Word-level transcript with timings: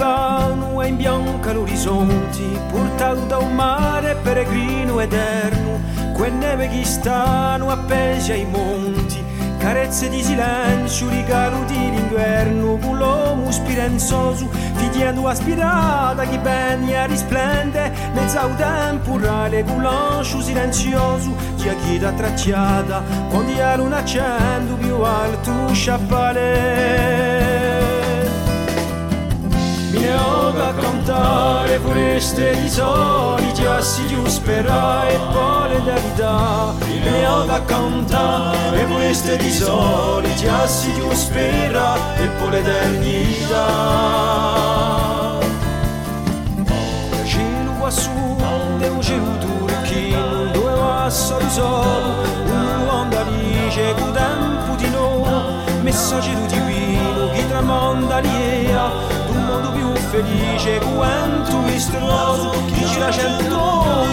vano 0.00 0.80
e 0.80 0.88
in 0.88 0.96
bianca 0.96 1.52
l'orizzonte, 1.52 2.42
portato 2.72 3.42
un 3.42 3.54
mare 3.54 4.16
peregrino 4.22 4.98
eterno, 4.98 5.78
quelle 6.14 6.36
neve 6.36 6.68
che 6.68 6.84
stanno 6.84 7.70
appesi 7.70 8.32
ai 8.32 8.46
monti, 8.46 9.22
carezze 9.58 10.08
di 10.08 10.22
silenzio, 10.22 11.10
regalo 11.10 11.64
di 11.66 11.90
l'inverno, 11.90 12.78
con 12.78 12.96
l'uomo 12.96 13.50
spirenzoso, 13.50 14.48
figliando 14.76 15.28
aspirata 15.28 16.24
che 16.24 16.38
bene 16.38 17.06
risplende, 17.06 17.92
mezza 18.14 18.46
un 18.46 18.56
temporale, 18.56 19.64
con 19.64 19.82
l'ancio 19.82 20.40
silenzioso, 20.40 21.34
chi 21.56 21.98
tracciata, 21.98 23.02
quando 23.28 23.52
la 23.54 23.76
luna 23.76 23.98
accende 23.98 24.74
più 24.76 24.94
alto 25.02 25.74
sciappale. 25.74 27.19
Mi 30.00 30.06
ne 30.06 30.14
ho 30.14 30.50
da 30.52 30.72
cantare 30.72 31.78
foreste 31.78 32.56
di 32.58 32.70
soli, 32.70 33.52
già 33.52 33.82
si 33.82 34.06
giuspera 34.06 35.06
e 35.06 35.18
poi 35.30 35.68
le 35.68 35.80
verità. 35.80 36.72
Mi 36.86 37.00
ne 37.00 37.26
ho 37.26 37.44
da 37.44 37.62
cantare 37.66 38.86
foreste 38.86 39.36
di 39.36 39.52
soli, 39.52 40.34
già 40.36 40.66
si 40.66 40.90
giuspera 40.94 41.96
e 42.16 42.26
poi 42.28 42.50
l'eternità. 42.50 43.66
Da 47.10 47.24
cielo 47.26 47.72
quassù, 47.78 48.36
è 48.78 48.88
un 48.88 49.02
cielo 49.02 49.36
turchino, 49.38 50.46
dove 50.52 50.72
passa 50.80 51.36
il 51.36 51.50
sole, 51.50 52.14
un 52.46 52.86
uomo 52.86 53.10
da 53.10 53.22
dice, 53.24 53.94
con 53.98 54.12
tempo 54.12 54.74
di 54.76 54.88
noi, 54.88 55.52
messaggio 55.82 56.30
divino, 56.46 57.28
chi 57.34 57.46
tramonda 57.48 58.20
l'ia, 58.20 59.18
modo 59.50 59.70
più 59.72 59.92
felice 60.10 60.78
quanto 60.94 61.58
misterioso 61.58 62.50
chi 62.66 62.86
ci 62.86 62.98
la 62.98 63.10
cento 63.10 64.06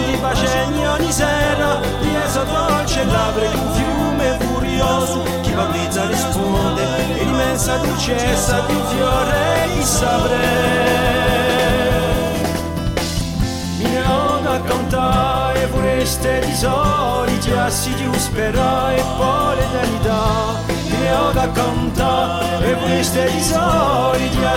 di 0.98 1.12
sera 1.12 1.80
rieso 2.00 2.42
dolce 2.44 3.04
labbra 3.04 3.46
di 3.46 3.56
un 3.56 3.72
fiume 3.72 4.38
furioso 4.40 5.22
chi 5.42 5.52
battezza 5.52 6.06
risponde 6.06 6.82
e 6.82 7.24
l'immensa 7.24 7.76
dolcezza 7.76 8.60
di 8.66 8.74
un 8.74 8.86
fiore 8.86 9.68
chi 9.74 9.82
saprei 9.84 10.38
mi 13.78 13.90
ne 13.90 14.02
ho 14.06 14.40
da 14.42 14.60
cantare 14.62 15.68
foreste 15.68 16.42
di 16.44 16.54
soli 16.54 17.38
giassi 17.40 17.94
di 17.94 18.08
spera 18.18 18.92
e 18.92 19.04
poi 19.16 19.56
l'eternità 19.56 20.87
ne 20.98 21.12
ho 21.12 21.30
da 21.32 21.50
cantare 21.50 22.72
e 22.72 22.74
queste 22.74 23.28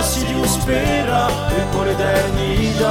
assi 0.02 0.24
di 0.24 0.46
spera 0.46 1.28
e 1.48 1.62
por 1.70 1.86
l'eternità 1.86 2.90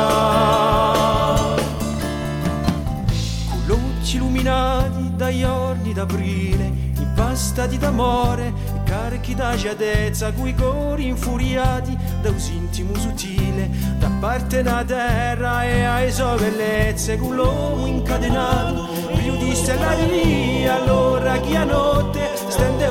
con 3.49 3.63
luci 3.66 4.16
illuminati 4.16 5.11
dagli 5.16 5.43
orni 5.43 5.93
d'aprile 5.93 6.71
impastati 6.97 7.77
d'amore 7.77 8.53
carichi 8.85 9.35
da 9.35 9.55
giadezza 9.55 10.31
coi 10.31 10.55
cori 10.55 11.08
infuriati 11.08 11.97
da 12.21 12.30
un 12.30 12.39
intimo 12.49 12.95
sottile 12.97 13.69
da 13.99 14.09
parte 14.19 14.61
da 14.61 14.83
terra 14.86 15.65
e 15.65 15.83
ai 15.83 16.11
sue 16.11 16.36
bellezze 16.38 17.17
con 17.17 17.36
l'uomo 17.36 17.86
incatenato 17.86 18.88
più 19.15 19.38
di 19.38 19.53
stellari 19.53 20.65
allora 20.67 21.38
chi 21.39 21.55
a 21.55 21.65
notte 21.65 22.30
stende 22.52 22.85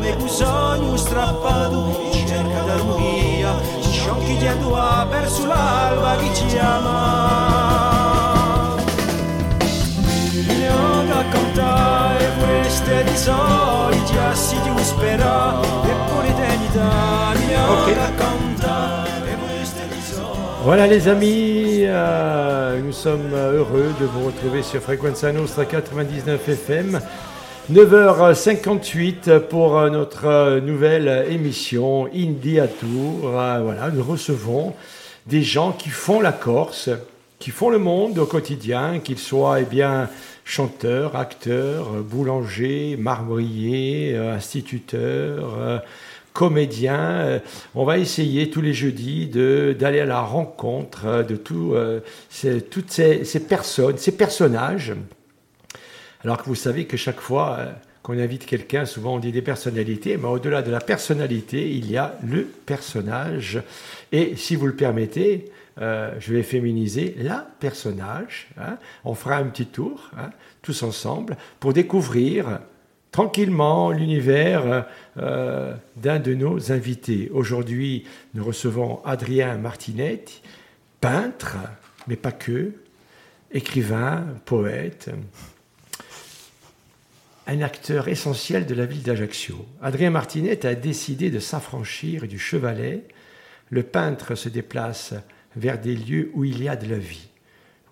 me 0.00 0.16
strappato 0.96 2.10
in 2.12 2.26
cerca 2.26 2.60
d'armonia. 2.62 3.60
Ci 3.80 3.90
sciocchi 3.90 4.36
verso 5.10 5.46
l'alba 5.46 6.16
chi 6.16 6.34
ci 6.34 6.58
ama 6.58 8.20
da 11.54 12.14
queste 12.38 13.04
di 13.04 13.16
da 16.72 17.50
Voilà 20.64 20.86
les 20.86 21.08
amis, 21.08 21.82
euh, 21.86 22.80
nous 22.80 22.92
sommes 22.92 23.34
heureux 23.34 23.92
de 23.98 24.06
vous 24.06 24.26
retrouver 24.26 24.62
sur 24.62 24.80
Frequenza 24.80 25.32
Nostra 25.32 25.64
99 25.64 26.48
FM. 26.48 27.00
9h58 27.70 29.38
pour 29.38 29.78
euh, 29.78 29.88
notre 29.88 30.26
euh, 30.26 30.60
nouvelle 30.60 31.26
émission 31.30 32.08
Indie 32.12 32.58
à 32.58 32.66
Tour. 32.66 33.38
Euh, 33.38 33.60
voilà, 33.62 33.88
nous 33.90 34.02
recevons 34.02 34.74
des 35.28 35.42
gens 35.42 35.70
qui 35.70 35.88
font 35.88 36.20
la 36.20 36.32
Corse, 36.32 36.90
qui 37.38 37.52
font 37.52 37.70
le 37.70 37.78
monde 37.78 38.18
au 38.18 38.26
quotidien, 38.26 38.98
qu'ils 38.98 39.20
soient 39.20 39.60
eh 39.60 39.64
bien 39.64 40.10
chanteurs, 40.44 41.14
acteurs, 41.14 41.92
boulangers, 42.02 42.96
marbriers, 42.98 44.16
instituteurs, 44.16 45.82
comédiens. 46.32 47.40
On 47.76 47.84
va 47.84 47.98
essayer 47.98 48.50
tous 48.50 48.60
les 48.60 48.74
jeudis 48.74 49.28
d'aller 49.28 50.00
à 50.00 50.04
la 50.04 50.20
rencontre 50.20 51.24
de 51.28 51.36
tout, 51.36 51.76
toutes 52.70 52.90
ces 52.90 53.40
personnes, 53.48 53.98
ces 53.98 54.16
personnages 54.16 54.94
alors 56.24 56.38
que 56.38 56.44
vous 56.44 56.54
savez 56.54 56.86
que 56.86 56.96
chaque 56.96 57.20
fois 57.20 57.56
euh, 57.58 57.72
qu'on 58.02 58.18
invite 58.18 58.46
quelqu'un, 58.46 58.84
souvent 58.84 59.14
on 59.14 59.18
dit 59.18 59.32
des 59.32 59.42
personnalités, 59.42 60.16
mais 60.16 60.28
au-delà 60.28 60.62
de 60.62 60.70
la 60.70 60.80
personnalité, 60.80 61.70
il 61.70 61.90
y 61.90 61.96
a 61.96 62.16
le 62.26 62.44
personnage. 62.44 63.62
Et 64.12 64.36
si 64.36 64.56
vous 64.56 64.66
le 64.66 64.74
permettez, 64.74 65.50
euh, 65.80 66.12
je 66.18 66.34
vais 66.34 66.42
féminiser 66.42 67.14
la 67.18 67.46
personnage. 67.60 68.48
Hein. 68.58 68.76
On 69.04 69.14
fera 69.14 69.36
un 69.36 69.44
petit 69.44 69.66
tour, 69.66 70.10
hein, 70.18 70.30
tous 70.60 70.82
ensemble, 70.82 71.36
pour 71.60 71.72
découvrir 71.72 72.60
tranquillement 73.10 73.90
l'univers 73.90 74.86
euh, 75.18 75.74
d'un 75.96 76.18
de 76.18 76.34
nos 76.34 76.72
invités. 76.72 77.30
Aujourd'hui, 77.32 78.04
nous 78.34 78.44
recevons 78.44 79.00
Adrien 79.04 79.56
Martinetti, 79.58 80.42
peintre, 81.00 81.56
mais 82.06 82.16
pas 82.16 82.32
que, 82.32 82.72
écrivain, 83.52 84.24
poète, 84.44 85.10
un 87.46 87.60
acteur 87.60 88.08
essentiel 88.08 88.66
de 88.66 88.74
la 88.74 88.86
ville 88.86 89.02
d'Ajaccio. 89.02 89.66
Adrien 89.80 90.10
Martinet 90.10 90.64
a 90.64 90.74
décidé 90.74 91.30
de 91.30 91.40
s'affranchir 91.40 92.28
du 92.28 92.38
chevalet. 92.38 93.04
Le 93.70 93.82
peintre 93.82 94.34
se 94.34 94.48
déplace 94.48 95.14
vers 95.56 95.80
des 95.80 95.96
lieux 95.96 96.30
où 96.34 96.44
il 96.44 96.62
y 96.62 96.68
a 96.68 96.76
de 96.76 96.88
la 96.88 96.98
vie, 96.98 97.28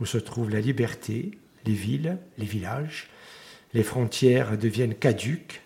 où 0.00 0.06
se 0.06 0.18
trouve 0.18 0.50
la 0.50 0.60
liberté, 0.60 1.32
les 1.66 1.74
villes, 1.74 2.18
les 2.38 2.46
villages. 2.46 3.08
Les 3.74 3.82
frontières 3.82 4.56
deviennent 4.56 4.94
caduques, 4.94 5.62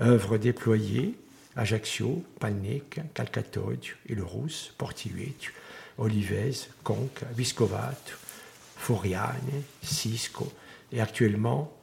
œuvres 0.00 0.38
déployées, 0.38 1.14
Ajaccio, 1.56 2.24
Palnec, 2.38 3.00
Calcatoio, 3.14 3.76
Rousse, 4.18 4.74
Portiuet, 4.78 5.34
Olivez, 5.98 6.68
Conques, 6.82 7.22
Viscovato, 7.36 8.14
Foriane, 8.76 9.62
Cisco 9.82 10.50
et 10.92 11.00
actuellement 11.00 11.79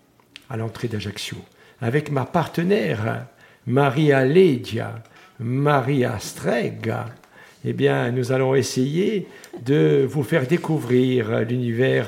à 0.50 0.58
l'entrée 0.58 0.88
d'Ajaccio, 0.88 1.38
avec 1.82 2.12
ma 2.12 2.26
partenaire 2.26 3.28
Maria 3.66 4.24
Ledia, 4.26 5.04
Maria 5.40 6.18
Strega. 6.20 7.08
Eh 7.66 7.74
bien, 7.74 8.12
nous 8.12 8.32
allons 8.32 8.56
essayer 8.56 9.28
de 9.64 10.08
vous 10.10 10.24
faire 10.24 10.48
découvrir 10.48 11.42
l'univers 11.42 12.08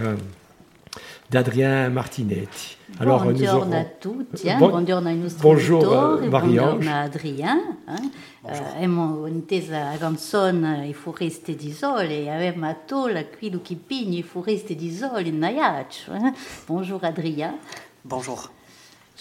d'Adrien 1.30 1.90
Martinetti. 1.90 2.78
Alors, 3.00 3.24
bonjour 3.24 3.40
nous 3.40 3.62
aurons... 3.62 3.72
a 3.72 3.84
tutti, 3.84 4.50
bon... 4.58 4.70
buongiorno 4.70 5.10
ai 5.10 5.16
nostri 5.16 5.42
bonjour, 5.42 6.22
uh, 6.24 6.28
buongiorno 6.28 6.90
a 6.90 7.02
Adrien. 7.02 7.78
Eh? 7.88 8.10
Uh, 8.42 8.76
abbiamo 8.76 9.28
intesa 9.28 9.92
la 9.92 9.98
canzone 9.98 10.88
I 10.88 10.94
foreste 10.94 11.56
di 11.56 11.72
sole 11.72 12.32
avevamo 12.32 12.68
a 12.68 12.74
tola 12.74 13.26
qui 13.26 13.52
lu 13.52 13.62
chipigni 13.62 14.20
I 14.20 14.24
foreste 14.24 14.76
di 14.76 14.92
sole 14.92 15.28
in 15.28 15.38
Naiaccio. 15.38 16.14
Eh? 16.14 16.34
Bonjour 16.66 17.04
Adrien. 17.04 17.60
Bonjour. 18.06 18.50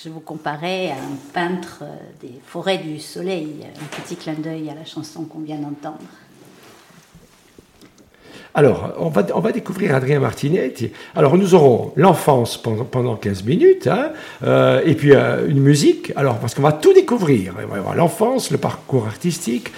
Je 0.00 0.08
vous 0.08 0.20
comparais 0.20 0.90
à 0.90 0.94
un 0.94 1.16
peintre 1.34 1.82
des 2.20 2.30
forêts 2.46 2.78
du 2.78 3.00
soleil, 3.00 3.66
un 3.66 4.00
petit 4.00 4.14
clin 4.14 4.34
d'œil 4.34 4.70
à 4.70 4.74
la 4.74 4.84
chanson 4.84 5.24
qu'on 5.24 5.40
vient 5.40 5.56
d'entendre. 5.56 5.98
Alors, 8.54 8.94
on 8.98 9.08
va, 9.08 9.26
on 9.34 9.40
va 9.40 9.50
découvrir 9.50 9.96
Adrien 9.96 10.20
Martinetti. 10.20 10.92
Alors, 11.16 11.36
nous 11.36 11.56
aurons 11.56 11.92
l'enfance 11.96 12.56
pendant, 12.62 12.84
pendant 12.84 13.16
15 13.16 13.42
minutes, 13.42 13.88
hein, 13.88 14.12
euh, 14.44 14.80
et 14.84 14.94
puis 14.94 15.12
euh, 15.12 15.48
une 15.48 15.60
musique. 15.60 16.12
Alors, 16.14 16.38
parce 16.38 16.54
qu'on 16.54 16.62
va 16.62 16.72
tout 16.72 16.92
découvrir. 16.92 17.54
On 17.60 17.66
va 17.66 17.80
voir 17.80 17.96
l'enfance, 17.96 18.52
le 18.52 18.58
parcours 18.58 19.06
artistique, 19.06 19.72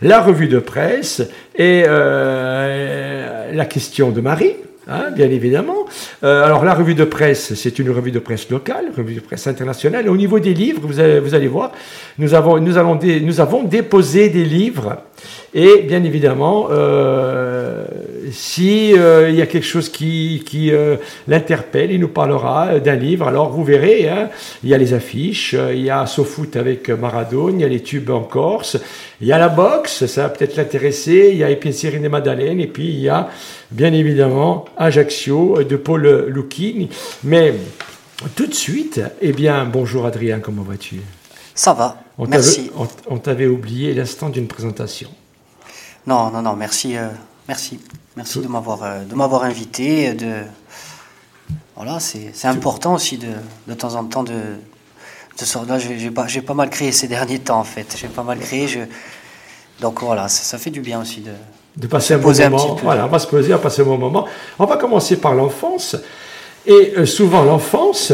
la 0.00 0.20
revue 0.20 0.48
de 0.48 0.60
presse, 0.60 1.22
et 1.56 1.82
euh, 1.88 3.52
la 3.52 3.66
question 3.66 4.10
de 4.12 4.20
Marie, 4.20 4.54
Hein, 4.86 5.10
bien 5.14 5.30
évidemment. 5.30 5.86
Euh, 6.22 6.44
alors 6.44 6.64
la 6.64 6.74
revue 6.74 6.94
de 6.94 7.04
presse, 7.04 7.54
c'est 7.54 7.78
une 7.78 7.90
revue 7.90 8.10
de 8.10 8.18
presse 8.18 8.50
locale, 8.50 8.86
revue 8.94 9.14
de 9.14 9.20
presse 9.20 9.46
internationale. 9.46 10.08
Au 10.08 10.16
niveau 10.16 10.38
des 10.38 10.52
livres, 10.52 10.82
vous 10.84 11.00
allez, 11.00 11.48
voir, 11.48 11.72
nous 12.18 12.34
avons, 12.34 12.60
nous 12.60 13.40
avons 13.40 13.62
déposé 13.62 14.28
des 14.28 14.44
livres 14.44 14.98
et 15.54 15.82
bien 15.82 16.02
évidemment, 16.02 16.66
euh, 16.70 17.43
si 18.32 18.96
euh, 18.96 19.30
il 19.30 19.36
y 19.36 19.42
a 19.42 19.46
quelque 19.46 19.66
chose 19.66 19.88
qui, 19.88 20.42
qui 20.46 20.72
euh, 20.72 20.96
l'interpelle, 21.28 21.90
il 21.90 22.00
nous 22.00 22.08
parlera 22.08 22.78
d'un 22.80 22.96
livre. 22.96 23.28
Alors 23.28 23.50
vous 23.50 23.64
verrez, 23.64 24.08
hein, 24.08 24.30
il 24.62 24.70
y 24.70 24.74
a 24.74 24.78
les 24.78 24.94
affiches, 24.94 25.54
il 25.54 25.82
y 25.82 25.90
a 25.90 26.06
SoFoot 26.06 26.56
avec 26.56 26.90
Maradone, 26.90 27.60
il 27.60 27.62
y 27.62 27.64
a 27.64 27.68
les 27.68 27.82
tubes 27.82 28.10
en 28.10 28.22
Corse, 28.22 28.78
il 29.20 29.26
y 29.26 29.32
a 29.32 29.38
la 29.38 29.48
boxe, 29.48 30.06
ça 30.06 30.22
va 30.22 30.28
peut-être 30.28 30.56
l'intéresser, 30.56 31.30
il 31.32 31.38
y 31.38 31.44
a 31.44 31.50
Épicerie 31.50 32.00
des 32.00 32.08
Madeleines, 32.08 32.60
et 32.60 32.66
puis 32.66 32.88
il 32.88 33.00
y 33.00 33.08
a 33.08 33.28
bien 33.70 33.92
évidemment 33.92 34.64
Ajaccio 34.76 35.62
de 35.62 35.76
Paul 35.76 36.26
Lucchini. 36.28 36.88
Mais 37.24 37.54
tout 38.34 38.46
de 38.46 38.54
suite, 38.54 39.00
eh 39.20 39.32
bien, 39.32 39.64
bonjour 39.64 40.06
Adrien, 40.06 40.40
comment 40.40 40.62
vas-tu? 40.62 41.00
Ça 41.54 41.72
va, 41.72 41.98
merci. 42.18 42.70
On 43.08 43.18
t'avait 43.18 43.46
oublié 43.46 43.94
l'instant 43.94 44.28
d'une 44.28 44.48
présentation. 44.48 45.08
Non, 46.06 46.30
non, 46.30 46.42
non, 46.42 46.54
merci, 46.54 46.96
euh, 46.96 47.08
merci, 47.48 47.78
merci 48.16 48.40
de 48.40 48.48
m'avoir, 48.48 48.82
euh, 48.82 49.04
de 49.04 49.14
m'avoir 49.14 49.44
invité. 49.44 50.14
De, 50.14 50.42
voilà, 51.76 52.00
c'est, 52.00 52.32
important 52.44 52.94
aussi 52.94 53.18
de, 53.18 53.28
de 53.68 53.74
temps 53.74 53.94
en 53.94 54.04
temps 54.04 54.22
de, 54.22 54.32
de 54.32 55.44
sortir. 55.44 55.74
Là, 55.74 55.78
j'ai, 55.78 56.10
pas, 56.10 56.26
j'ai 56.26 56.42
pas 56.42 56.54
mal 56.54 56.70
créé 56.70 56.92
ces 56.92 57.08
derniers 57.08 57.38
temps 57.38 57.60
en 57.60 57.64
fait. 57.64 57.96
J'ai 57.98 58.08
pas 58.08 58.22
mal 58.22 58.38
créé. 58.38 58.68
Je, 58.68 58.80
donc 59.80 60.00
voilà, 60.00 60.28
ça, 60.28 60.58
fait 60.58 60.70
du 60.70 60.80
bien 60.80 61.00
aussi 61.00 61.20
de, 61.20 61.32
de 61.76 61.86
passer 61.86 62.14
un 62.14 62.18
bon 62.18 62.32
moment. 62.32 62.76
voilà, 62.82 63.06
on 63.06 63.08
va 63.08 63.18
se 63.18 63.26
poser, 63.26 63.52
on 63.52 63.56
va 63.56 63.62
passer 63.62 63.82
un 63.82 63.86
bon 63.86 63.98
moment. 63.98 64.26
On 64.58 64.66
va 64.66 64.76
commencer 64.76 65.16
par 65.16 65.34
l'enfance. 65.34 65.96
Et 66.66 66.94
euh, 66.96 67.04
souvent, 67.04 67.42
l'enfance, 67.42 68.12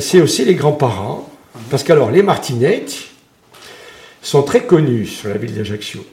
c'est 0.00 0.20
aussi 0.20 0.44
les 0.44 0.54
grands-parents. 0.54 1.28
Parce 1.70 1.82
qu'alors, 1.82 2.10
les 2.10 2.22
martinettes 2.22 2.94
sont 4.22 4.42
très 4.42 4.64
connus 4.64 5.06
sur 5.06 5.28
la 5.28 5.36
ville 5.36 5.54
d'Ajaccio. 5.54 6.04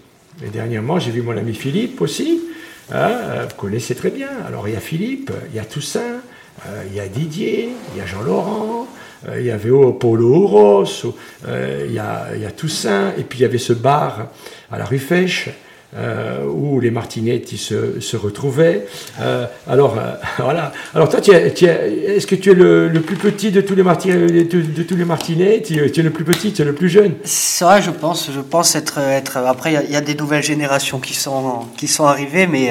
Et 0.46 0.50
dernièrement, 0.50 1.00
j'ai 1.00 1.12
vu 1.12 1.22
mon 1.22 1.38
ami 1.38 1.54
Philippe 1.54 2.02
aussi. 2.02 2.42
Euh, 2.91 3.45
vous 3.50 3.56
connaissez 3.56 3.95
très 3.95 4.09
bien. 4.09 4.30
Alors, 4.47 4.68
il 4.68 4.74
y 4.74 4.77
a 4.77 4.80
Philippe, 4.80 5.31
il 5.50 5.56
y 5.56 5.59
a 5.59 5.65
Toussaint, 5.65 6.21
euh, 6.68 6.83
il 6.88 6.95
y 6.95 7.00
a 7.00 7.07
Didier, 7.07 7.69
il 7.94 8.00
y 8.00 8.01
a 8.01 8.06
Jean-Laurent, 8.06 8.88
euh, 9.27 9.39
il 9.39 9.45
y 9.45 9.51
avait 9.51 9.69
Polo 10.00 10.47
Ross, 10.47 11.06
il, 11.47 11.91
y 11.91 12.00
a, 12.00 12.27
il 12.36 12.41
y 12.41 12.45
a 12.45 12.51
Toussaint, 12.51 13.13
et 13.18 13.24
puis 13.24 13.39
il 13.39 13.41
y 13.44 13.45
avait 13.45 13.57
ce 13.57 13.74
bar 13.74 14.30
à 14.71 14.77
la 14.77 14.86
rue 14.86 15.00
Fèche. 15.00 15.50
Euh, 15.97 16.45
où 16.45 16.80
les 16.80 16.91
martinettes 16.91 17.50
se, 17.57 18.00
se 18.00 18.15
retrouvaient. 18.15 18.86
Euh, 19.21 19.47
alors 19.68 19.97
euh, 19.97 20.13
voilà. 20.38 20.71
Alors 20.94 21.09
toi, 21.09 21.19
est-ce 21.19 22.27
que 22.27 22.36
tu 22.36 22.51
es 22.51 22.53
le, 22.53 22.91
plus 23.01 23.15
petit 23.15 23.50
de 23.50 23.62
tous 23.62 23.74
les 23.74 23.81
martinettes 23.81 24.51
de, 24.51 24.62
de, 24.62 24.83
tous 24.83 24.95
les 24.95 25.03
martinets? 25.03 25.63
Tu, 25.63 25.80
es 25.80 26.03
le 26.03 26.12
plus 26.12 26.24
petit, 26.24 26.53
tu 26.53 26.62
es 26.62 26.65
le 26.65 26.74
plus 26.74 26.89
jeune? 26.89 27.13
C'est 27.24 27.65
vrai, 27.65 27.81
je 27.81 27.89
pense. 27.89 28.30
Je 28.31 28.39
pense 28.39 28.75
être 28.75 29.00
être. 29.00 29.38
Après, 29.38 29.74
il 29.83 29.91
y, 29.91 29.95
a 29.95 30.01
des 30.01 30.13
nouvelles 30.13 30.44
générations 30.44 31.00
qui 31.00 31.15
sont 31.15 31.62
qui 31.75 31.88
sont 31.88 32.06
arrivées, 32.06 32.45
mais 32.45 32.69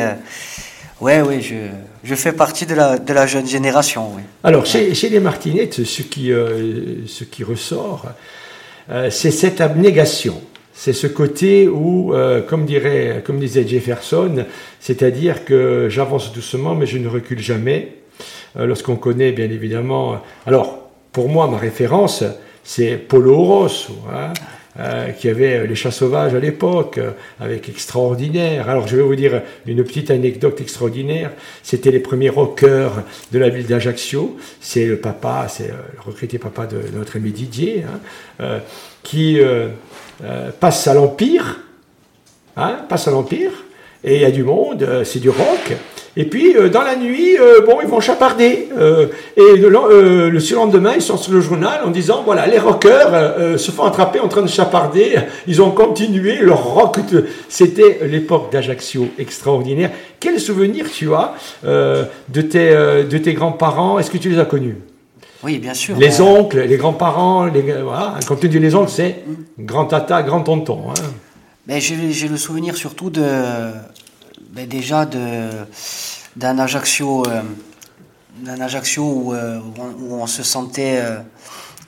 ouais, 1.00 1.20
ouais, 1.20 1.40
je, 1.40 1.56
je 2.04 2.14
fais 2.14 2.30
partie 2.30 2.66
de 2.66 2.76
la 2.76 3.00
de 3.00 3.12
la 3.12 3.26
jeune 3.26 3.48
génération. 3.48 4.12
Oui. 4.14 4.22
Alors 4.44 4.64
chez, 4.64 4.94
chez 4.94 5.08
les 5.08 5.18
martinettes, 5.18 5.84
ce 5.84 6.02
qui 6.02 6.30
ce 7.08 7.24
qui 7.24 7.42
ressort, 7.42 8.06
c'est 9.10 9.32
cette 9.32 9.60
abnégation 9.60 10.40
c'est 10.80 10.92
ce 10.92 11.08
côté 11.08 11.66
où, 11.66 12.14
euh, 12.14 12.40
comme, 12.40 12.64
disait 12.64 13.66
Jefferson, 13.66 14.44
c'est-à-dire 14.78 15.44
que 15.44 15.88
j'avance 15.90 16.32
doucement, 16.32 16.76
mais 16.76 16.86
je 16.86 16.98
ne 16.98 17.08
recule 17.08 17.40
jamais. 17.40 17.96
Euh, 18.56 18.64
lorsqu'on 18.64 18.94
connaît, 18.94 19.32
bien 19.32 19.46
évidemment. 19.46 20.22
Alors, 20.46 20.88
pour 21.10 21.28
moi, 21.30 21.48
ma 21.48 21.58
référence, 21.58 22.22
c'est 22.62 22.94
Polo 22.96 23.42
Rosso, 23.42 23.92
hein, 24.08 24.32
euh, 24.78 25.08
qui 25.08 25.28
avait 25.28 25.66
les 25.66 25.74
chats 25.74 25.90
sauvages 25.90 26.34
à 26.34 26.38
l'époque, 26.38 27.00
avec 27.40 27.68
extraordinaire. 27.68 28.70
Alors, 28.70 28.86
je 28.86 28.94
vais 28.94 29.02
vous 29.02 29.16
dire 29.16 29.42
une 29.66 29.82
petite 29.82 30.12
anecdote 30.12 30.60
extraordinaire. 30.60 31.32
C'était 31.64 31.90
les 31.90 31.98
premiers 31.98 32.30
rockers 32.30 33.02
de 33.32 33.38
la 33.40 33.48
ville 33.48 33.66
d'Ajaccio. 33.66 34.36
C'est 34.60 34.86
le 34.86 34.98
papa, 34.98 35.48
c'est 35.48 35.66
le 35.66 36.00
regretté 36.06 36.38
papa 36.38 36.68
de, 36.68 36.78
notre 36.96 37.16
ami 37.16 37.32
Didier, 37.32 37.82
hein, 38.38 38.60
qui 39.02 39.40
euh, 40.24 40.50
passe 40.58 40.88
à 40.88 40.94
l'Empire, 40.94 41.60
hein, 42.56 42.78
passe 42.88 43.06
à 43.06 43.12
l'Empire, 43.12 43.52
et 44.02 44.16
il 44.16 44.22
y 44.22 44.24
a 44.24 44.32
du 44.32 44.42
monde, 44.42 44.82
euh, 44.82 45.04
c'est 45.04 45.20
du 45.20 45.30
rock. 45.30 45.76
Et 46.16 46.24
puis, 46.24 46.56
euh, 46.56 46.68
dans 46.68 46.82
la 46.82 46.96
nuit, 46.96 47.36
bon, 47.64 47.78
ils 47.80 47.86
vont 47.86 48.00
chaparder. 48.00 48.68
et 49.36 49.56
le, 49.56 50.28
le 50.28 50.40
surlendemain, 50.40 50.94
ils 50.96 51.02
sont 51.02 51.16
sur 51.16 51.32
le 51.32 51.40
journal 51.40 51.82
en 51.84 51.90
disant, 51.90 52.22
voilà, 52.24 52.48
les 52.48 52.58
rockers 52.58 53.58
se 53.58 53.70
font 53.70 53.84
attraper 53.84 54.18
en 54.18 54.26
train 54.26 54.42
de 54.42 54.48
chaparder. 54.48 55.14
Ils 55.46 55.62
ont 55.62 55.70
continué 55.70 56.38
leur 56.40 56.64
rock. 56.64 56.96
C'était 57.48 58.00
l'époque 58.02 58.50
d'Ajaccio 58.50 59.10
extraordinaire. 59.18 59.90
Quel 60.18 60.40
souvenir 60.40 60.90
tu 60.90 61.14
as 61.14 61.34
de 61.62 62.42
tes, 62.42 62.70
de 62.70 63.18
tes 63.18 63.34
grands-parents? 63.34 64.00
Est-ce 64.00 64.10
que 64.10 64.18
tu 64.18 64.30
les 64.30 64.40
as 64.40 64.46
connus? 64.46 64.78
Oui, 65.42 65.58
bien 65.58 65.74
sûr. 65.74 65.96
Les 65.96 66.20
oncles, 66.20 66.62
les 66.62 66.76
grands-parents, 66.76 67.44
les, 67.44 67.62
voilà. 67.62 68.18
quand 68.26 68.36
tu 68.36 68.48
dis 68.48 68.58
les 68.58 68.74
oncles, 68.74 68.90
c'est 68.90 69.24
grand-tata, 69.58 70.22
grand-tonton. 70.22 70.90
Hein. 70.90 70.94
Mais 71.66 71.80
j'ai 71.80 72.28
le 72.28 72.36
souvenir 72.36 72.76
surtout 72.76 73.10
de, 73.10 73.70
ben 74.52 74.66
déjà 74.66 75.04
de 75.04 75.48
d'un 76.34 76.58
Ajaccio, 76.58 77.24
euh, 77.26 77.42
d'un 78.36 78.60
Ajaccio 78.60 79.02
où, 79.02 79.34
euh, 79.34 79.58
où, 80.00 80.14
on, 80.14 80.26
se 80.26 80.42
sentait, 80.42 81.00
euh, 81.02 81.18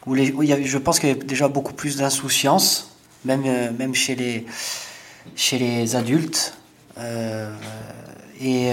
où, 0.07 0.15
les, 0.15 0.35
il 0.43 0.49
y 0.49 0.53
avait, 0.53 0.65
je 0.65 0.79
pense 0.79 0.99
qu'il 0.99 1.09
y 1.09 1.13
avait 1.13 1.23
déjà 1.23 1.49
beaucoup 1.49 1.73
plus 1.73 1.97
d'insouciance, 1.97 2.97
même 3.25 3.43
même 3.79 3.95
chez 3.95 4.17
les 4.17 4.47
chez 5.37 5.59
les 5.59 5.97
adultes. 5.97 6.55
et 8.41 8.73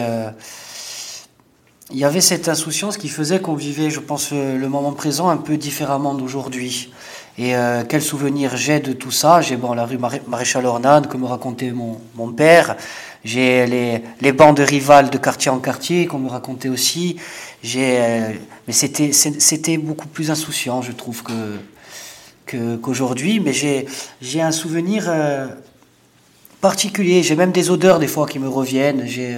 il 1.92 1.98
y 1.98 2.04
avait 2.04 2.22
cette 2.22 2.50
insouciance 2.50 2.98
qui 2.98 3.08
faisait 3.08 3.40
qu'on 3.40 3.56
vivait, 3.56 3.90
je 3.90 4.00
pense, 4.00 4.32
le 4.32 4.68
moment 4.68 4.92
présent 4.92 5.30
un 5.30 5.38
peu 5.38 5.56
différemment 5.56 6.14
d'aujourd'hui. 6.14 6.92
Et 7.38 7.56
euh, 7.56 7.84
quel 7.88 8.02
souvenir 8.02 8.58
j'ai 8.58 8.80
de 8.80 8.94
tout 8.94 9.12
ça? 9.12 9.42
J'ai 9.42 9.56
bon, 9.58 9.74
la 9.74 9.86
rue 9.86 10.00
Maréchal 10.28 10.66
Ornade, 10.66 11.08
comme 11.08 11.22
me 11.22 11.28
racontait 11.28 11.72
mon, 11.72 12.02
mon 12.16 12.34
père. 12.34 12.76
J'ai 13.24 13.66
les, 13.68 14.02
les 14.22 14.32
bandes 14.32 14.60
rivales 14.60 15.10
de 15.10 15.18
quartier 15.18 15.52
en 15.52 15.60
quartier, 15.60 16.08
qu'on 16.08 16.20
me 16.20 16.30
racontait 16.30 16.70
aussi. 16.70 17.18
J'ai, 17.64 18.00
euh, 18.00 18.34
mais 18.66 18.74
c'était, 18.74 19.12
c'était 19.14 19.78
beaucoup 19.78 20.08
plus 20.08 20.30
insouciant, 20.30 20.82
je 20.82 20.92
trouve, 20.92 21.24
que, 21.24 21.58
que, 22.48 22.76
qu'aujourd'hui. 22.76 23.40
Mais 23.40 23.54
j'ai, 23.54 23.86
j'ai 24.20 24.42
un 24.42 24.52
souvenir 24.52 25.06
euh, 25.08 25.48
particulier. 26.60 27.24
J'ai 27.24 27.36
même 27.36 27.52
des 27.52 27.70
odeurs, 27.70 28.00
des 28.00 28.08
fois, 28.08 28.28
qui 28.28 28.40
me 28.40 28.50
reviennent. 28.50 29.06
J'ai 29.06 29.38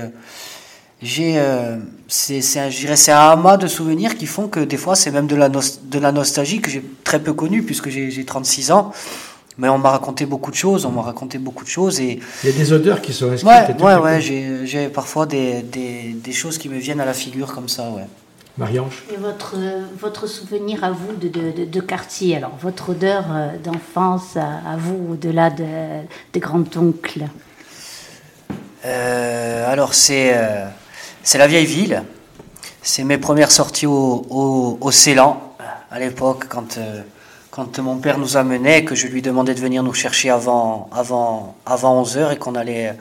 j'ai 1.01 1.36
euh, 1.38 1.77
c'est 2.08 2.41
c'est 2.41 3.12
un 3.12 3.32
amas 3.32 3.58
de 3.58 3.68
souvenirs 3.68 4.18
qui 4.18 4.25
font 4.25 4.48
que 4.48 4.60
des 4.60 4.75
fois 4.75 4.96
c'est 4.96 5.12
même 5.12 5.27
de 5.27 5.36
la 5.36 5.50
de 5.50 6.00
la 6.00 6.12
nostalgie 6.12 6.60
que 6.60 6.70
j'ai 6.70 6.84
très 7.03 7.20
peu 7.20 7.34
connue 7.34 7.63
puisque 7.63 7.89
j'ai 7.89 8.25
36 8.25 8.72
ans. 8.72 8.91
Mais 9.58 9.68
on 9.68 9.77
m'a 9.77 9.89
raconté 9.89 10.25
beaucoup 10.25 10.51
de 10.51 10.56
choses 10.56 10.86
on 10.86 10.91
m'a 10.91 11.01
raconté 11.01 11.38
beaucoup 11.38 11.65
de 11.65 11.70
choses 11.70 12.00
et 12.00 12.20
il 12.44 12.50
y 12.50 12.53
a 12.53 12.56
des 12.56 12.72
odeurs 12.72 13.01
qui 13.01 13.12
sont 13.12 13.29
restés 13.29 13.46
ouais 13.46 13.75
ouais, 13.82 13.98
ouais 13.98 14.22
j'ai 14.22 14.88
parfois 14.88 15.25
des, 15.25 15.62
des, 15.63 16.13
des, 16.13 16.32
choses 16.32 16.58
qui 16.58 16.70
me 16.70 16.77
viennent 16.77 17.01
à 17.01 17.06
la 17.06 17.13
figure 17.13 17.53
comme 17.53 17.68
ça 17.68 17.89
ouais. 17.89 18.06
Marie-Ange? 18.58 19.03
Et 19.13 19.18
votre, 19.18 19.56
votre 20.00 20.27
souvenir 20.27 20.84
à 20.84 20.91
vous 20.91 21.13
de, 21.13 21.27
de, 21.27 21.65
de 21.65 21.79
quartier, 21.82 22.36
alors 22.36 22.58
votre 22.62 22.89
odeur 22.89 23.25
euh, 23.32 23.58
d'enfance 23.63 24.36
à, 24.36 24.75
vous, 24.77 25.13
au-delà 25.13 25.50
de, 25.50 25.63
de 26.34 26.39
grand-oncle 26.39 27.25
euh, 28.86 29.72
Alors 29.72 29.94
c'est 29.94 30.36
c'est 31.29 31.38
la 31.38 31.45
vieille 31.45 31.67
ville. 31.67 32.01
C'est 32.81 33.03
mes 33.03 33.19
premières 33.19 33.51
sorties 33.51 33.86
au, 33.86 34.25
au, 34.31 34.79
au 34.81 34.89
Célan, 34.89 35.53
à 35.91 36.00
l'époque, 36.00 36.45
quand, 36.50 36.79
euh, 36.79 37.01
quand 37.51 37.77
mon 37.77 37.98
père 37.98 38.17
nous 38.17 38.36
amenait, 38.36 38.83
que 38.83 38.95
je 38.95 39.05
lui 39.05 39.21
demandais 39.21 39.53
de 39.53 39.59
venir 39.59 39.83
nous 39.83 39.93
chercher 39.93 40.31
avant, 40.31 40.89
avant, 40.91 41.55
avant 41.67 42.01
11h 42.01 42.33
et 42.33 42.38
qu'on 42.38 42.55
allait, 42.55 42.95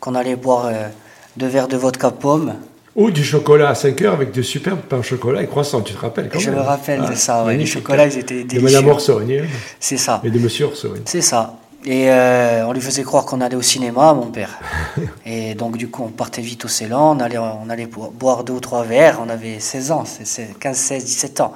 qu'on 0.00 0.16
allait 0.16 0.34
boire 0.34 0.66
euh, 0.66 0.88
deux 1.36 1.46
verres 1.46 1.68
de 1.68 1.76
vodka 1.76 2.10
pomme. 2.10 2.54
Ou 2.96 3.12
du 3.12 3.22
chocolat 3.22 3.68
à 3.68 3.74
5 3.76 4.02
heures 4.02 4.14
avec 4.14 4.32
de 4.32 4.42
superbes 4.42 4.80
pains 4.80 4.98
au 4.98 5.02
chocolat 5.04 5.44
et 5.44 5.46
croissants, 5.46 5.82
tu 5.82 5.94
te 5.94 6.00
rappelles 6.00 6.30
quand 6.30 6.40
Je 6.40 6.50
me 6.50 6.58
rappelle 6.58 7.02
de 7.02 7.12
ah, 7.12 7.14
ça, 7.14 7.44
ouais. 7.44 7.56
les 7.58 7.66
chocolats, 7.66 8.06
ils 8.06 8.18
étaient 8.18 8.42
délicieux. 8.42 8.58
De 8.58 8.64
Madame 8.64 8.88
Orsogne. 8.88 9.44
C'est 9.78 9.98
ça. 9.98 10.20
Et 10.24 10.30
de 10.30 10.38
Monsieur 10.40 10.64
Orsogne. 10.64 11.02
C'est 11.04 11.20
ça. 11.20 11.54
Et 11.84 12.10
euh, 12.10 12.66
on 12.66 12.72
lui 12.72 12.80
faisait 12.80 13.04
croire 13.04 13.24
qu'on 13.24 13.40
allait 13.40 13.56
au 13.56 13.62
cinéma, 13.62 14.12
mon 14.12 14.26
père. 14.26 14.58
Et 15.24 15.54
donc, 15.54 15.76
du 15.76 15.88
coup, 15.88 16.02
on 16.04 16.08
partait 16.08 16.42
vite 16.42 16.64
au 16.64 16.68
Ceylan, 16.68 17.16
on 17.16 17.20
allait, 17.20 17.38
on 17.38 17.70
allait 17.70 17.86
boire 17.86 18.44
deux 18.44 18.54
ou 18.54 18.60
trois 18.60 18.82
verres. 18.82 19.20
On 19.24 19.28
avait 19.28 19.60
16 19.60 19.90
ans, 19.92 20.04
15, 20.60 20.76
16, 20.76 21.04
17 21.04 21.40
ans. 21.40 21.54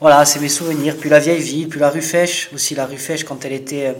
Voilà, 0.00 0.24
c'est 0.24 0.38
mes 0.38 0.48
souvenirs. 0.48 0.96
Puis 0.96 1.10
la 1.10 1.18
vieille 1.18 1.42
ville, 1.42 1.68
puis 1.68 1.80
la 1.80 1.90
rue 1.90 2.02
Fèche, 2.02 2.50
aussi 2.54 2.76
la 2.76 2.86
rue 2.86 2.98
Fèche 2.98 3.24
quand 3.24 3.44
elle 3.44 3.52
était, 3.52 3.96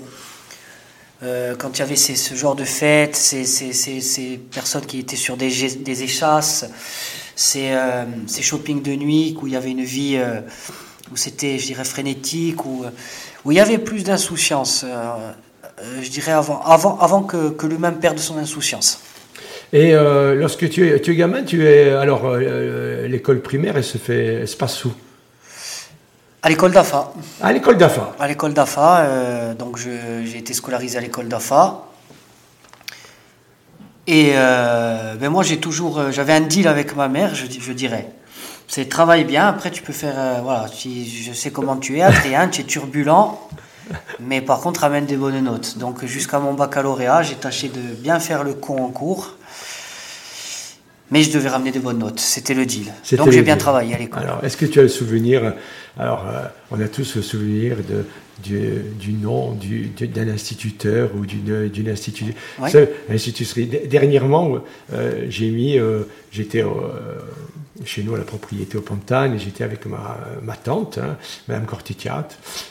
euh, 1.25 1.57
quand 1.57 1.77
il 1.77 1.81
y 1.81 1.83
avait 1.83 1.97
ce 1.97 2.35
genre 2.37 2.55
de 2.55 2.65
fêtes, 2.65 3.17
ces, 3.17 3.45
ces, 3.45 3.73
ces, 3.73 4.39
personnes 4.39 4.87
qui 4.87 5.01
étaient 5.01 5.17
sur 5.17 5.37
des, 5.37 5.51
des 5.51 6.03
échasses, 6.05 6.67
ces, 7.35 7.73
euh, 7.73 8.05
ces 8.29 8.43
shoppings 8.43 8.81
de 8.81 8.95
nuit 8.95 9.37
où 9.43 9.49
il 9.49 9.55
y 9.55 9.57
avait 9.57 9.73
une 9.73 9.83
vie 9.83 10.15
euh, 10.17 10.41
où 11.11 11.17
c'était, 11.17 11.59
je 11.59 11.67
dirais, 11.67 11.85
frénétique, 11.85 12.65
où, 12.65 12.85
où 13.45 13.51
il 13.51 13.57
y 13.57 13.61
avait 13.61 13.79
plus 13.79 14.05
d'insouciance, 14.05 14.85
je 16.01 16.09
dirais, 16.11 16.33
avant, 16.33 16.61
avant, 16.63 16.99
avant 16.99 17.23
que, 17.23 17.51
que 17.51 17.67
l'humain 17.67 17.93
perde 17.93 18.19
son 18.19 18.39
insouciance. 18.39 19.01
Et 19.73 19.93
lorsque 19.93 20.69
tu 20.71 20.89
es, 20.89 21.01
tu 21.01 21.13
es 21.13 21.15
gamin, 21.15 21.43
tu 21.43 21.67
es 21.67 21.91
alors 21.91 22.37
l'école 22.37 23.41
primaire, 23.41 23.77
elle 23.77 23.85
se 23.85 23.99
fait, 23.99 24.25
elle 24.41 24.49
se 24.49 24.57
passe 24.57 24.85
où? 24.85 24.93
À 26.41 26.49
l'école 26.49 26.71
d'AFA. 26.73 27.13
À 27.43 27.53
l'école 27.53 27.77
d'AFA. 27.77 28.15
À 28.19 28.29
l'école 28.29 28.55
d'AFA. 28.55 29.01
Euh, 29.01 29.55
donc 29.55 29.77
j'ai 29.77 30.39
été 30.39 30.55
scolarisé 30.55 30.97
à 30.97 31.01
l'école 31.01 31.27
d'AFA. 31.27 31.83
Et 34.07 34.31
euh, 34.35 35.17
ben 35.17 35.31
moi 35.31 35.43
j'ai 35.43 35.59
toujours, 35.59 35.99
euh, 35.99 36.11
j'avais 36.13 36.33
un 36.33 36.41
deal 36.41 36.69
avec 36.69 36.97
ma 36.97 37.09
mère, 37.09 37.35
je, 37.35 37.45
je 37.61 37.73
dirais. 37.73 38.07
C'est 38.69 38.89
travaille 38.89 39.25
bien. 39.25 39.49
Après 39.49 39.71
tu 39.71 39.83
peux 39.83 39.93
faire, 39.93 40.43
voilà, 40.43 40.67
je 40.73 41.33
sais 41.33 41.51
comment 41.51 41.77
tu 41.77 41.99
es, 41.99 42.03
Adrien, 42.03 42.49
tu 42.49 42.61
es 42.61 42.65
turbulent, 42.65 43.39
mais 44.21 44.41
par 44.41 44.61
contre 44.61 44.85
amène 44.85 45.07
des 45.07 45.17
bonnes 45.17 45.43
notes. 45.43 45.79
Donc 45.79 46.05
jusqu'à 46.05 46.39
mon 46.39 46.55
baccalauréat, 46.55 47.23
j'ai 47.23 47.37
tâché 47.37 47.69
de 47.69 47.81
bien 48.01 48.21
faire 48.21 48.45
le 48.45 48.55
con 48.55 48.83
en 48.83 48.91
cours. 48.91 49.35
Mais 51.11 51.23
je 51.23 51.33
devais 51.33 51.49
ramener 51.49 51.71
des 51.71 51.79
bonnes 51.79 51.99
notes, 51.99 52.21
c'était 52.21 52.53
le 52.53 52.67
deal. 52.67 52.93
Donc 53.13 53.31
j'ai 53.31 53.43
bien 53.43 53.57
travaillé 53.57 53.95
à 53.95 53.99
l'école. 53.99 54.25
Alors, 54.25 54.45
est-ce 54.45 54.59
que 54.59 54.67
tu 54.67 54.79
as 54.79 54.83
le 54.83 54.89
souvenir 54.89 55.55
Alors, 55.99 56.27
euh, 56.29 56.45
on 56.71 56.79
a 56.81 56.89
tous 56.89 57.17
le 57.17 57.23
souvenir 57.23 57.79
de, 57.79 58.05
du, 58.43 59.13
nom 59.13 59.57
d'un 60.01 60.29
instituteur 60.29 61.11
ou 61.17 61.27
d'une 61.27 61.89
institutrice. 61.89 62.37
Dernièrement, 63.89 64.59
euh, 64.93 65.27
j'ai 65.29 65.51
mis, 65.51 65.79
euh, 65.79 66.03
j'étais 66.31 66.63
chez 67.85 68.03
nous 68.03 68.15
à 68.15 68.19
la 68.19 68.25
propriété 68.25 68.77
au 68.77 68.81
Pontagne 68.81 69.35
et 69.35 69.39
j'étais 69.39 69.65
avec 69.65 69.87
ma, 69.87 70.19
ma 70.43 70.57
tante, 70.57 70.99
hein, 70.99 71.17
Madame 71.49 71.67
Cortitiat, 71.67 72.29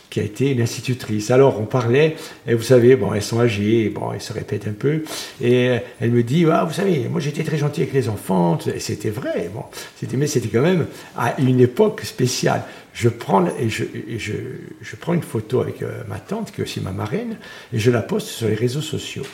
qui 0.09 0.19
a 0.19 0.23
été 0.23 0.51
une 0.51 0.61
institutrice. 0.61 1.31
Alors 1.31 1.59
on 1.59 1.65
parlait, 1.65 2.15
et 2.47 2.53
vous 2.53 2.63
savez, 2.63 2.95
bon, 2.95 3.13
elles 3.13 3.23
sont 3.23 3.39
âgées, 3.39 3.89
bon, 3.89 4.13
elles 4.13 4.21
se 4.21 4.33
répètent 4.33 4.67
un 4.67 4.73
peu, 4.73 5.03
et 5.41 5.79
elle 5.99 6.11
me 6.11 6.23
dit, 6.23 6.45
ah, 6.51 6.65
vous 6.65 6.73
savez, 6.73 7.07
moi 7.09 7.19
j'étais 7.19 7.43
très 7.43 7.57
gentil 7.57 7.81
avec 7.81 7.93
les 7.93 8.09
enfants, 8.09 8.57
et 8.73 8.79
c'était 8.79 9.09
vrai, 9.09 9.49
bon, 9.53 9.63
c'était, 9.97 10.17
mais 10.17 10.27
c'était 10.27 10.49
quand 10.49 10.61
même 10.61 10.87
à 11.15 11.39
une 11.39 11.59
époque 11.59 12.01
spéciale. 12.03 12.63
Je 12.93 13.09
prends, 13.09 13.45
et 13.59 13.69
je, 13.69 13.83
je, 14.17 14.33
je 14.81 14.95
prends 14.95 15.13
une 15.13 15.21
photo 15.21 15.61
avec 15.61 15.83
euh, 15.83 16.03
ma 16.07 16.19
tante, 16.19 16.51
qui 16.51 16.61
est 16.61 16.63
aussi 16.63 16.81
ma 16.81 16.91
marraine, 16.91 17.37
et 17.71 17.77
je 17.77 17.91
la 17.91 18.01
poste 18.01 18.27
sur 18.27 18.47
les 18.47 18.55
réseaux 18.55 18.81
sociaux. 18.81 19.25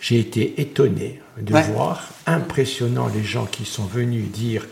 J'ai 0.00 0.18
été 0.18 0.60
étonné 0.60 1.20
de 1.40 1.54
voir, 1.72 2.08
impressionnant 2.26 3.08
les 3.08 3.22
gens 3.22 3.46
qui 3.46 3.64
sont 3.64 3.84
venus 3.84 4.30
dire 4.30 4.66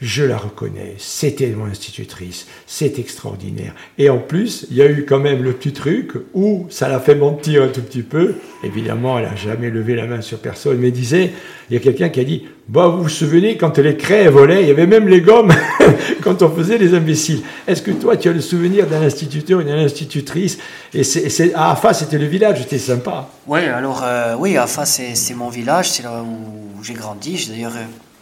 je 0.00 0.22
la 0.22 0.36
reconnais, 0.36 0.94
c'était 0.98 1.48
mon 1.48 1.66
institutrice, 1.66 2.46
c'est 2.66 2.98
extraordinaire. 2.98 3.74
Et 3.98 4.08
en 4.10 4.18
plus, 4.18 4.66
il 4.70 4.76
y 4.76 4.82
a 4.82 4.88
eu 4.88 5.04
quand 5.04 5.18
même 5.18 5.42
le 5.42 5.52
petit 5.52 5.72
truc 5.72 6.12
où 6.34 6.66
ça 6.70 6.88
l'a 6.88 7.00
fait 7.00 7.16
mentir 7.16 7.64
un 7.64 7.68
tout 7.68 7.82
petit 7.82 8.02
peu. 8.02 8.36
Évidemment, 8.62 9.18
elle 9.18 9.24
n'a 9.24 9.34
jamais 9.34 9.70
levé 9.70 9.96
la 9.96 10.06
main 10.06 10.20
sur 10.20 10.38
personne, 10.38 10.78
mais 10.78 10.92
disait, 10.92 11.32
il 11.68 11.74
y 11.74 11.76
a 11.76 11.80
quelqu'un 11.80 12.10
qui 12.10 12.20
a 12.20 12.24
dit, 12.24 12.46
bah, 12.68 12.86
vous 12.86 13.02
vous 13.02 13.08
souvenez 13.08 13.56
quand 13.56 13.78
les 13.78 13.96
craies 13.96 14.28
volaient, 14.28 14.62
il 14.62 14.68
y 14.68 14.70
avait 14.70 14.86
même 14.86 15.08
les 15.08 15.20
gommes 15.20 15.52
quand 16.22 16.42
on 16.42 16.50
faisait 16.50 16.78
les 16.78 16.94
imbéciles. 16.94 17.42
Est-ce 17.66 17.82
que 17.82 17.90
toi, 17.90 18.16
tu 18.16 18.28
as 18.28 18.32
le 18.32 18.40
souvenir 18.40 18.86
d'un 18.86 19.02
instituteur, 19.02 19.58
d'une 19.58 19.70
institutrice? 19.70 20.58
Et 20.94 21.02
c'est, 21.02 21.52
à 21.54 21.72
Afa, 21.72 21.92
c'était 21.92 22.18
le 22.18 22.26
village, 22.26 22.60
c'était 22.60 22.78
sympa. 22.78 23.28
Oui, 23.48 23.60
alors, 23.60 24.02
euh, 24.04 24.36
oui, 24.38 24.56
Afa, 24.56 24.86
c'est, 24.86 25.34
mon 25.34 25.48
village, 25.48 25.90
c'est 25.90 26.04
là 26.04 26.22
où 26.22 26.82
j'ai 26.84 26.94
grandi. 26.94 27.36
J'ai 27.36 27.50
d'ailleurs 27.50 27.74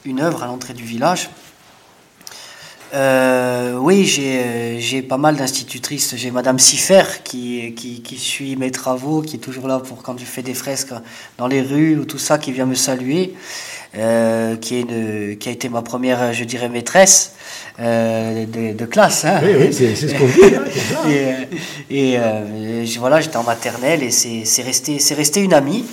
une 0.07 0.21
œuvre 0.21 0.43
à 0.43 0.47
l'entrée 0.47 0.75
du 0.75 0.85
village. 0.85 1.29
Euh, 2.95 3.77
oui, 3.79 4.05
j'ai 4.07 5.03
pas 5.03 5.17
mal 5.17 5.37
d'institutrices. 5.37 6.15
J'ai 6.17 6.31
Madame 6.31 6.59
Siffer 6.59 7.03
qui, 7.25 7.75
qui, 7.75 8.01
qui, 8.01 8.17
suit 8.17 8.57
mes 8.57 8.71
travaux, 8.71 9.23
qui 9.23 9.37
est 9.37 9.41
toujours 9.41 9.67
là 9.67 9.81
pour 9.81 10.03
quand 10.03 10.19
je 10.19 10.25
fais 10.25 10.43
des 10.43 10.55
fresques 10.55 10.93
dans 11.39 11.47
les 11.47 11.63
rues 11.63 11.99
ou 11.99 12.05
tout 12.05 12.19
ça, 12.19 12.39
qui 12.39 12.53
vient 12.53 12.67
me 12.67 12.75
saluer, 12.75 13.35
euh, 13.97 14.57
qui, 14.57 14.77
est 14.77 14.81
une, 14.83 15.37
qui 15.37 15.49
a 15.49 15.53
été 15.53 15.69
ma 15.69 15.83
première, 15.83 16.33
je 16.33 16.45
dirais, 16.45 16.69
maîtresse 16.69 17.35
euh, 17.81 18.47
de, 18.47 18.73
de, 18.77 18.87
classe. 18.87 19.25
Hein. 19.25 19.41
Oui, 19.43 19.51
oui 19.59 19.73
c'est 19.73 19.97
ce 19.97 20.15
qu'on 20.15 20.27
dit. 20.27 20.55
Hein, 20.55 21.49
et, 21.91 21.91
et 22.13 22.19
euh, 22.19 22.85
voilà, 22.99 23.21
j'étais 23.21 23.37
en 23.37 23.45
maternelle 23.45 24.03
et 24.03 24.11
c'est 24.11 24.63
resté, 24.63 24.99
resté 25.15 25.41
une 25.41 25.55
amie. 25.55 25.85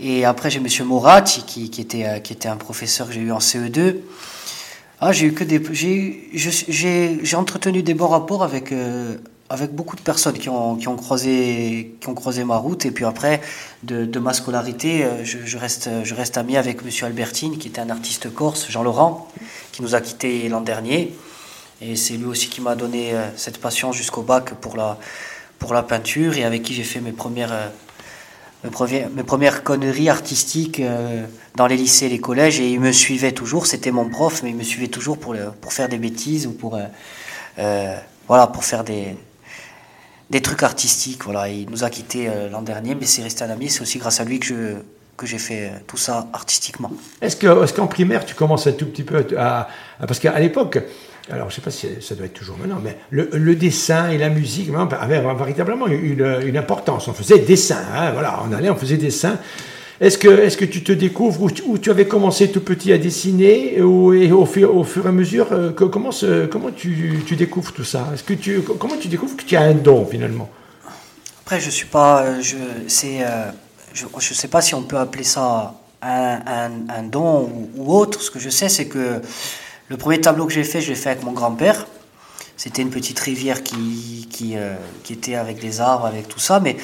Et 0.00 0.24
après, 0.24 0.50
j'ai 0.50 0.60
Monsieur 0.60 0.84
Morat, 0.84 1.20
qui, 1.20 1.70
qui, 1.70 1.80
était, 1.80 2.20
qui 2.22 2.32
était 2.32 2.48
un 2.48 2.56
professeur 2.56 3.06
que 3.06 3.12
j'ai 3.12 3.20
eu 3.20 3.32
en 3.32 3.38
CE2. 3.38 3.96
Ah, 5.04 5.10
j'ai 5.10 5.26
eu 5.26 5.32
que 5.32 5.42
des, 5.42 5.60
j'ai, 6.32 7.34
entretenu 7.36 7.82
des 7.82 7.92
bons 7.92 8.06
rapports 8.06 8.44
avec, 8.44 8.70
euh, 8.70 9.16
avec 9.50 9.74
beaucoup 9.74 9.96
de 9.96 10.00
personnes 10.00 10.38
qui 10.38 10.48
ont, 10.48 10.76
qui 10.76 10.86
ont, 10.86 10.94
croisé, 10.94 11.96
qui 12.00 12.08
ont 12.08 12.14
croisé 12.14 12.44
ma 12.44 12.56
route. 12.56 12.86
Et 12.86 12.92
puis 12.92 13.04
après, 13.04 13.40
de, 13.82 14.18
ma 14.20 14.32
scolarité, 14.32 15.02
euh, 15.02 15.24
je, 15.24 15.38
je, 15.44 15.58
reste, 15.58 15.90
je 16.04 16.14
reste 16.14 16.38
ami 16.38 16.56
avec 16.56 16.84
Monsieur 16.84 17.06
Albertine, 17.06 17.58
qui 17.58 17.66
était 17.66 17.80
un 17.80 17.90
artiste 17.90 18.32
corse, 18.32 18.70
Jean 18.70 18.84
Laurent, 18.84 19.26
qui 19.72 19.82
nous 19.82 19.96
a 19.96 20.00
quittés 20.00 20.48
l'an 20.48 20.60
dernier. 20.60 21.12
Et 21.80 21.96
c'est 21.96 22.14
lui 22.14 22.26
aussi 22.26 22.48
qui 22.48 22.60
m'a 22.60 22.76
donné 22.76 23.12
euh, 23.12 23.26
cette 23.34 23.58
passion 23.58 23.90
jusqu'au 23.90 24.22
bac 24.22 24.54
pour 24.60 24.76
la, 24.76 25.00
pour 25.58 25.74
la 25.74 25.82
peinture 25.82 26.38
et 26.38 26.44
avec 26.44 26.62
qui 26.62 26.74
j'ai 26.74 26.84
fait 26.84 27.00
mes 27.00 27.10
premières 27.10 27.72
mes 28.64 29.22
premières, 29.24 29.64
conneries 29.64 30.08
artistiques 30.08 30.80
euh, 30.80 31.26
dans 31.56 31.66
les 31.66 31.76
lycées 31.76 32.06
et 32.06 32.08
les 32.08 32.20
collèges 32.20 32.60
et 32.60 32.70
il 32.70 32.80
me 32.80 32.92
suivait 32.92 33.32
toujours. 33.32 33.66
C'était 33.66 33.90
mon 33.90 34.08
prof, 34.08 34.42
mais 34.42 34.50
il 34.50 34.56
me 34.56 34.62
suivait 34.62 34.88
toujours 34.88 35.18
pour, 35.18 35.34
pour 35.60 35.72
faire 35.72 35.88
des 35.88 35.98
bêtises 35.98 36.46
ou 36.46 36.52
pour, 36.52 36.76
euh, 36.76 36.82
euh, 37.58 37.96
voilà, 38.28 38.46
pour 38.46 38.64
faire 38.64 38.84
des, 38.84 39.16
des 40.30 40.42
trucs 40.42 40.62
artistiques. 40.62 41.24
Voilà. 41.24 41.48
Il 41.48 41.68
nous 41.70 41.82
a 41.82 41.90
quittés 41.90 42.30
l'an 42.50 42.62
dernier, 42.62 42.94
mais 42.94 43.06
c'est 43.06 43.22
resté 43.22 43.42
un 43.42 43.50
ami. 43.50 43.68
C'est 43.68 43.82
aussi 43.82 43.98
grâce 43.98 44.20
à 44.20 44.24
lui 44.24 44.38
que 44.38 44.76
que 45.14 45.26
j'ai 45.26 45.38
fait 45.38 45.70
tout 45.86 45.98
ça 45.98 46.26
artistiquement. 46.32 46.90
Est-ce 47.20 47.36
qu'en 47.36 47.84
est 47.84 47.88
primaire, 47.88 48.24
tu 48.24 48.34
commences 48.34 48.66
un 48.66 48.72
tout 48.72 48.86
petit 48.86 49.04
peu 49.04 49.24
à... 49.38 49.68
Parce 50.00 50.18
qu'à 50.18 50.38
l'époque, 50.40 50.78
alors 51.30 51.50
je 51.50 51.52
ne 51.52 51.56
sais 51.56 51.60
pas 51.60 51.70
si 51.70 51.88
ça 52.00 52.14
doit 52.14 52.26
être 52.26 52.34
toujours 52.34 52.58
maintenant, 52.58 52.80
mais 52.82 52.96
le, 53.10 53.54
dessin 53.54 54.10
et 54.10 54.18
la 54.18 54.28
musique 54.28 54.70
avaient 54.98 55.20
véritablement 55.34 55.86
une, 55.86 56.56
importance. 56.56 57.08
On 57.08 57.12
faisait 57.12 57.38
dessin, 57.38 57.82
hein, 57.94 58.10
voilà, 58.12 58.40
on 58.46 58.52
allait, 58.52 58.70
on 58.70 58.76
faisait 58.76 58.96
dessin. 58.96 59.38
Est-ce 60.00 60.18
que, 60.18 60.28
est 60.28 60.56
que 60.56 60.64
tu 60.64 60.82
te 60.82 60.90
découvres 60.90 61.42
où 61.42 61.78
tu, 61.78 61.90
avais 61.90 62.06
commencé 62.08 62.50
tout 62.50 62.60
petit 62.60 62.92
à 62.92 62.98
dessiner 62.98 63.76
et 63.76 63.82
au, 63.82 64.46
fur, 64.46 64.84
et 65.04 65.08
à 65.08 65.12
mesure, 65.12 65.46
euh, 65.52 65.70
comment, 65.70 66.10
comment 66.50 66.70
tu, 66.74 67.22
découvres 67.36 67.72
tout 67.72 67.84
ça? 67.84 68.08
Est-ce 68.12 68.24
que 68.24 68.34
tu, 68.34 68.62
Comment 68.62 68.96
tu 68.96 69.06
découvres 69.06 69.36
que 69.36 69.44
tu 69.44 69.54
as 69.54 69.62
un 69.62 69.74
don 69.74 70.04
finalement? 70.04 70.50
Après, 71.44 71.60
je. 71.60 71.68
Euh, 71.68 72.40
je 72.42 72.56
ne 72.56 74.10
euh, 74.10 74.20
sais 74.20 74.48
pas 74.48 74.60
si 74.60 74.74
on 74.74 74.82
peut 74.82 74.98
appeler 74.98 75.22
ça 75.22 75.74
un, 76.02 77.02
don 77.04 77.68
ou, 77.76 77.94
autre. 77.94 78.22
Ce 78.22 78.30
que 78.32 78.40
je 78.40 78.50
sais, 78.50 78.68
c'est 78.68 78.86
que 78.86 79.20
le 79.92 79.98
premier 79.98 80.22
tableau 80.22 80.46
que 80.46 80.54
j'ai 80.54 80.64
fait, 80.64 80.80
je 80.80 80.88
l'ai 80.88 80.94
fait 80.94 81.10
avec 81.10 81.22
mon 81.22 81.32
grand-père. 81.32 81.86
C'était 82.56 82.80
une 82.80 82.88
petite 82.88 83.20
rivière 83.20 83.62
qui, 83.62 84.54
euh, 84.54 84.74
était 85.10 85.34
avec 85.34 85.60
des 85.60 85.82
arbres, 85.82 86.06
avec 86.06 86.28
tout 86.28 86.38
ça. 86.38 86.60
Mais 86.60 86.78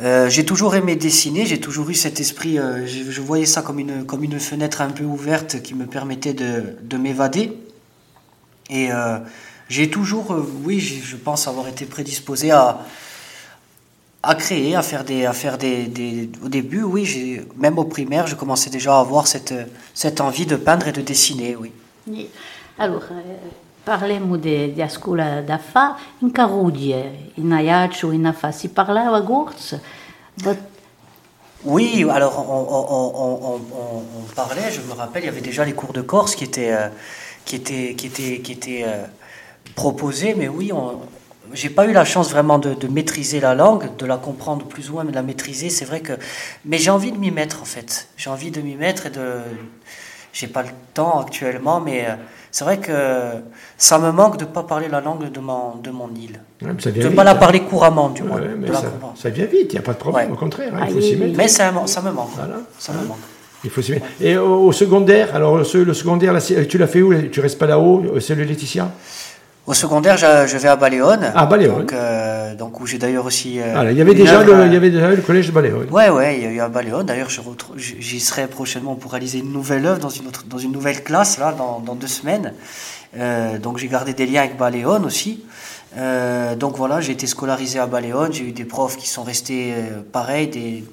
euh, 0.00 0.30
j'ai 0.30 0.44
toujours 0.44 0.76
aimé 0.76 0.94
dessiner, 0.94 1.46
j'ai 1.46 1.58
toujours 1.58 1.90
eu 1.90 1.94
cet 1.94 2.20
esprit, 2.20 2.60
euh, 2.60 2.86
je, 2.86 3.20
voyais 3.20 3.44
ça 3.44 3.62
comme 3.62 3.80
une, 3.80 4.38
fenêtre 4.38 4.82
un 4.82 4.90
peu 4.90 5.02
ouverte 5.02 5.62
qui 5.62 5.74
me 5.74 5.86
permettait 5.86 6.32
de, 6.32 6.76
de 6.80 6.96
m'évader. 6.96 7.58
Et 8.70 8.90
j'ai 9.68 9.90
toujours, 9.90 10.34
oui, 10.62 10.78
je 10.78 11.16
pense 11.16 11.48
avoir 11.48 11.66
été 11.66 11.86
prédisposé 11.86 12.52
à, 12.52 12.78
créer, 14.38 14.76
à 14.76 14.82
faire 14.82 15.04
des, 15.04 15.26
à 15.26 15.32
faire 15.32 15.58
des, 15.58 16.30
au 16.42 16.48
début, 16.48 16.84
oui, 16.84 17.40
même 17.56 17.78
au 17.80 17.84
primaire, 17.84 18.28
je 18.28 18.36
commençais 18.36 18.70
déjà 18.70 18.96
à 18.96 19.00
avoir 19.00 19.26
cette 19.26 20.20
envie 20.20 20.46
de 20.46 20.54
peindre 20.54 20.86
et 20.86 20.92
de 20.92 21.00
dessiner, 21.00 21.56
oui. 21.56 21.72
Allora, 22.76 23.06
parliamo 23.82 24.36
di, 24.36 24.72
di 24.72 24.84
scuola 24.88 25.40
da 25.40 25.58
fa 25.58 25.96
in 26.18 26.30
Carudie, 26.32 27.30
in 27.34 27.52
Ajaccio, 27.52 28.10
in. 28.10 28.34
Si 28.52 28.68
parlava 28.68 29.20
Gourz 29.20 29.80
but... 30.34 30.58
Oui, 31.62 32.04
alors 32.10 32.38
on, 32.38 32.66
on, 32.70 33.60
on, 33.72 34.02
on, 34.18 34.34
parlait, 34.34 34.70
je 34.70 34.82
me 34.82 34.92
rappelle, 34.92 35.22
il 35.22 35.26
y 35.26 35.28
avait 35.30 35.40
déjà 35.40 35.64
les 35.64 35.72
cours 35.72 35.94
de 35.94 36.02
Corse 36.02 36.34
qui 36.34 36.44
étaient, 36.44 36.72
euh, 36.72 36.88
qui 37.46 37.56
étaient, 37.56 37.94
qui 37.94 38.06
étaient, 38.06 38.40
qui 38.40 38.52
étaient 38.52 38.84
euh, 38.84 39.06
proposés, 39.74 40.34
mais 40.34 40.46
oui, 40.46 40.72
j'ai 41.54 41.70
pas 41.70 41.86
eu 41.86 41.92
la 41.92 42.04
chance 42.04 42.30
vraiment 42.30 42.58
de, 42.58 42.74
de, 42.74 42.86
maîtriser 42.86 43.40
la 43.40 43.54
langue, 43.54 43.96
de 43.96 44.04
la 44.04 44.18
comprendre 44.18 44.66
plus 44.66 44.90
ou 44.90 44.94
moins, 44.94 45.04
mais 45.04 45.10
de 45.10 45.16
la 45.16 45.22
maîtriser, 45.22 45.70
c'est 45.70 45.86
vrai 45.86 46.00
que... 46.00 46.12
Mais 46.66 46.76
j'ai 46.76 46.90
envie 46.90 47.12
de 47.12 47.16
m'y 47.16 47.30
mettre, 47.30 47.62
en 47.62 47.64
fait. 47.64 48.08
J'ai 48.18 48.28
envie 48.28 48.50
de 48.50 48.60
m'y 48.60 48.74
mettre 48.74 49.06
et 49.06 49.10
de 49.10 49.40
j'ai 50.34 50.48
pas 50.48 50.62
le 50.62 50.68
temps 50.92 51.20
actuellement, 51.20 51.80
mais 51.80 52.06
euh, 52.06 52.14
c'est 52.50 52.64
vrai 52.64 52.78
que 52.78 52.92
ça 53.78 53.98
me 53.98 54.10
manque 54.10 54.36
de 54.36 54.44
ne 54.44 54.50
pas 54.50 54.64
parler 54.64 54.88
la 54.88 55.00
langue 55.00 55.30
de 55.30 55.40
mon, 55.40 55.76
de 55.76 55.90
mon 55.90 56.10
île. 56.14 56.40
de 56.60 56.68
ne 56.68 57.08
pas 57.14 57.22
la 57.22 57.30
hein. 57.30 57.34
parler 57.36 57.60
couramment, 57.60 58.10
du 58.10 58.24
moins. 58.24 58.40
ça, 59.14 59.30
vient 59.30 59.46
vite, 59.46 59.72
il 59.72 59.72
n'y 59.72 59.78
a 59.78 59.82
pas 59.82 59.92
de 59.92 59.98
problème, 59.98 60.32
au 60.32 60.36
contraire. 60.36 60.72
Hein, 60.74 60.86
il 60.88 60.94
faut 60.94 61.00
s'y 61.00 61.16
mettre. 61.16 61.36
Mais 61.36 61.48
ça, 61.48 61.72
ça 61.86 62.02
me 62.02 62.10
manque. 62.10 62.32
Ça 62.78 62.92
me 62.92 63.06
manque. 63.06 63.18
Il 63.62 63.70
faut 63.70 63.80
s'y 63.80 63.92
mettre. 63.92 64.06
Et 64.20 64.36
au, 64.36 64.72
secondaire, 64.72 65.34
alors 65.36 65.58
le 65.58 65.94
secondaire, 65.94 66.36
tu 66.68 66.78
l'as 66.78 66.88
fait 66.88 67.00
où? 67.00 67.14
Tu 67.28 67.40
restes 67.40 67.58
pas 67.58 67.66
là-haut 67.66 68.18
C'est 68.20 68.34
le 68.34 68.42
Laetitia? 68.42 68.90
Au 69.66 69.72
secondaire, 69.72 70.18
je, 70.18 70.56
vais 70.58 70.68
à 70.68 70.76
Baléone. 70.76 71.32
Ah, 71.34 71.46
Baléone. 71.46 71.80
Donc, 71.80 71.92
euh, 71.94 72.54
donc 72.54 72.80
où 72.80 72.86
j'ai 72.86 72.98
d'ailleurs 72.98 73.24
aussi. 73.24 73.60
Euh, 73.60 73.74
ah, 73.74 73.90
il, 73.90 73.96
y 73.96 74.02
avait 74.02 74.14
déjà 74.14 74.42
le, 74.42 74.66
il 74.66 74.72
y 74.72 74.76
avait 74.76 74.90
déjà 74.90 75.08
le 75.08 75.22
collège 75.22 75.46
de 75.46 75.52
Baléone. 75.52 75.88
Ouais, 75.90 76.10
ouais, 76.10 76.36
il 76.36 76.42
y 76.44 76.46
a 76.46 76.50
eu 76.50 76.60
à 76.60 76.68
Baléone. 76.68 77.06
D'ailleurs, 77.06 77.30
j'y 77.76 78.20
serai 78.20 78.46
prochainement 78.46 78.94
pour 78.94 79.12
réaliser 79.12 79.38
une 79.38 79.52
nouvelle 79.52 79.86
œuvre 79.86 80.00
dans 80.00 80.10
une, 80.10 80.26
autre, 80.26 80.44
dans 80.46 80.58
une 80.58 80.72
nouvelle 80.72 81.02
classe, 81.02 81.38
là, 81.38 81.54
dans, 81.56 81.80
dans 81.80 81.94
deux 81.94 82.08
semaines. 82.08 82.52
Euh, 83.16 83.58
donc 83.58 83.78
j'ai 83.78 83.88
gardé 83.88 84.12
des 84.12 84.26
liens 84.26 84.40
avec 84.40 84.58
Baléone 84.58 85.06
aussi. 85.06 85.42
Donc 86.58 86.76
voilà, 86.76 87.00
j'ai 87.00 87.12
été 87.12 87.26
scolarisé 87.26 87.78
à 87.78 87.86
Baléone. 87.86 88.32
J'ai 88.32 88.44
eu 88.44 88.52
des 88.52 88.64
profs 88.64 88.98
qui 88.98 89.08
sont 89.08 89.22
restés 89.22 89.72
pareils, 90.12 90.48
des, 90.48 90.84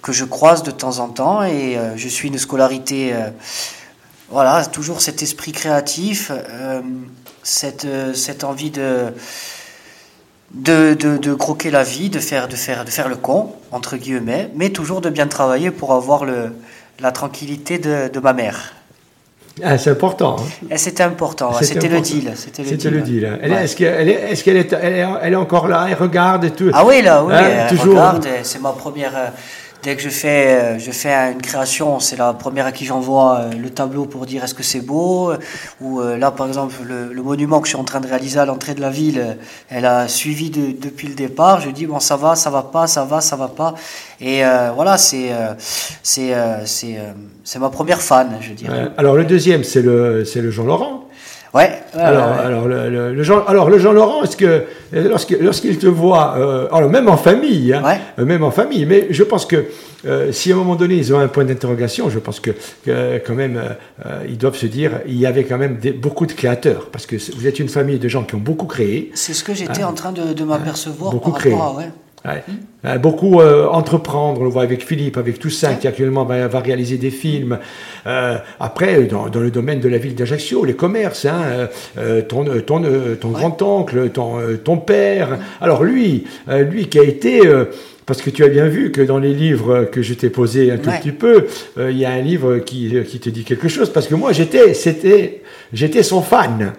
que 0.00 0.12
je 0.12 0.24
croise 0.24 0.62
de 0.62 0.70
temps 0.70 1.00
en 1.00 1.08
temps. 1.08 1.42
Et 1.42 1.76
je 1.96 2.08
suis 2.08 2.28
une 2.28 2.38
scolarité. 2.38 3.12
voilà, 4.30 4.64
toujours 4.64 5.02
cet 5.02 5.20
esprit 5.22 5.52
créatif 5.52 6.30
cette, 7.42 7.84
euh, 7.84 8.14
cette 8.14 8.44
envie 8.44 8.70
de, 8.70 9.12
de, 10.54 10.94
de, 10.94 11.34
croquer 11.34 11.70
la 11.70 11.82
vie, 11.82 12.10
de 12.10 12.18
faire, 12.18 12.48
de, 12.48 12.56
faire, 12.56 12.84
de 12.84 12.90
faire 12.90 13.08
le 13.08 13.16
con, 13.16 13.54
entre 13.72 13.96
guillemets, 13.96 14.50
mais 14.56 14.70
toujours 14.70 15.00
de 15.00 15.10
bien 15.10 15.26
travailler 15.26 15.70
pour 15.70 15.92
avoir 15.92 16.24
le, 16.24 16.52
la 17.00 17.12
tranquillité 17.12 17.78
de, 17.78 18.08
de 18.08 18.20
ma 18.20 18.32
mère. 18.32 18.74
Ah, 19.62 19.76
c'est 19.78 19.90
important. 19.90 20.36
Hein. 20.38 20.76
C'était 20.76 21.02
important, 21.02 21.52
c'était 21.60 21.88
le 21.88 22.00
deal. 22.00 22.32
C'était 22.34 22.90
le, 22.90 23.00
deal. 23.02 23.38
Est-ce 23.42 23.76
qu'elle 23.76 24.08
est, 24.08 24.32
est, 24.32 24.46
est, 24.46 24.72
elle 25.22 25.32
est, 25.32 25.36
encore 25.36 25.68
là 25.68 25.86
Elle 25.88 25.96
regarde 25.96 26.44
et 26.44 26.50
tout? 26.50 26.70
Ah 26.72 26.84
oui, 26.86 27.02
là, 27.02 27.22
oui, 27.24 27.34
hein, 27.34 27.66
elle 27.68 27.76
toujours. 27.76 27.94
regarde. 27.94 28.26
C'est 28.42 28.60
ma 28.60 28.72
première 28.72 29.16
euh, 29.16 29.28
Dès 29.82 29.96
que 29.96 30.02
je 30.02 30.10
fais, 30.10 30.46
euh, 30.46 30.78
je 30.78 30.90
fais 30.90 31.14
une 31.32 31.40
création, 31.40 32.00
c'est 32.00 32.16
la 32.16 32.34
première 32.34 32.66
à 32.66 32.72
qui 32.72 32.84
j'envoie 32.84 33.38
euh, 33.38 33.52
le 33.52 33.70
tableau 33.70 34.04
pour 34.04 34.26
dire 34.26 34.44
est-ce 34.44 34.52
que 34.52 34.62
c'est 34.62 34.82
beau. 34.82 35.32
Ou 35.80 36.00
euh, 36.00 36.18
là, 36.18 36.30
par 36.30 36.48
exemple, 36.48 36.74
le, 36.86 37.22
monument 37.22 37.60
que 37.60 37.66
je 37.66 37.70
suis 37.70 37.80
en 37.80 37.84
train 37.84 38.00
de 38.00 38.06
réaliser 38.06 38.38
à 38.38 38.44
l'entrée 38.44 38.74
de 38.74 38.82
la 38.82 38.90
ville, 38.90 39.38
elle 39.70 39.86
a 39.86 40.06
suivi 40.06 40.50
depuis 40.50 41.08
le 41.08 41.14
départ. 41.14 41.60
Je 41.60 41.70
dis 41.70 41.86
bon, 41.86 41.98
ça 41.98 42.16
va, 42.16 42.34
ça 42.34 42.50
va 42.50 42.62
pas, 42.62 42.86
ça 42.86 43.04
va, 43.04 43.22
ça 43.22 43.36
va 43.36 43.48
pas. 43.48 43.74
Et 44.20 44.42
voilà, 44.74 44.98
c'est 44.98 45.30
c'est 46.02 46.34
c'est 47.44 47.58
ma 47.58 47.70
première 47.70 48.00
fan, 48.00 48.38
je 48.40 48.52
dirais. 48.52 48.90
alors 48.96 49.16
le 49.16 49.24
deuxième, 49.24 49.64
c'est 49.64 49.82
le 49.82 50.24
c'est 50.24 50.40
le 50.40 50.50
Jean 50.50 50.64
Laurent. 50.64 51.09
Ouais. 51.52 51.70
alors, 51.94 52.28
alors, 52.28 52.68
le, 52.68 53.12
le, 53.12 53.22
Jean, 53.24 53.44
alors, 53.44 53.70
le 53.70 53.78
Jean 53.78 53.92
Laurent, 53.92 54.22
est-ce 54.22 54.36
que 54.36 54.64
lorsqu'il 54.92 55.78
te 55.78 55.86
voit, 55.86 56.36
euh, 56.38 56.68
alors 56.70 56.90
même 56.90 57.08
en 57.08 57.16
famille, 57.16 57.72
hein, 57.72 57.82
euh, 58.18 58.24
même 58.24 58.44
en 58.44 58.52
famille, 58.52 58.86
mais 58.86 59.08
je 59.10 59.24
pense 59.24 59.46
que 59.46 59.64
euh, 60.06 60.30
si 60.32 60.52
à 60.52 60.54
un 60.54 60.58
moment 60.58 60.76
donné 60.76 60.94
ils 60.94 61.12
ont 61.12 61.18
un 61.18 61.28
point 61.28 61.44
d'interrogation, 61.44 62.08
je 62.08 62.20
pense 62.20 62.38
que, 62.40 62.52
quand 63.26 63.34
même 63.34 63.60
ils 64.28 64.38
doivent 64.38 64.56
se 64.56 64.66
dire, 64.66 65.00
il 65.06 65.18
y 65.18 65.26
avait 65.26 65.44
quand 65.44 65.58
même 65.58 65.78
beaucoup 65.96 66.26
de 66.26 66.32
créateurs, 66.32 66.86
parce 66.92 67.06
que 67.06 67.16
vous 67.36 67.46
êtes 67.46 67.58
une 67.58 67.68
famille 67.68 67.98
de 67.98 68.08
gens 68.08 68.22
qui 68.22 68.36
ont 68.36 68.38
beaucoup 68.38 68.66
créé. 68.66 69.10
C'est 69.14 69.34
ce 69.34 69.42
que 69.42 69.54
j'étais 69.54 69.82
en 69.82 69.92
train 69.92 70.12
de, 70.12 70.32
de 70.32 70.44
m'apercevoir. 70.44 71.12
Beaucoup 71.12 71.32
par 71.32 71.40
créé. 71.40 71.52
À, 71.52 71.72
ouais. 71.72 71.90
Ouais. 72.24 72.98
Beaucoup 72.98 73.40
euh, 73.40 73.66
entreprendre, 73.66 74.40
on 74.40 74.44
le 74.44 74.50
voit 74.50 74.62
avec 74.62 74.86
Philippe, 74.86 75.16
avec 75.16 75.38
Toussaint, 75.38 75.74
qui 75.74 75.88
actuellement 75.88 76.24
va, 76.24 76.48
va 76.48 76.60
réaliser 76.60 76.98
des 76.98 77.10
films. 77.10 77.58
Euh, 78.06 78.36
après, 78.58 79.04
dans, 79.04 79.28
dans, 79.28 79.40
le 79.40 79.50
domaine 79.50 79.80
de 79.80 79.88
la 79.88 79.98
ville 79.98 80.14
d'Ajaccio, 80.14 80.64
les 80.64 80.74
commerces, 80.74 81.24
hein, 81.24 81.68
euh, 81.98 82.22
ton, 82.22 82.44
ton, 82.60 82.82
ton 83.20 83.28
grand-oncle, 83.30 84.10
ton, 84.10 84.38
ton 84.62 84.76
père. 84.76 85.38
Alors 85.60 85.82
lui, 85.82 86.24
lui 86.48 86.88
qui 86.88 86.98
a 86.98 87.04
été 87.04 87.40
parce 88.06 88.22
que 88.22 88.30
tu 88.30 88.44
as 88.44 88.48
bien 88.48 88.66
vu 88.66 88.92
que 88.92 89.02
dans 89.02 89.18
les 89.18 89.32
livres 89.32 89.84
que 89.84 90.02
je 90.02 90.14
t'ai 90.14 90.30
posés 90.30 90.70
un 90.70 90.78
tout 90.78 90.90
petit 90.90 91.12
peu, 91.12 91.46
il 91.78 91.96
y 91.96 92.04
a 92.04 92.10
un 92.10 92.20
livre 92.20 92.58
qui, 92.58 92.94
qui, 93.06 93.20
te 93.20 93.30
dit 93.30 93.44
quelque 93.44 93.68
chose. 93.68 93.90
Parce 93.90 94.08
que 94.08 94.14
moi, 94.14 94.32
j'étais, 94.32 94.74
c'était, 94.74 95.42
j'étais 95.72 96.02
son 96.02 96.20
fan. 96.20 96.72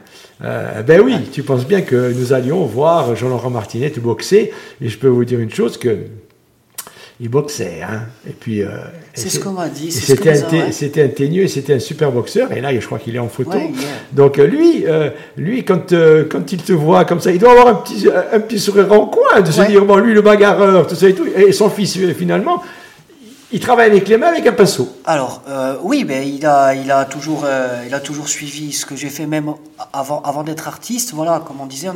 Euh, 0.44 0.82
ben 0.82 1.02
oui, 1.02 1.16
tu 1.32 1.44
penses 1.44 1.68
bien 1.68 1.82
que 1.82 2.14
nous 2.14 2.34
allions 2.34 2.66
voir 2.66 3.16
Jean-Laurent 3.16 3.50
Martinet 3.50 3.92
boxer, 4.02 4.52
et 4.82 4.90
je 4.90 4.98
peux 4.98 5.08
vous 5.08 5.26
dire 5.26 5.40
une 5.40 5.52
chose 5.52 5.78
que 5.78 5.98
il 7.20 7.30
boxait, 7.30 7.82
hein. 7.84 8.06
Et 8.27 8.34
puis. 8.34 8.64
Euh, 8.64 8.70
c'est 9.14 9.30
ce 9.30 9.40
qu'on 9.40 9.51
m'a 9.51 9.68
dit. 9.68 9.92
C'était 9.92 11.04
un, 11.04 11.08
teigneux, 11.10 11.48
c'était 11.48 11.75
un 11.75 11.80
super 11.80 12.12
boxeur. 12.12 12.51
Et 12.51 12.62
là, 12.62 12.74
je 12.74 12.84
crois 12.84 12.98
qu'il 12.98 13.16
est 13.16 13.20
en 13.20 13.27
photo. 13.27 13.60
Donc 14.12 14.40
euh, 14.40 14.48
lui, 14.48 14.86
lui, 15.38 15.64
quand 15.64 15.94
quand 16.30 16.51
il 16.51 16.64
te 16.64 16.74
voit 16.74 17.06
comme 17.06 17.20
ça, 17.20 17.32
il 17.32 17.38
doit 17.38 17.51
avoir 17.51 17.68
un 17.68 17.75
petit 17.75 18.08
un 18.10 18.40
petit 18.40 18.58
sourire 18.58 18.92
en 18.92 19.06
coin 19.06 19.42
de 19.42 19.51
se 19.51 19.62
dire 19.68 19.86
bon, 19.86 19.98
lui 19.98 20.16
le 20.16 20.22
bagarreur, 20.22 20.88
tout 20.88 20.96
ça 20.96 21.08
et 21.08 21.14
tout. 21.14 21.27
Et 21.36 21.51
son 21.51 21.70
fils 21.70 21.96
finalement, 22.16 22.64
il 23.53 23.59
travaille 23.59 23.90
avec 23.90 24.07
les 24.07 24.18
mains, 24.18 24.27
avec 24.27 24.48
un 24.48 24.53
pinceau. 24.53 24.98
Alors, 25.05 25.44
euh, 25.48 25.77
oui, 25.81 26.05
mais 26.07 26.27
il 26.29 26.46
a, 26.46 26.74
il, 26.74 26.90
a 26.92 27.05
toujours, 27.05 27.44
euh, 27.46 27.83
il 27.85 27.94
a 27.94 28.00
toujours 28.00 28.29
suivi 28.29 28.72
ce 28.72 28.85
que 28.85 28.96
j'ai 28.96 29.09
fait 29.09 29.25
même 29.25 29.53
avant, 29.94 30.22
avant 30.22 30.44
d'être 30.44 30.68
artiste. 30.68 31.14
Voilà, 31.14 31.44
comme 31.46 31.59
on 31.59 31.66
disait, 31.66 31.90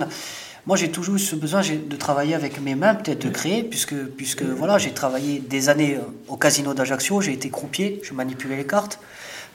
moi 0.66 0.76
j'ai 0.76 0.90
toujours 0.90 1.16
eu 1.16 1.20
ce 1.20 1.36
besoin 1.36 1.62
de 1.62 1.96
travailler 1.96 2.36
avec 2.36 2.60
mes 2.62 2.76
mains, 2.76 2.96
peut-être 2.96 3.26
de 3.26 3.30
créer, 3.30 3.64
puisque, 3.64 3.96
puisque 3.96 4.44
voilà, 4.44 4.78
j'ai 4.78 4.92
travaillé 4.92 5.40
des 5.40 5.70
années 5.70 5.96
euh, 5.96 6.02
au 6.28 6.36
casino 6.36 6.74
d'Ajaccio, 6.74 7.22
j'ai 7.22 7.34
été 7.34 7.50
croupier, 7.50 8.02
je 8.04 8.14
manipulais 8.14 8.58
les 8.58 8.68
cartes. 8.68 9.00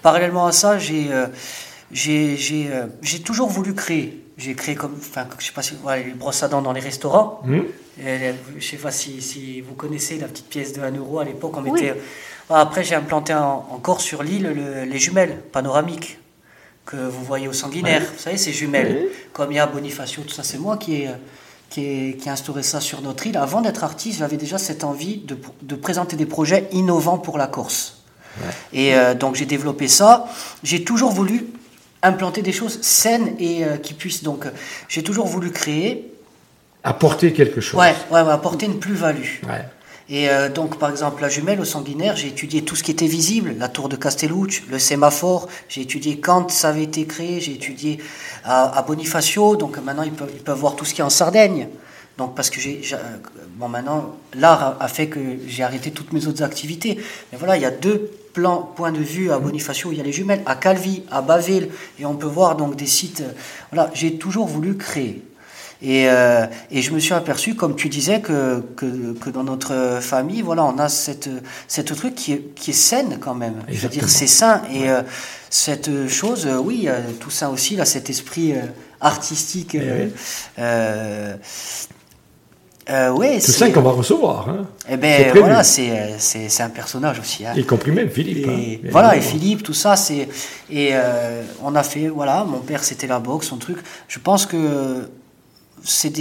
Parallèlement 0.02 0.46
à 0.46 0.52
ça, 0.52 0.78
j'ai 0.78 1.10
j'ai 1.92 3.18
toujours 3.24 3.50
voulu 3.50 3.74
créer. 3.74 4.24
J'ai 4.38 4.54
créé 4.54 4.74
comme, 4.74 4.94
enfin, 4.98 5.26
je 5.38 5.44
sais 5.44 5.52
pas 5.52 5.60
si, 5.60 5.74
voilà, 5.82 6.02
les 6.02 6.12
brosses 6.12 6.42
à 6.42 6.48
dents 6.48 6.62
dans 6.62 6.72
les 6.72 6.80
restaurants. 6.80 7.42
Mmh. 7.44 7.58
Euh, 8.02 8.32
je 8.50 8.54
ne 8.54 8.60
sais 8.60 8.76
pas 8.76 8.90
si, 8.90 9.60
vous 9.60 9.74
connaissez 9.74 10.18
la 10.18 10.28
petite 10.28 10.48
pièce 10.48 10.72
de 10.72 10.80
1 10.80 10.92
euro 10.96 11.18
à 11.18 11.24
l'époque. 11.24 11.56
On 11.56 11.62
mettait... 11.62 11.94
Après, 12.48 12.82
j'ai 12.82 12.96
implanté 12.96 13.32
encore 13.32 14.00
sur 14.00 14.24
l'île 14.24 14.48
les 14.88 14.98
jumelles 14.98 15.40
panoramiques 15.52 16.18
que 16.84 16.96
vous 16.96 17.24
voyez 17.24 17.46
au 17.46 17.52
sanguinaire. 17.52 18.02
Vous 18.12 18.18
savez, 18.18 18.36
ces 18.36 18.52
jumelles. 18.52 19.06
Comme 19.32 19.52
il 19.52 19.56
y 19.56 19.58
a 19.60 19.66
Bonifacio, 19.66 20.22
tout 20.22 20.34
ça, 20.34 20.42
c'est 20.42 20.58
moi 20.58 20.76
qui 20.76 20.94
ai, 20.94 21.10
qui, 21.70 22.16
qui 22.20 22.28
instauré 22.28 22.62
ça 22.62 22.80
sur 22.80 23.00
notre 23.00 23.26
île. 23.26 23.36
Avant 23.36 23.60
d'être 23.60 23.84
artiste, 23.84 24.18
j'avais 24.18 24.36
déjà 24.36 24.58
cette 24.58 24.84
envie 24.84 25.18
de, 25.18 25.38
de, 25.62 25.76
présenter 25.76 26.16
des 26.16 26.26
projets 26.26 26.68
innovants 26.72 27.18
pour 27.18 27.38
la 27.38 27.46
Corse. 27.46 28.02
Et 28.72 28.94
euh, 28.94 29.14
donc 29.14 29.36
j'ai 29.36 29.46
développé 29.46 29.88
ça. 29.88 30.26
J'ai 30.62 30.84
toujours 30.84 31.12
voulu 31.12 31.46
implanter 32.02 32.42
des 32.42 32.52
choses 32.52 32.80
saines 32.82 33.34
et 33.38 33.64
euh, 33.64 33.76
qui 33.76 33.94
puissent 33.94 34.22
donc. 34.22 34.46
J'ai 34.88 35.02
toujours 35.02 35.26
voulu 35.26 35.50
créer 35.50 36.12
apporter 36.82 37.32
quelque 37.32 37.60
chose. 37.60 37.78
Ouais, 37.78 37.94
ouais, 38.10 38.20
apporter 38.20 38.66
une 38.66 38.78
plus-value. 38.78 39.44
Ouais. 39.46 39.64
Et 40.10 40.28
euh, 40.28 40.48
donc, 40.48 40.78
par 40.78 40.90
exemple, 40.90 41.22
la 41.22 41.28
jumelle 41.28 41.60
au 41.60 41.64
sanguinaire, 41.64 42.16
j'ai 42.16 42.26
étudié 42.26 42.62
tout 42.62 42.74
ce 42.74 42.82
qui 42.82 42.90
était 42.90 43.06
visible, 43.06 43.54
la 43.56 43.68
tour 43.68 43.88
de 43.88 43.94
Castellucci, 43.94 44.62
le 44.68 44.80
sémaphore, 44.80 45.48
j'ai 45.68 45.82
étudié 45.82 46.18
quand 46.18 46.50
ça 46.50 46.70
avait 46.70 46.82
été 46.82 47.06
créé, 47.06 47.40
j'ai 47.40 47.52
étudié 47.52 48.00
à, 48.44 48.82
Bonifacio, 48.82 49.54
donc 49.54 49.78
maintenant 49.78 50.02
ils 50.02 50.12
peuvent, 50.12 50.32
ils 50.34 50.42
peuvent 50.42 50.58
voir 50.58 50.74
tout 50.74 50.84
ce 50.84 50.94
qui 50.94 51.00
est 51.00 51.04
en 51.04 51.10
Sardaigne. 51.10 51.68
Donc, 52.18 52.34
parce 52.34 52.50
que 52.50 52.60
j'ai. 52.60 52.82
Bon, 53.56 53.68
maintenant, 53.68 54.16
l'art 54.34 54.76
a, 54.80 54.88
fait 54.88 55.06
que 55.06 55.20
j'ai 55.46 55.62
arrêté 55.62 55.92
toutes 55.92 56.12
mes 56.12 56.26
autres 56.26 56.42
activités. 56.42 56.98
Mais 57.30 57.38
voilà, 57.38 57.56
il 57.56 57.62
y 57.62 57.66
a 57.66 57.70
deux 57.70 58.10
plans, 58.34 58.58
points 58.74 58.92
de 58.92 58.98
vue 58.98 59.30
à 59.30 59.38
Bonifacio, 59.38 59.92
il 59.92 59.98
y 59.98 60.00
a 60.00 60.04
les 60.04 60.12
jumelles, 60.12 60.42
à 60.44 60.56
Calvi, 60.56 61.04
à 61.10 61.22
Baville, 61.22 61.68
et 61.98 62.04
on 62.04 62.16
peut 62.16 62.26
voir 62.26 62.56
donc 62.56 62.74
des 62.74 62.86
sites. 62.86 63.22
Voilà, 63.72 63.90
j'ai 63.94 64.16
toujours 64.16 64.48
voulu 64.48 64.76
créer. 64.76 65.22
Et, 65.82 66.08
euh, 66.08 66.46
et, 66.70 66.82
je 66.82 66.92
me 66.92 66.98
suis 66.98 67.14
aperçu, 67.14 67.54
comme 67.54 67.74
tu 67.74 67.88
disais, 67.88 68.20
que, 68.20 68.60
que, 68.76 69.14
que, 69.14 69.30
dans 69.30 69.44
notre 69.44 69.98
famille, 70.02 70.42
voilà, 70.42 70.64
on 70.64 70.78
a 70.78 70.90
cette, 70.90 71.30
cette 71.68 71.94
truc 71.94 72.14
qui 72.14 72.32
est, 72.34 72.54
qui 72.54 72.70
est 72.70 72.74
saine 72.74 73.16
quand 73.18 73.34
même. 73.34 73.54
Je 73.68 73.80
veux 73.80 73.88
dire, 73.88 74.08
c'est 74.08 74.26
sain. 74.26 74.60
Et 74.70 74.90
euh, 74.90 75.00
cette 75.48 76.06
chose, 76.08 76.46
euh, 76.46 76.58
oui, 76.58 76.86
tout 77.18 77.30
ça 77.30 77.48
aussi, 77.48 77.76
là, 77.76 77.86
cet 77.86 78.10
esprit 78.10 78.54
artistique. 79.00 79.74
Eh 82.92 83.08
ouais, 83.12 83.38
tout 83.38 83.52
ça 83.52 83.70
qu'on 83.70 83.82
va 83.82 83.92
recevoir. 83.92 84.48
Hein. 84.48 84.66
Eh 84.90 84.96
ben 84.96 85.32
voilà, 85.32 85.62
c'est, 85.62 86.16
c'est, 86.18 86.62
un 86.62 86.70
personnage 86.70 87.20
aussi. 87.20 87.46
Hein. 87.46 87.52
Y 87.56 87.64
compris 87.64 87.92
même 87.92 88.10
Philippe. 88.10 88.48
Et, 88.48 88.80
hein, 88.84 88.88
voilà, 88.90 89.16
et 89.16 89.20
Philippe, 89.20 89.62
tout 89.62 89.74
ça, 89.74 89.94
c'est 89.94 90.28
et 90.70 90.92
on 91.62 91.74
a 91.76 91.84
fait 91.84 92.08
voilà, 92.08 92.44
mon 92.44 92.58
père 92.58 92.82
c'était 92.82 93.06
la 93.06 93.20
boxe, 93.20 93.46
son 93.46 93.58
truc. 93.58 93.78
Je 94.08 94.18
pense 94.18 94.44
que 94.44 95.08
c'est 95.84 96.12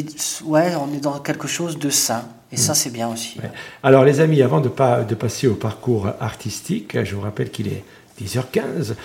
ouais, 0.44 0.74
on 0.76 0.94
est 0.94 1.02
dans 1.02 1.20
quelque 1.20 1.48
chose 1.48 1.78
de 1.78 1.90
sain. 1.90 2.24
Et 2.52 2.58
ça, 2.58 2.72
mm. 2.72 2.76
c'est 2.76 2.90
bien 2.90 3.10
aussi. 3.10 3.38
Alors, 3.84 4.04
les 4.04 4.22
amis, 4.22 4.42
avant 4.42 4.60
de, 4.60 4.70
pas, 4.70 5.04
de 5.04 5.16
passer 5.16 5.48
au 5.48 5.56
parcours 5.56 6.10
artistique, 6.20 7.04
je 7.04 7.16
vous 7.16 7.22
rappelle 7.22 7.52
qu'il 7.52 7.68
est 7.68 7.84
10h15. 8.22 8.96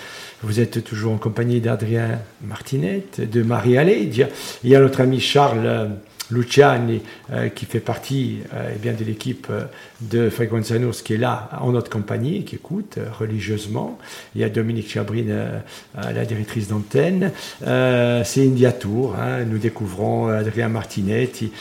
Vous 0.41 0.59
êtes 0.59 0.83
toujours 0.83 1.13
en 1.13 1.17
compagnie 1.17 1.61
d'Adrien 1.61 2.19
Martinet, 2.41 3.03
de 3.17 3.43
Marie 3.43 3.77
Allais. 3.77 4.03
Il 4.03 4.69
y 4.69 4.75
a 4.75 4.79
notre 4.79 5.01
ami 5.01 5.19
Charles 5.19 5.91
Luciani, 6.31 7.01
euh, 7.31 7.49
qui 7.49 7.65
fait 7.65 7.79
partie 7.79 8.39
euh, 8.53 8.71
eh 8.75 8.79
bien, 8.79 8.93
de 8.93 9.03
l'équipe 9.03 9.47
euh, 9.49 9.65
de 10.01 10.29
Frequenzanos, 10.29 11.01
qui 11.01 11.13
est 11.13 11.17
là 11.17 11.49
en 11.59 11.71
notre 11.71 11.89
compagnie, 11.89 12.43
qui 12.43 12.55
écoute 12.55 12.97
religieusement. 13.19 13.97
Il 14.35 14.41
y 14.41 14.43
a 14.43 14.49
Dominique 14.49 14.89
Chabrine, 14.89 15.33
la 15.95 16.25
directrice 16.25 16.67
d'antenne. 16.67 17.31
c'est 17.61 18.41
India 18.41 18.71
Tour. 18.71 19.15
Hein. 19.19 19.45
nous 19.45 19.57
découvrons 19.57 20.27
Adrien 20.27 20.67
Martinetti. 20.67 21.51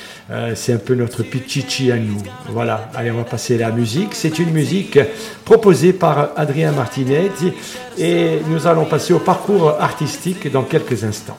c'est 0.55 0.72
un 0.72 0.79
peu 0.79 0.94
notre 0.94 1.22
pichichi 1.22 1.92
à 1.92 1.96
nous. 1.96 2.22
Voilà. 2.48 2.90
Allez, 2.94 3.11
on 3.11 3.16
va 3.16 3.24
passer 3.24 3.55
à 3.57 3.68
la 3.68 3.70
musique. 3.70 4.14
C'est 4.14 4.38
une 4.38 4.50
musique 4.50 4.98
proposée 5.44 5.92
par 5.92 6.31
Adrien 6.37 6.72
Martinetti 6.72 7.53
et 7.98 8.38
nous 8.48 8.66
allons 8.66 8.85
passer 8.85 9.12
au 9.12 9.20
parcours 9.20 9.70
artistique 9.81 10.50
dans 10.50 10.62
quelques 10.62 11.05
instants. 11.05 11.38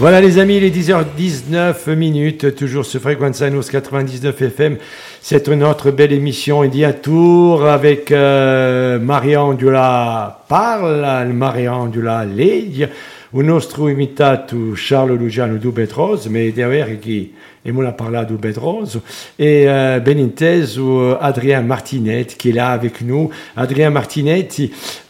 Voilà 0.00 0.22
les 0.22 0.38
amis, 0.38 0.58
les 0.58 0.70
10h19 0.70 1.94
minutes, 1.94 2.54
toujours 2.54 2.86
sur 2.86 3.02
Frequenza 3.02 3.50
99 3.50 4.40
FM. 4.40 4.78
C'est 5.20 5.46
notre 5.48 5.90
belle 5.90 6.14
émission 6.14 6.62
Tour 7.02 7.66
avec 7.66 8.10
euh, 8.10 8.98
Marianne 8.98 9.58
Dula 9.58 10.42
parle, 10.48 11.28
Marianne 11.34 11.90
Dula 11.90 12.24
legge, 12.24 12.88
un 13.36 13.42
nostro 13.42 13.90
imitato 13.90 14.74
Charles 14.74 15.18
Lugiano 15.18 15.58
du 15.58 15.68
Bedrose, 15.68 16.30
mais 16.30 16.50
derrière 16.50 16.98
qui 16.98 17.32
et 17.62 17.70
on 17.70 17.84
a 17.84 17.92
parlé 17.92 18.24
du 18.24 18.38
Bedrose, 18.38 19.02
et 19.38 19.64
euh, 19.68 20.00
Benitez 20.00 20.78
ou 20.78 21.12
Adrien 21.20 21.60
Martinet 21.60 22.24
qui 22.24 22.48
est 22.48 22.54
là 22.54 22.70
avec 22.70 23.02
nous. 23.02 23.28
Adrien 23.54 23.90
Martinet, 23.90 24.48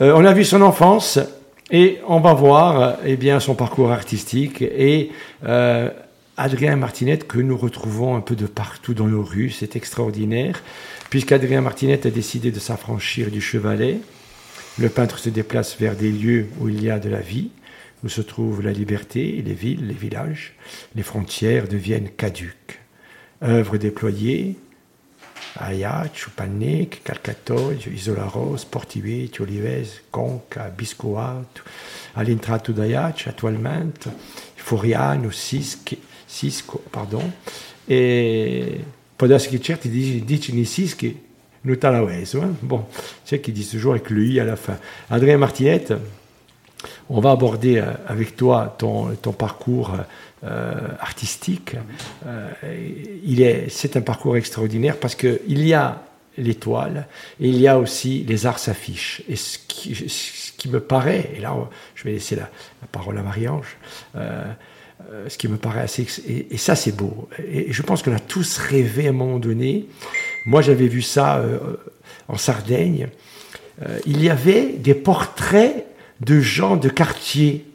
euh, 0.00 0.14
on 0.16 0.24
a 0.24 0.33
vu 0.33 0.44
son 0.44 0.62
enfance, 0.62 1.20
et 1.70 1.98
on 2.06 2.20
va 2.20 2.35
voir 2.35 2.98
eh 3.04 3.16
bien, 3.16 3.40
son 3.40 3.54
parcours 3.54 3.92
artistique 3.92 4.62
et 4.62 5.11
euh, 5.44 5.90
Adrien 6.37 6.74
Martinette 6.76 7.28
que 7.28 7.38
nous 7.38 7.56
retrouvons 7.56 8.16
un 8.16 8.20
peu 8.20 8.35
de 8.35 8.46
partout 8.46 8.94
dans 8.94 9.06
nos 9.06 9.22
rues. 9.22 9.50
C'est 9.50 9.76
extraordinaire, 9.76 10.62
puisqu'Adrien 11.11 11.61
Martinette 11.61 12.06
a 12.06 12.11
décidé 12.11 12.50
de 12.50 12.59
s'affranchir 12.59 13.30
du 13.30 13.40
chevalet. 13.40 14.00
Le 14.78 14.88
peintre 14.88 15.18
se 15.18 15.28
déplace 15.28 15.76
vers 15.78 15.96
des 15.96 16.11
lieux 16.11 16.48
où 16.59 16.68
il 16.68 16.83
y 16.83 16.90
a 16.90 16.98
de 16.98 17.09
la 17.09 17.20
vie, 17.20 17.50
où 18.02 18.09
se 18.09 18.22
trouve 18.22 18.62
la 18.62 18.72
liberté, 18.72 19.42
les 19.44 19.52
villes, 19.52 19.87
les 19.87 19.94
villages. 19.94 20.54
Les 20.96 21.02
frontières 21.02 21.68
deviennent 21.68 22.09
caduques. 22.09 22.80
Œuvre 23.42 23.76
déployée, 23.76 24.56
Aiac, 25.54 26.30
Panic, 26.34 27.02
Calcatoio, 27.02 27.90
Isolaros, 27.90 28.64
Portivete, 28.64 29.42
Olivese, 29.42 30.02
Conca, 30.10 30.68
Biscoato, 30.68 31.62
all'entrato 32.12 32.72
d'Aiac 32.72 33.26
attualmente, 33.26 34.12
Foriano, 34.54 35.30
Cisco, 35.30 35.96
Cisco 36.26 36.82
pardon, 36.90 37.32
e 37.84 38.84
può 39.16 39.26
darsi 39.26 39.48
che 39.48 39.60
certi 39.60 39.88
dicono 39.88 40.58
i 40.58 40.66
Cischi 40.66 41.28
non 41.62 41.76
la 41.80 42.00
Hein? 42.00 42.56
Bon, 42.62 42.86
c'est 43.24 43.40
qui 43.40 43.52
disent 43.52 43.70
toujours 43.70 43.92
avec 43.92 44.08
le 44.10 44.24
I 44.24 44.40
à 44.40 44.44
la 44.44 44.56
fin. 44.56 44.78
Adrien 45.10 45.36
Martinette, 45.36 45.92
on 47.10 47.20
va 47.20 47.32
aborder 47.32 47.78
euh, 47.78 47.92
avec 48.06 48.34
toi 48.36 48.74
ton, 48.78 49.14
ton 49.20 49.32
parcours 49.32 49.90
euh, 49.90 50.02
artistique. 50.42 51.76
Euh, 52.26 52.48
il 53.24 53.42
est, 53.42 53.66
c'est 53.68 53.96
un 53.96 54.00
parcours 54.00 54.38
extraordinaire 54.38 54.96
parce 54.96 55.14
qu'il 55.14 55.66
y 55.66 55.74
a 55.74 56.03
l'étoile 56.38 57.09
et 57.40 57.48
il 57.48 57.59
y 57.59 57.68
a 57.68 57.79
aussi 57.79 58.24
les 58.26 58.46
arts 58.46 58.59
s'affichent. 58.59 59.22
Et 59.29 59.37
ce 59.37 59.59
qui, 59.68 60.68
me 60.70 60.81
paraît, 60.81 61.31
et 61.37 61.40
là 61.40 61.55
je 61.94 62.05
vais 62.05 62.12
laisser 62.12 62.37
la, 62.37 62.48
parole 62.90 63.18
à 63.18 63.22
Marie-Ange, 63.22 63.76
ce 64.14 65.37
qui 65.37 65.48
me 65.48 65.57
paraît 65.59 65.81
assez... 65.81 66.07
Et 66.29 66.57
ça 66.57 66.74
c'est 66.74 66.92
beau. 66.92 67.29
Et 67.38 67.70
je 67.70 67.83
pense 67.83 68.03
qu'on 68.03 68.14
a 68.14 68.20
tous 68.20 68.57
rêvé 68.57 69.09
à 69.09 69.11
un 69.11 69.12
moment 69.12 69.38
donné 69.38 69.87
Moi, 70.46 70.62
j'avais 70.62 70.87
vu 70.87 71.03
ça 71.03 71.44
en 72.29 72.37
Sardaigne. 72.38 73.09
il 74.07 74.22
y 74.22 74.31
avait 74.31 74.72
des 74.72 74.94
portraits 74.94 75.85
de 76.20 76.40
gens 76.40 76.76
de 76.76 76.88
quartier 76.88 77.66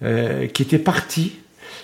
qui 0.00 0.62
étaient 0.62 0.78
partis 0.78 1.38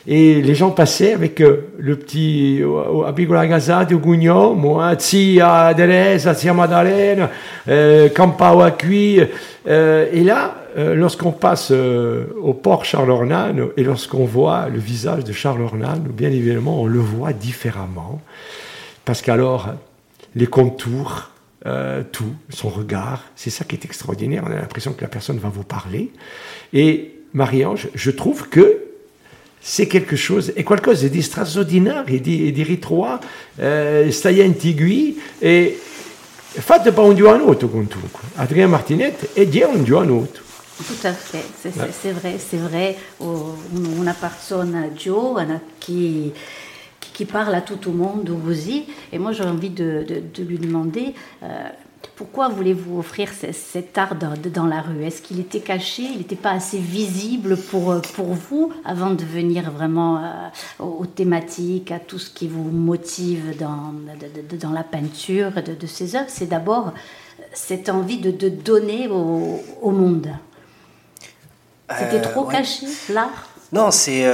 et 0.07 0.41
les 0.41 0.55
gens 0.55 0.71
passaient 0.71 1.13
avec 1.13 1.41
euh, 1.41 1.69
le 1.79 1.97
petit 1.97 2.63
Abigola 3.07 3.47
Gaza 3.47 3.85
de 3.85 3.97
Gugno, 3.97 4.55
moi, 4.55 4.95
Zia 4.99 5.75
Deresa, 5.75 6.33
Zia 6.35 6.55
Madalena, 6.55 7.31
euh, 7.69 8.09
Campao 8.09 8.61
Acui. 8.63 9.21
Euh, 9.69 10.07
et 10.11 10.23
là, 10.25 10.57
lorsqu'on 10.77 11.33
passe 11.33 11.73
au 11.73 12.55
port 12.55 12.85
Charles 12.85 13.11
Ornan 13.11 13.57
et 13.77 13.83
lorsqu'on 13.83 14.25
voit 14.25 14.69
le 14.69 14.79
visage 14.79 15.25
de 15.25 15.33
Charles 15.33 15.63
Ornan, 15.63 15.99
bien 15.99 16.31
évidemment, 16.31 16.83
on 16.83 16.87
le 16.87 17.01
voit 17.01 17.33
différemment. 17.33 18.21
Parce 19.05 19.21
qu'alors, 19.21 19.71
les 20.37 20.47
contours, 20.47 21.31
tout, 22.13 22.35
son 22.51 22.69
regard, 22.69 23.25
c'est 23.35 23.51
ça 23.51 23.65
qui 23.65 23.75
est 23.75 23.85
extraordinaire. 23.85 24.45
On 24.47 24.53
a 24.53 24.61
l'impression 24.61 24.93
que 24.93 25.03
la 25.03 25.09
personne 25.09 25.39
va 25.39 25.49
vous 25.49 25.65
parler. 25.65 26.13
Et 26.73 27.17
Marie-Ange, 27.35 27.89
je 27.97 28.11
trouve 28.13 28.49
que 28.49 28.90
c'est 29.61 29.87
quelque 29.87 30.17
chose, 30.17 30.53
è 30.55 30.63
qualcosa 30.63 31.07
di 31.09 31.21
straordinario, 31.21 32.19
di, 32.19 32.51
di 32.51 32.63
ritrovato, 32.63 33.27
eh, 33.57 34.09
stai 34.11 34.41
intigui 34.41 35.21
e 35.39 35.79
fate 36.53 36.93
pas 36.93 37.05
un 37.05 37.15
giovanotto 37.15 37.69
comunque. 37.69 38.21
Adrien 38.37 38.71
Martinet 38.71 39.33
è 39.35 39.49
già 39.49 39.69
un 39.69 39.85
giovanotto. 39.85 40.49
Tout 40.77 41.07
à 41.07 41.13
fait, 41.13 41.45
c'est 41.61 42.13
vrai, 42.13 42.39
c'est 42.39 42.59
vrai. 42.59 42.97
Una 43.19 44.15
persona 44.15 44.89
giovane 44.95 45.61
qui, 45.79 46.33
qui 47.13 47.27
parle 47.27 47.55
à 47.55 47.61
tout 47.61 47.79
le 47.85 47.93
monde 47.93 48.35
aussi. 48.49 48.87
Et 49.13 49.19
moi, 49.19 49.33
j'ai 49.33 49.45
envie 49.45 49.69
de, 49.69 50.07
de, 50.09 50.23
de, 50.33 50.43
lui 50.43 50.59
demander. 50.59 51.15
Euh, 51.43 51.69
pourquoi 52.17 52.49
voulez-vous 52.49 52.99
offrir 52.99 53.31
cet 53.33 53.97
art 53.99 54.15
dans 54.15 54.67
la 54.67 54.81
rue? 54.81 55.05
Est-ce 55.05 55.23
qu'il 55.23 55.41
était 55.41 55.61
caché? 55.61 56.03
Il 56.03 56.19
n'était 56.19 56.37
pas 56.37 56.53
assez 56.53 56.79
visible 56.79 57.57
pour, 57.57 57.91
euh, 57.91 58.01
pour 58.15 58.27
vous 58.27 58.73
avant 58.85 59.11
de 59.11 59.25
venir 59.25 59.71
vraiment 59.71 60.19
euh, 60.19 60.85
aux 60.85 61.07
thématiques, 61.07 61.91
à 61.93 61.99
tout 61.99 62.19
ce 62.19 62.31
qui 62.31 62.49
vous 62.49 62.65
motive 62.65 63.57
dans, 63.59 63.93
dans 64.59 64.71
la 64.71 64.85
peinture 64.85 65.53
de, 65.63 65.87
ces 65.87 66.17
œuvres? 66.17 66.29
C'est 66.29 66.49
d'abord 66.49 66.93
cette 67.53 67.89
envie 67.89 68.19
de, 68.19 68.31
de 68.31 68.49
donner 68.49 69.09
au, 69.09 69.61
au 69.83 69.91
monde. 69.91 70.29
C'était 71.99 72.19
euh, 72.19 72.23
trop 72.23 72.45
caché, 72.45 72.87
l'art? 73.11 73.50
Non, 73.73 73.91
c'est, 73.91 74.25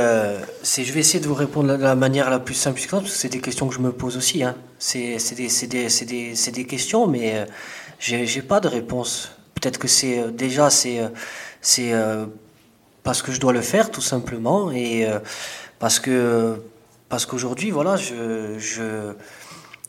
c'est, 0.63 0.85
je 0.85 0.93
vais 0.93 1.01
essayer 1.01 1.21
de 1.21 1.29
vous 1.29 1.35
répondre 1.35 1.77
de 1.77 1.83
la 1.83 1.95
manière 1.95 2.31
la 2.31 2.39
plus 2.39 2.55
simple 2.55 2.81
parce 2.91 3.03
que 3.03 3.09
c'est 3.09 3.29
des 3.29 3.41
questions 3.41 3.69
que 3.69 3.75
je 3.75 3.81
me 3.81 3.93
pose 3.93 4.17
aussi. 4.17 4.43
Hein. 4.43 4.57
C'est, 4.79 5.19
des, 5.35 5.49
des, 5.67 5.89
des, 6.07 6.51
des 6.53 6.65
questions, 6.67 7.07
mais 7.07 7.47
j'ai, 7.99 8.27
j'ai 8.27 8.43
pas 8.43 8.61
de 8.61 8.69
réponse. 8.69 9.31
Peut-être 9.55 9.79
que 9.79 9.89
c'est 9.89 10.21
euh, 10.21 10.31
déjà 10.31 10.71
c'est 10.71 11.01
euh, 11.01 11.09
euh, 11.79 12.27
parce 13.03 13.23
que 13.23 13.33
je 13.33 13.41
dois 13.41 13.53
le 13.53 13.63
faire 13.63 13.91
tout 13.91 14.01
simplement 14.01 14.71
et 14.71 15.07
parce 15.79 15.99
que 16.01 16.61
parce 17.09 17.25
qu'aujourd'hui 17.25 17.71
voilà 17.71 17.97
je, 17.97 18.59
je 18.59 19.13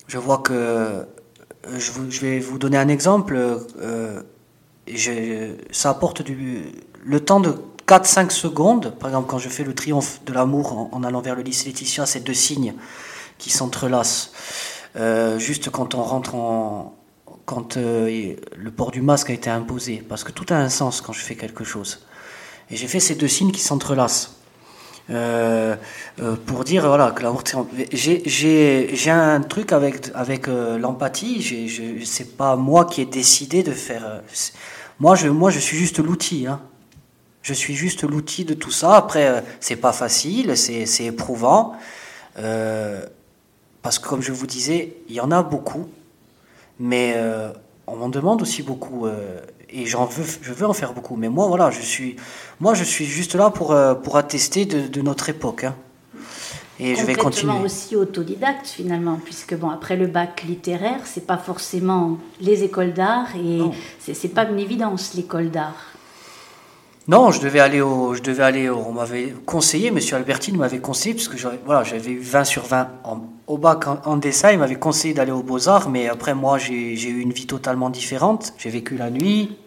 je 0.08 0.18
vois 0.18 0.38
que 0.38 1.06
je, 1.78 1.92
je 2.10 2.22
vais 2.22 2.40
vous 2.40 2.60
donner 2.60 2.78
un 2.78 2.88
exemple. 2.88 3.38
ça 5.72 5.90
apporte 5.90 6.22
du, 6.22 6.66
le 7.04 7.20
temps 7.20 7.40
de 7.40 7.56
4-5 7.88 8.32
secondes. 8.32 8.94
Par 9.00 9.10
exemple, 9.10 9.30
quand 9.30 9.38
je 9.38 9.50
fais 9.50 9.64
le 9.64 9.74
triomphe 9.74 10.20
de 10.26 10.34
l'amour 10.34 10.90
en, 10.92 11.04
allant 11.04 11.22
vers 11.22 11.36
le 11.36 11.42
lycée 11.42 11.68
Laetitia, 11.68 12.06
c'est 12.06 12.20
deux 12.20 12.34
signes 12.34 12.74
qui 13.38 13.50
s'entrelacent. 13.50 14.32
Euh, 14.98 15.40
juste 15.40 15.70
quand 15.70 15.96
on 15.96 16.04
rentre 16.04 16.36
en, 16.36 16.96
quand 17.46 17.78
euh, 17.78 18.36
le 18.56 18.72
port 18.72 18.92
du 18.92 19.02
masque 19.02 19.30
a 19.30 19.34
été 19.34 19.50
imposé, 19.50 20.04
parce 20.08 20.24
que 20.24 20.32
tout 20.32 20.46
a 20.50 20.58
un 20.58 20.70
sens 20.70 21.02
quand 21.02 21.14
je 21.14 21.22
fais 21.22 21.36
quelque 21.36 21.64
chose. 21.64 22.06
Et 22.70 22.76
j'ai 22.76 22.88
fait 22.88 23.00
ces 23.00 23.16
deux 23.16 23.28
signes 23.28 23.52
qui 23.52 23.62
s'entrelacent. 23.62 24.34
Euh, 25.10 25.78
pour 26.46 26.66
dire 26.66 26.86
voilà 26.86 27.12
que 27.12 27.24
l'amour 27.24 27.42
j'ai 27.94 29.10
un 29.10 29.40
truc 29.40 29.72
avec 29.72 30.12
avec 30.14 30.48
l'empathie 30.48 31.42
je 31.42 32.04
c'est 32.04 32.36
pas 32.36 32.58
moi 32.58 32.84
qui 32.84 33.00
ai 33.00 33.06
décidé 33.06 33.64
de 33.64 33.72
faire 33.72 34.22
moi 35.00 35.16
je 35.16 35.30
moi 35.30 35.50
je 35.50 35.60
suis 35.60 35.78
juste 35.78 36.00
l'outil 36.00 36.46
hein. 36.46 36.60
Je 37.48 37.54
suis 37.54 37.76
juste 37.76 38.04
l'outil 38.04 38.44
de 38.44 38.54
tout 38.54 38.72
ça 38.72 38.98
après 38.98 39.44
c'est 39.62 39.78
pas 39.78 39.94
facile 39.94 40.58
c'est 40.58 41.06
éprouvant 41.06 41.74
parce 42.36 44.00
que 44.00 44.08
comme 44.08 44.22
je 44.22 44.34
vous 44.34 44.48
disais 44.48 44.98
il 45.08 45.16
y 45.16 45.22
en 45.22 45.32
a 45.32 45.44
beaucoup 45.44 45.88
mais 46.80 47.14
euh, 47.16 47.50
on 47.88 47.96
m'en 47.96 48.10
demande 48.10 48.42
aussi 48.42 48.64
beaucoup 48.64 49.06
euh, 49.06 49.40
et 49.70 49.86
j'en 49.86 50.06
veux, 50.06 50.26
je 50.42 50.54
veux 50.54 50.66
en 50.66 50.74
faire 50.74 50.94
beaucoup. 50.94 51.16
Mais 51.16 51.30
moi, 51.30 51.48
voilà, 51.48 51.72
je 51.72 51.82
suis, 51.82 52.16
moi, 52.60 52.74
je 52.74 52.84
suis 52.84 53.06
juste 53.06 53.36
là 53.36 53.50
pour, 53.50 53.72
euh, 53.72 53.96
pour 53.96 54.18
attester 54.18 54.66
de, 54.66 55.02
notre 55.02 55.30
époque. 55.30 55.66
Hein. 55.66 55.76
Et 56.80 56.96
je 56.96 57.04
vais 57.04 57.16
continuer. 57.16 57.54
aussi 57.64 57.96
autodidacte 57.96 58.68
finalement, 58.68 59.20
puisque 59.24 59.56
bon, 59.56 59.72
après 59.72 59.96
le 59.96 60.06
bac 60.06 60.44
littéraire, 60.48 61.02
c'est 61.06 61.26
pas 61.26 61.38
forcément 61.38 62.20
les 62.40 62.64
écoles 62.64 62.94
d'art 62.94 63.36
et 63.36 63.62
c'est 64.14 64.28
pas 64.28 64.44
une 64.46 64.60
évidence 64.60 65.16
l'école 65.16 65.50
d'art. 65.50 65.97
Non, 67.08 67.32
je 67.32 67.40
devais 67.40 67.62
aller 67.62 67.80
au, 67.80 68.14
je 68.16 68.22
devais 68.22 68.44
aller 68.44 68.70
on 68.70 68.92
m'avait 68.92 69.34
conseillé, 69.46 69.92
Monsieur 69.92 70.18
Albertine 70.18 70.58
m'avait 70.58 70.80
conseillé, 70.80 71.16
puisque 71.16 71.38
j'avais, 71.38 71.58
voilà, 71.66 71.84
j'avais 71.84 72.12
eu 72.12 72.20
20 72.20 72.44
sur 72.44 72.66
20 72.66 72.90
au 73.48 73.58
bac 73.58 73.86
en, 73.88 74.18
dessin, 74.18 74.52
il 74.52 74.60
m'avait 74.60 74.76
conseillé 74.76 75.14
d'aller 75.14 75.32
aux 75.32 75.42
Beaux-Arts, 75.42 75.90
mais 75.90 76.10
après 76.10 76.34
moi 76.34 76.58
j'ai, 76.58 76.74
eu 76.74 77.22
une 77.22 77.32
vie 77.32 77.48
totalement 77.48 77.90
différente, 77.90 78.54
j'ai 78.58 78.70
vécu 78.70 78.98
la 78.98 79.10
nuit, 79.10 79.58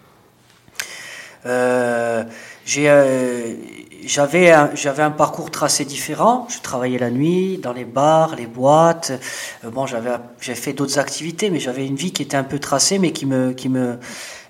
euh, 1.47 2.25
j'ai, 2.67 2.91
euh, 2.91 3.55
j'avais, 4.05 4.51
un, 4.51 4.71
j'avais 4.75 5.03
un 5.03 5.11
parcours 5.11 5.51
tracé 5.51 5.87
différent, 5.87 6.47
je 6.51 6.61
travaillais 6.61 6.99
la 6.99 7.11
nuit, 7.11 7.57
dans 7.57 7.73
les 7.73 7.87
bars, 7.87 8.37
les 8.37 8.47
boîtes, 8.47 9.13
euh, 9.65 9.71
bon 9.71 9.87
j'avais, 9.87 10.11
j'ai 10.43 10.55
fait 10.55 10.75
d'autres 10.75 10.99
activités, 10.99 11.49
mais 11.49 11.59
j'avais 11.59 11.87
une 11.87 11.97
vie 11.97 12.13
qui 12.13 12.21
était 12.21 12.37
un 12.37 12.45
peu 12.45 12.59
tracée, 12.59 12.99
mais 12.99 13.13
qui 13.13 13.25
me, 13.25 13.53
qui 13.53 13.71
me, 13.71 13.99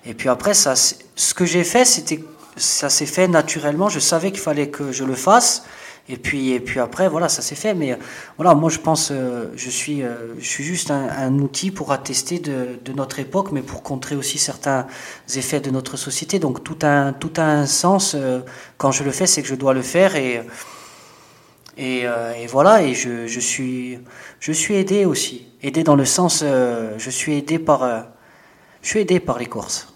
et 0.05 0.13
puis 0.13 0.27
après 0.27 0.53
ça, 0.53 0.75
ce 0.75 1.33
que 1.33 1.45
j'ai 1.45 1.63
fait 1.63 1.85
c'était 1.85 2.19
ça 2.57 2.89
s'est 2.89 3.05
fait 3.05 3.27
naturellement. 3.27 3.89
Je 3.89 3.99
savais 3.99 4.31
qu'il 4.31 4.41
fallait 4.41 4.69
que 4.69 4.91
je 4.91 5.03
le 5.03 5.15
fasse. 5.15 5.63
Et 6.09 6.17
puis, 6.17 6.51
et 6.51 6.59
puis 6.59 6.79
après, 6.79 7.07
voilà, 7.07 7.29
ça 7.29 7.41
s'est 7.41 7.55
fait. 7.55 7.73
Mais 7.73 7.97
voilà, 8.37 8.55
moi, 8.55 8.69
je 8.69 8.79
pense, 8.79 9.09
euh, 9.11 9.51
je, 9.55 9.69
suis, 9.69 10.03
euh, 10.03 10.35
je 10.39 10.45
suis 10.47 10.63
juste 10.63 10.91
un, 10.91 11.33
outil 11.39 11.71
pour 11.71 11.91
attester 11.91 12.39
de, 12.39 12.79
de, 12.83 12.93
notre 12.93 13.19
époque, 13.19 13.51
mais 13.51 13.61
pour 13.61 13.83
contrer 13.83 14.15
aussi 14.15 14.37
certains 14.37 14.87
effets 15.35 15.59
de 15.59 15.69
notre 15.69 15.97
société. 15.97 16.39
Donc, 16.39 16.63
tout 16.63 16.77
a, 16.81 17.13
tout 17.13 17.33
un 17.37 17.65
sens. 17.65 18.15
Euh, 18.15 18.41
quand 18.77 18.91
je 18.91 19.03
le 19.03 19.11
fais, 19.11 19.27
c'est 19.27 19.41
que 19.41 19.47
je 19.47 19.55
dois 19.55 19.73
le 19.73 19.83
faire. 19.83 20.15
Et, 20.15 20.41
et, 21.77 22.01
et 22.01 22.47
voilà, 22.47 22.83
et 22.83 22.93
je, 22.93 23.27
je, 23.27 23.39
suis, 23.39 23.97
je 24.39 24.51
suis 24.51 24.75
aidé 24.75 25.05
aussi. 25.05 25.47
Aidé 25.63 25.83
dans 25.83 25.95
le 25.95 26.05
sens, 26.05 26.43
je 26.43 27.09
suis 27.09 27.37
aidé 27.37 27.59
par, 27.59 28.05
je 28.81 28.89
suis 28.89 28.99
aidé 28.99 29.19
par 29.19 29.39
les 29.39 29.45
courses. 29.45 29.90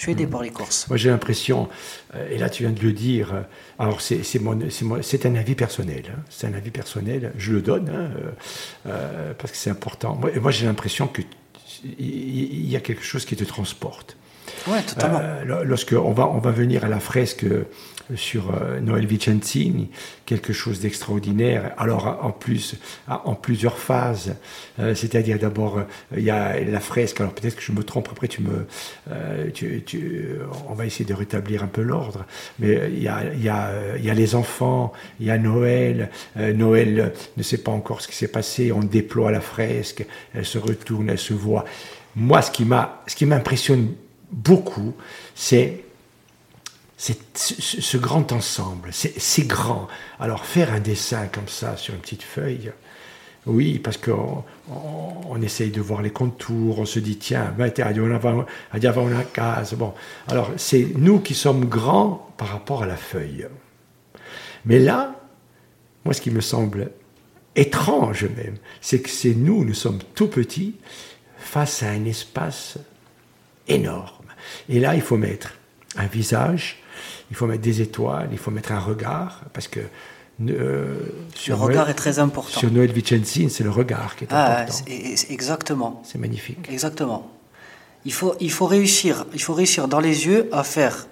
Je 0.00 0.04
suis 0.06 0.12
aidé 0.12 0.26
par 0.26 0.40
les 0.40 0.48
courses. 0.48 0.88
Moi, 0.88 0.96
j'ai 0.96 1.10
l'impression, 1.10 1.68
euh, 2.14 2.30
et 2.30 2.38
là, 2.38 2.48
tu 2.48 2.62
viens 2.62 2.72
de 2.72 2.80
le 2.80 2.94
dire, 2.94 3.34
euh, 3.34 3.42
alors 3.78 4.00
c'est 4.00 5.26
un 5.26 5.34
avis 5.34 5.54
personnel. 5.54 6.04
Hein. 6.08 6.22
c'est 6.30 6.46
un 6.46 6.54
avis 6.54 6.70
personnel, 6.70 7.32
je 7.36 7.52
le 7.52 7.60
donne, 7.60 7.90
hein, 7.90 8.08
euh, 8.86 9.34
parce 9.36 9.52
que 9.52 9.58
c'est 9.58 9.68
important. 9.68 10.14
Moi, 10.14 10.30
moi 10.40 10.50
j'ai 10.52 10.64
l'impression 10.64 11.06
qu'il 11.06 11.26
y 12.66 12.74
a 12.76 12.80
quelque 12.80 13.02
chose 13.02 13.26
qui 13.26 13.36
te 13.36 13.44
transporte. 13.44 14.16
Oui, 14.68 14.78
totalement. 14.86 15.20
Lorsqu'on 15.64 16.12
va, 16.12 16.28
on 16.28 16.38
va 16.38 16.50
venir 16.50 16.82
à 16.86 16.88
la 16.88 16.98
fresque 16.98 17.44
sur 18.14 18.54
euh, 18.54 18.80
Noël 18.80 19.06
Vicentini, 19.06 19.90
quelque 20.26 20.52
chose 20.52 20.80
d'extraordinaire. 20.80 21.72
Alors 21.76 22.18
en 22.22 22.30
plus, 22.30 22.76
en 23.08 23.34
plusieurs 23.34 23.78
phases, 23.78 24.36
euh, 24.78 24.94
c'est-à-dire 24.94 25.38
d'abord 25.38 25.78
euh, 25.78 25.82
il 26.16 26.22
y 26.22 26.30
a 26.30 26.60
la 26.60 26.80
fresque. 26.80 27.20
Alors 27.20 27.32
peut-être 27.32 27.56
que 27.56 27.62
je 27.62 27.72
me 27.72 27.82
trompe. 27.82 28.08
Après 28.10 28.28
tu 28.28 28.42
me, 28.42 28.66
on 30.68 30.74
va 30.74 30.86
essayer 30.86 31.04
de 31.04 31.14
rétablir 31.14 31.62
un 31.62 31.68
peu 31.68 31.82
l'ordre. 31.82 32.24
Mais 32.58 32.90
il 32.92 33.02
y 33.02 33.08
a, 33.08 33.22
il 33.32 33.42
y 33.42 33.48
a, 33.48 33.70
il 33.96 34.04
y 34.04 34.10
a 34.10 34.14
les 34.14 34.34
enfants, 34.34 34.92
il 35.18 35.26
y 35.26 35.30
a 35.30 35.38
Noël. 35.38 36.10
Noël 36.36 37.12
ne 37.36 37.42
sait 37.42 37.58
pas 37.58 37.72
encore 37.72 38.00
ce 38.00 38.08
qui 38.08 38.16
s'est 38.16 38.28
passé. 38.28 38.72
On 38.72 38.80
déploie 38.80 39.30
la 39.30 39.40
fresque, 39.40 40.04
elle 40.34 40.46
se 40.46 40.58
retourne, 40.58 41.10
elle 41.10 41.18
se 41.18 41.34
voit. 41.34 41.64
Moi, 42.16 42.42
ce 42.42 42.50
qui 42.50 42.64
m'a, 42.64 43.02
ce 43.06 43.14
qui 43.14 43.26
m'impressionne 43.26 43.92
beaucoup, 44.32 44.94
c'est 45.34 45.84
ce 47.00 47.96
grand 47.96 48.32
ensemble, 48.32 48.90
c'est 48.92 49.46
grand. 49.46 49.88
Alors 50.18 50.44
faire 50.44 50.72
un 50.72 50.80
dessin 50.80 51.26
comme 51.26 51.48
ça 51.48 51.76
sur 51.76 51.94
une 51.94 52.00
petite 52.00 52.22
feuille, 52.22 52.72
oui, 53.46 53.78
parce 53.78 53.96
qu'on 53.96 54.44
on, 54.68 55.40
essaye 55.40 55.70
de 55.70 55.80
voir 55.80 56.02
les 56.02 56.10
contours, 56.10 56.78
on 56.78 56.84
se 56.84 56.98
dit, 56.98 57.16
tiens, 57.16 57.54
ben, 57.56 57.72
on 57.78 58.14
avoir 58.14 59.08
une 59.08 59.24
case. 59.32 59.72
Bon, 59.74 59.94
alors 60.28 60.50
c'est 60.58 60.88
nous 60.96 61.20
qui 61.20 61.34
sommes 61.34 61.64
grands 61.64 62.28
par 62.36 62.48
rapport 62.48 62.82
à 62.82 62.86
la 62.86 62.98
feuille. 62.98 63.46
Mais 64.66 64.78
là, 64.78 65.14
moi, 66.04 66.12
ce 66.12 66.20
qui 66.20 66.30
me 66.30 66.42
semble 66.42 66.90
étrange 67.56 68.24
même, 68.36 68.56
c'est 68.82 69.00
que 69.00 69.08
c'est 69.08 69.34
nous, 69.34 69.64
nous 69.64 69.74
sommes 69.74 70.00
tout 70.14 70.28
petits 70.28 70.76
face 71.38 71.82
à 71.82 71.88
un 71.88 72.04
espace 72.04 72.76
énorme. 73.68 74.26
Et 74.68 74.80
là, 74.80 74.94
il 74.94 75.00
faut 75.02 75.16
mettre 75.16 75.54
un 75.96 76.06
visage, 76.06 76.82
il 77.30 77.36
faut 77.36 77.46
mettre 77.46 77.62
des 77.62 77.80
étoiles, 77.80 78.28
il 78.32 78.38
faut 78.38 78.50
mettre 78.50 78.72
un 78.72 78.80
regard, 78.80 79.42
parce 79.52 79.68
que 79.68 79.80
euh, 80.48 80.98
le 81.46 81.54
regard 81.54 81.90
est 81.90 81.94
très 81.94 82.18
important. 82.18 82.58
Sur 82.58 82.70
Noël 82.70 82.92
Vicenzine, 82.92 83.50
c'est 83.50 83.64
le 83.64 83.70
regard 83.70 84.16
qui 84.16 84.24
est 84.24 84.28
ah, 84.30 84.62
important. 84.62 84.84
exactement. 85.28 86.02
C'est 86.04 86.18
magnifique. 86.18 86.68
Exactement. 86.70 87.30
Il 88.04 88.12
faut, 88.12 88.34
il 88.40 88.50
faut 88.50 88.66
réussir, 88.66 89.26
il 89.34 89.42
faut 89.42 89.52
réussir 89.52 89.86
dans 89.86 90.00
les 90.00 90.26
yeux 90.26 90.48
à 90.52 90.64
faire. 90.64 91.06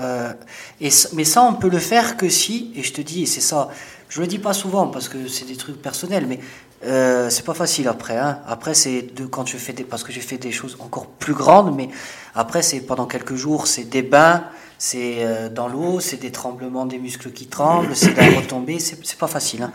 Euh, 0.00 0.32
et, 0.80 0.90
mais 1.14 1.24
ça, 1.24 1.42
on 1.42 1.54
peut 1.54 1.68
le 1.68 1.78
faire 1.78 2.16
que 2.16 2.28
si, 2.28 2.72
et 2.76 2.84
je 2.84 2.92
te 2.92 3.00
dis, 3.00 3.26
c'est 3.26 3.40
ça, 3.40 3.68
je 4.08 4.20
le 4.20 4.28
dis 4.28 4.38
pas 4.38 4.52
souvent 4.52 4.86
parce 4.86 5.08
que 5.08 5.26
c'est 5.26 5.44
des 5.44 5.56
trucs 5.56 5.82
personnels, 5.82 6.26
mais 6.28 6.38
euh, 6.84 7.28
c'est 7.30 7.44
pas 7.44 7.54
facile 7.54 7.88
après. 7.88 8.16
Hein. 8.16 8.38
Après, 8.46 8.74
c'est 8.74 9.02
de 9.02 9.26
quand 9.26 9.46
je 9.46 9.56
fais 9.56 9.72
des, 9.72 9.82
parce 9.82 10.04
que 10.04 10.12
j'ai 10.12 10.20
fait 10.20 10.38
des 10.38 10.52
choses 10.52 10.76
encore 10.78 11.06
plus 11.06 11.34
grandes, 11.34 11.74
mais 11.74 11.88
après, 12.36 12.62
c'est 12.62 12.80
pendant 12.80 13.06
quelques 13.06 13.34
jours, 13.34 13.66
c'est 13.66 13.84
des 13.84 14.02
bains, 14.02 14.44
c'est 14.78 15.24
euh, 15.24 15.48
dans 15.48 15.66
l'eau, 15.66 15.98
c'est 15.98 16.18
des 16.18 16.30
tremblements 16.30 16.86
des 16.86 16.98
muscles 16.98 17.32
qui 17.32 17.48
tremblent, 17.48 17.96
c'est 17.96 18.16
la 18.16 18.38
retombée, 18.38 18.78
c'est 18.78 19.18
pas 19.18 19.26
facile. 19.26 19.64
Hein. 19.64 19.72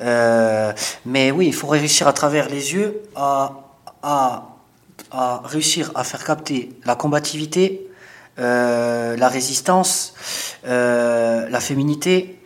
Euh, 0.00 0.72
mais 1.04 1.32
oui, 1.32 1.48
il 1.48 1.54
faut 1.54 1.66
réussir 1.66 2.06
à 2.06 2.12
travers 2.12 2.48
les 2.48 2.72
yeux 2.72 3.02
à, 3.16 3.64
à, 4.04 4.56
à 5.10 5.42
réussir 5.44 5.90
à 5.96 6.04
faire 6.04 6.24
capter 6.24 6.70
la 6.84 6.94
combativité, 6.94 7.88
euh, 8.38 9.16
la 9.16 9.28
résistance, 9.28 10.14
la 10.64 11.60
féminité. 11.60 12.38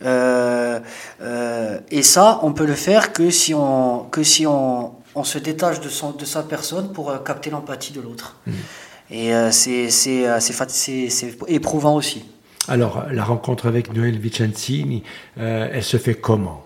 et 0.00 2.02
ça, 2.02 2.38
on 2.42 2.52
peut 2.52 2.66
le 2.66 2.74
faire 2.74 3.12
que 3.12 3.30
si 3.30 3.52
on, 3.52 4.04
que 4.04 4.22
si 4.22 4.46
on, 4.46 4.92
on 5.16 5.24
se 5.24 5.38
détache 5.38 5.80
de, 5.80 5.88
son, 5.88 6.12
de 6.12 6.24
sa 6.24 6.44
personne 6.44 6.92
pour 6.92 7.24
capter 7.24 7.50
l'empathie 7.50 7.92
de 7.92 8.00
l'autre. 8.00 8.36
Mmh. 8.46 8.52
Et 9.10 9.34
euh, 9.34 9.50
euh, 9.50 10.40
c'est 10.40 11.36
éprouvant 11.46 11.94
aussi. 11.94 12.24
Alors, 12.68 13.04
la 13.10 13.24
rencontre 13.24 13.66
avec 13.66 13.94
Noël 13.94 14.18
Vicenzini, 14.18 15.02
euh, 15.38 15.70
elle 15.72 15.82
se 15.84 15.96
fait 15.96 16.14
comment? 16.14 16.64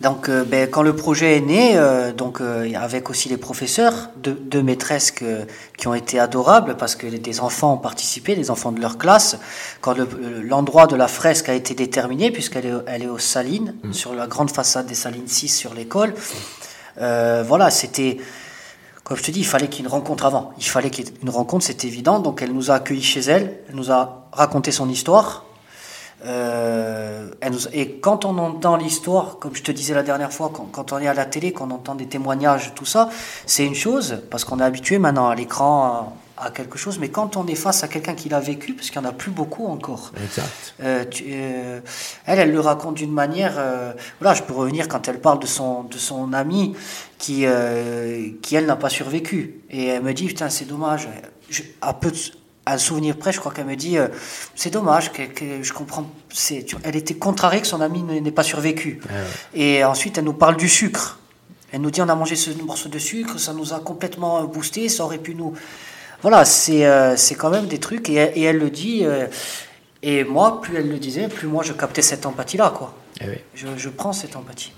Donc, 0.00 0.30
ben, 0.30 0.68
quand 0.70 0.80
le 0.80 0.96
projet 0.96 1.36
est 1.36 1.42
né, 1.42 1.78
donc 2.16 2.40
avec 2.40 3.10
aussi 3.10 3.28
les 3.28 3.36
professeurs, 3.36 4.08
deux, 4.16 4.62
maîtresses 4.62 5.10
qui 5.10 5.88
ont 5.88 5.92
été 5.92 6.18
adorables 6.18 6.78
parce 6.78 6.96
que 6.96 7.06
des 7.06 7.40
enfants 7.40 7.74
ont 7.74 7.76
participé, 7.76 8.34
des 8.34 8.50
enfants 8.50 8.72
de 8.72 8.80
leur 8.80 8.96
classe. 8.96 9.38
Quand 9.82 9.94
l'endroit 10.42 10.86
de 10.86 10.96
la 10.96 11.06
fresque 11.06 11.50
a 11.50 11.52
été 11.52 11.74
déterminé, 11.74 12.30
puisqu'elle 12.30 12.64
est, 12.64 12.72
elle 12.86 13.02
est 13.02 13.08
aux 13.08 13.18
Salines, 13.18 13.74
mmh. 13.84 13.92
sur 13.92 14.14
la 14.14 14.26
grande 14.26 14.50
façade 14.50 14.86
des 14.86 14.94
Salines 14.94 15.28
6 15.28 15.48
sur 15.48 15.74
l'école, 15.74 16.14
voilà, 16.96 17.68
c'était 17.68 18.16
comme 19.10 19.18
je 19.18 19.24
te 19.24 19.32
dis, 19.32 19.40
il 19.40 19.44
fallait 19.44 19.66
qu'il 19.66 19.80
y 19.80 19.82
ait 19.82 19.88
une 19.88 19.92
rencontre 19.92 20.24
avant. 20.24 20.52
Il 20.56 20.62
fallait 20.62 20.88
qu'il 20.88 21.04
y 21.04 21.08
ait 21.08 21.12
une 21.20 21.30
rencontre, 21.30 21.64
c'est 21.64 21.84
évident. 21.84 22.20
Donc 22.20 22.42
elle 22.42 22.52
nous 22.52 22.70
a 22.70 22.74
accueillis 22.74 23.02
chez 23.02 23.18
elle, 23.18 23.58
elle 23.68 23.74
nous 23.74 23.90
a 23.90 24.28
raconté 24.30 24.70
son 24.70 24.88
histoire. 24.88 25.46
Euh, 26.26 27.28
et 27.72 27.96
quand 27.96 28.24
on 28.24 28.38
entend 28.38 28.76
l'histoire, 28.76 29.40
comme 29.40 29.56
je 29.56 29.64
te 29.64 29.72
disais 29.72 29.94
la 29.94 30.04
dernière 30.04 30.32
fois, 30.32 30.52
quand, 30.54 30.92
on 30.92 30.98
est 31.00 31.08
à 31.08 31.14
la 31.14 31.24
télé, 31.24 31.50
qu'on 31.50 31.72
entend 31.72 31.96
des 31.96 32.06
témoignages, 32.06 32.72
tout 32.76 32.84
ça, 32.84 33.08
c'est 33.46 33.66
une 33.66 33.74
chose, 33.74 34.22
parce 34.30 34.44
qu'on 34.44 34.60
est 34.60 34.62
habitué 34.62 35.00
maintenant 35.00 35.28
à 35.28 35.34
l'écran, 35.34 36.16
à 36.40 36.50
quelque 36.50 36.78
chose, 36.78 36.98
mais 36.98 37.10
quand 37.10 37.36
on 37.36 37.46
est 37.46 37.54
face 37.54 37.84
à 37.84 37.88
quelqu'un 37.88 38.14
qui 38.14 38.28
l'a 38.28 38.40
vécu, 38.40 38.72
parce 38.74 38.90
qu'il 38.90 39.00
n'y 39.00 39.06
en 39.06 39.10
a 39.10 39.12
plus 39.12 39.30
beaucoup 39.30 39.66
encore, 39.66 40.12
exact. 40.22 40.74
Euh, 40.82 41.04
euh, 41.22 41.80
elle, 42.26 42.38
elle 42.38 42.52
le 42.52 42.60
raconte 42.60 42.94
d'une 42.94 43.12
manière. 43.12 43.54
Euh, 43.58 43.92
voilà, 44.20 44.34
je 44.34 44.42
peux 44.42 44.54
revenir 44.54 44.88
quand 44.88 45.06
elle 45.08 45.20
parle 45.20 45.38
de 45.38 45.46
son, 45.46 45.84
de 45.84 45.98
son 45.98 46.32
ami 46.32 46.74
qui, 47.18 47.44
qui 48.42 48.56
elle, 48.56 48.66
n'a 48.66 48.76
pas 48.76 48.88
survécu. 48.88 49.60
Et 49.70 49.86
elle 49.86 50.02
me 50.02 50.14
dit 50.14 50.26
Putain, 50.26 50.48
c'est 50.48 50.64
dommage. 50.64 51.08
Je, 51.50 51.62
à 51.82 51.92
peu 51.92 52.12
un 52.66 52.78
souvenir 52.78 53.16
près, 53.16 53.32
je 53.32 53.40
crois 53.40 53.52
qu'elle 53.52 53.66
me 53.66 53.76
dit 53.76 53.98
C'est 54.54 54.70
dommage, 54.70 55.12
que, 55.12 55.22
que, 55.22 55.62
je 55.62 55.72
comprends. 55.72 56.06
C'est, 56.30 56.64
elle 56.84 56.96
était 56.96 57.14
contrariée 57.14 57.60
que 57.60 57.66
son 57.66 57.80
ami 57.80 58.02
n'ait 58.02 58.30
pas 58.30 58.42
survécu. 58.42 59.00
Ah 59.08 59.12
Et 59.54 59.84
ensuite, 59.84 60.16
elle 60.16 60.24
nous 60.24 60.32
parle 60.32 60.56
du 60.56 60.68
sucre. 60.68 61.18
Elle 61.72 61.82
nous 61.82 61.90
dit 61.90 62.02
on 62.02 62.08
a 62.08 62.14
mangé 62.16 62.34
ce 62.34 62.50
morceau 62.62 62.88
de 62.88 62.98
sucre, 62.98 63.38
ça 63.38 63.52
nous 63.52 63.72
a 63.72 63.78
complètement 63.78 64.42
boosté, 64.44 64.88
ça 64.88 65.04
aurait 65.04 65.18
pu 65.18 65.36
nous 65.36 65.54
voilà, 66.22 66.42
euh, 66.68 67.14
c'est 67.16 67.34
quand 67.34 67.50
même 67.50 67.66
des 67.66 67.78
trucs, 67.78 68.08
et, 68.08 68.42
elle 68.42 68.58
le 68.58 68.70
dit, 68.70 69.04
euh, 69.04 69.26
et 70.02 70.24
moi, 70.24 70.60
plus 70.60 70.76
elle 70.76 70.88
le 70.88 70.98
disait, 70.98 71.28
plus 71.28 71.48
moi 71.48 71.62
je 71.62 71.72
captais 71.72 72.02
cette 72.02 72.26
empathie-là, 72.26 72.72
quoi. 72.76 72.94
Eh 73.22 73.42
je, 73.54 73.88
prends 73.88 74.12
cette 74.12 74.36
empathie. 74.36 74.72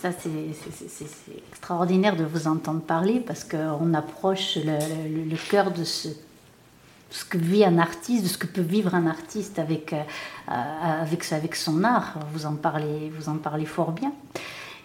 Ça, 0.00 0.10
c'est 0.12 1.04
extraordinaire 1.50 2.16
de 2.16 2.24
vous 2.24 2.46
entendre 2.48 2.80
parler, 2.80 3.20
parce 3.20 3.44
qu'on 3.44 3.94
approche 3.94 4.58
le, 4.64 5.36
cœur 5.50 5.70
de 5.70 5.84
ce 5.84 6.08
ce 7.10 7.26
que 7.26 7.36
vit 7.36 7.62
un 7.62 7.76
artiste, 7.78 8.24
de 8.24 8.28
ce 8.28 8.38
que 8.38 8.46
peut 8.46 8.62
vivre 8.62 8.94
un 8.94 9.06
artiste 9.06 9.58
avec, 9.58 9.92
euh, 9.92 10.02
avec, 10.48 11.30
avec 11.30 11.54
son 11.56 11.84
art. 11.84 12.14
Vous 12.32 12.46
en 12.46 12.54
parlez, 12.54 13.12
vous 13.14 13.28
en 13.28 13.36
parlez 13.36 13.66
fort 13.66 13.92
bien. 13.92 14.12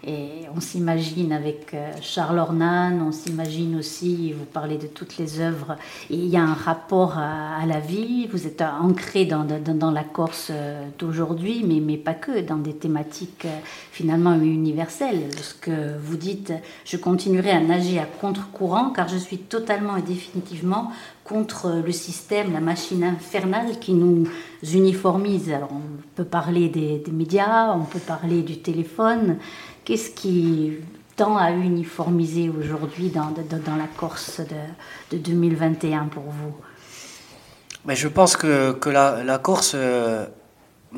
Et 0.06 0.44
on 0.56 0.62
s'imagine 0.62 1.34
avec 1.34 1.74
euh, 1.74 1.92
Charles 2.02 2.38
Ornan, 2.38 3.00
on 3.02 3.12
s'imagine 3.12 3.76
aussi, 3.76 4.32
vous 4.32 4.46
parlez 4.46 4.78
de 4.78 4.86
toutes 4.86 5.18
les 5.18 5.40
œuvres, 5.40 5.76
il 6.12 6.28
y 6.28 6.38
a 6.38 6.44
un 6.44 6.54
rapport 6.54 7.18
à, 7.18 7.66
la 7.66 7.80
vie, 7.80 8.28
vous 8.28 8.46
êtes 8.46 8.62
ancré 8.62 9.26
dans, 9.26 9.44
la 9.92 10.04
Corse 10.04 10.50
euh, 10.52 10.86
d'aujourd'hui, 11.00 11.64
mais, 11.66 11.98
pas 11.98 12.14
que, 12.14 12.42
dans 12.42 12.58
des 12.58 12.76
thématiques 12.76 13.46
euh, 13.46 13.60
finalement 13.92 14.36
universelles. 14.36 15.30
Ce 15.42 15.56
que 15.56 15.98
vous 16.00 16.16
dites, 16.16 16.54
je 16.86 16.98
continuerai 16.98 17.50
à 17.50 17.60
nager 17.60 17.98
à 17.98 18.06
contre-courant 18.06 18.92
car 18.92 19.08
je 19.08 19.18
suis 19.18 19.40
totalement 19.40 19.98
et 19.98 20.04
définitivement 20.04 20.92
contre 21.24 21.82
le 21.86 21.92
système, 21.92 22.54
la 22.54 22.62
machine 22.62 23.04
infernale 23.04 23.80
qui 23.80 23.94
nous 23.94 24.28
uniformise. 24.74 25.52
Alors 25.52 25.70
on 25.72 26.02
peut 26.16 26.24
parler 26.24 26.70
des 26.70 27.04
médias, 27.12 27.76
on 27.76 27.84
peut 27.84 28.00
parler 28.00 28.42
du 28.42 28.60
téléphone, 28.60 29.38
Qu'est-ce 29.88 30.10
qui 30.10 30.73
tend 31.15 31.38
à 31.38 31.50
uniformiser 31.52 32.50
aujourd'hui 32.50 33.08
dans, 33.08 33.34
la 33.78 33.88
Corse 33.95 34.41
de, 35.12 35.17
2021 35.17 36.08
pour 36.08 36.23
vous? 36.23 36.54
Mais 37.86 37.95
Je 37.95 38.10
pense 38.10 38.36
que, 38.36 38.78
la, 38.89 39.38
Corse, 39.38 39.76
euh, 39.76 40.26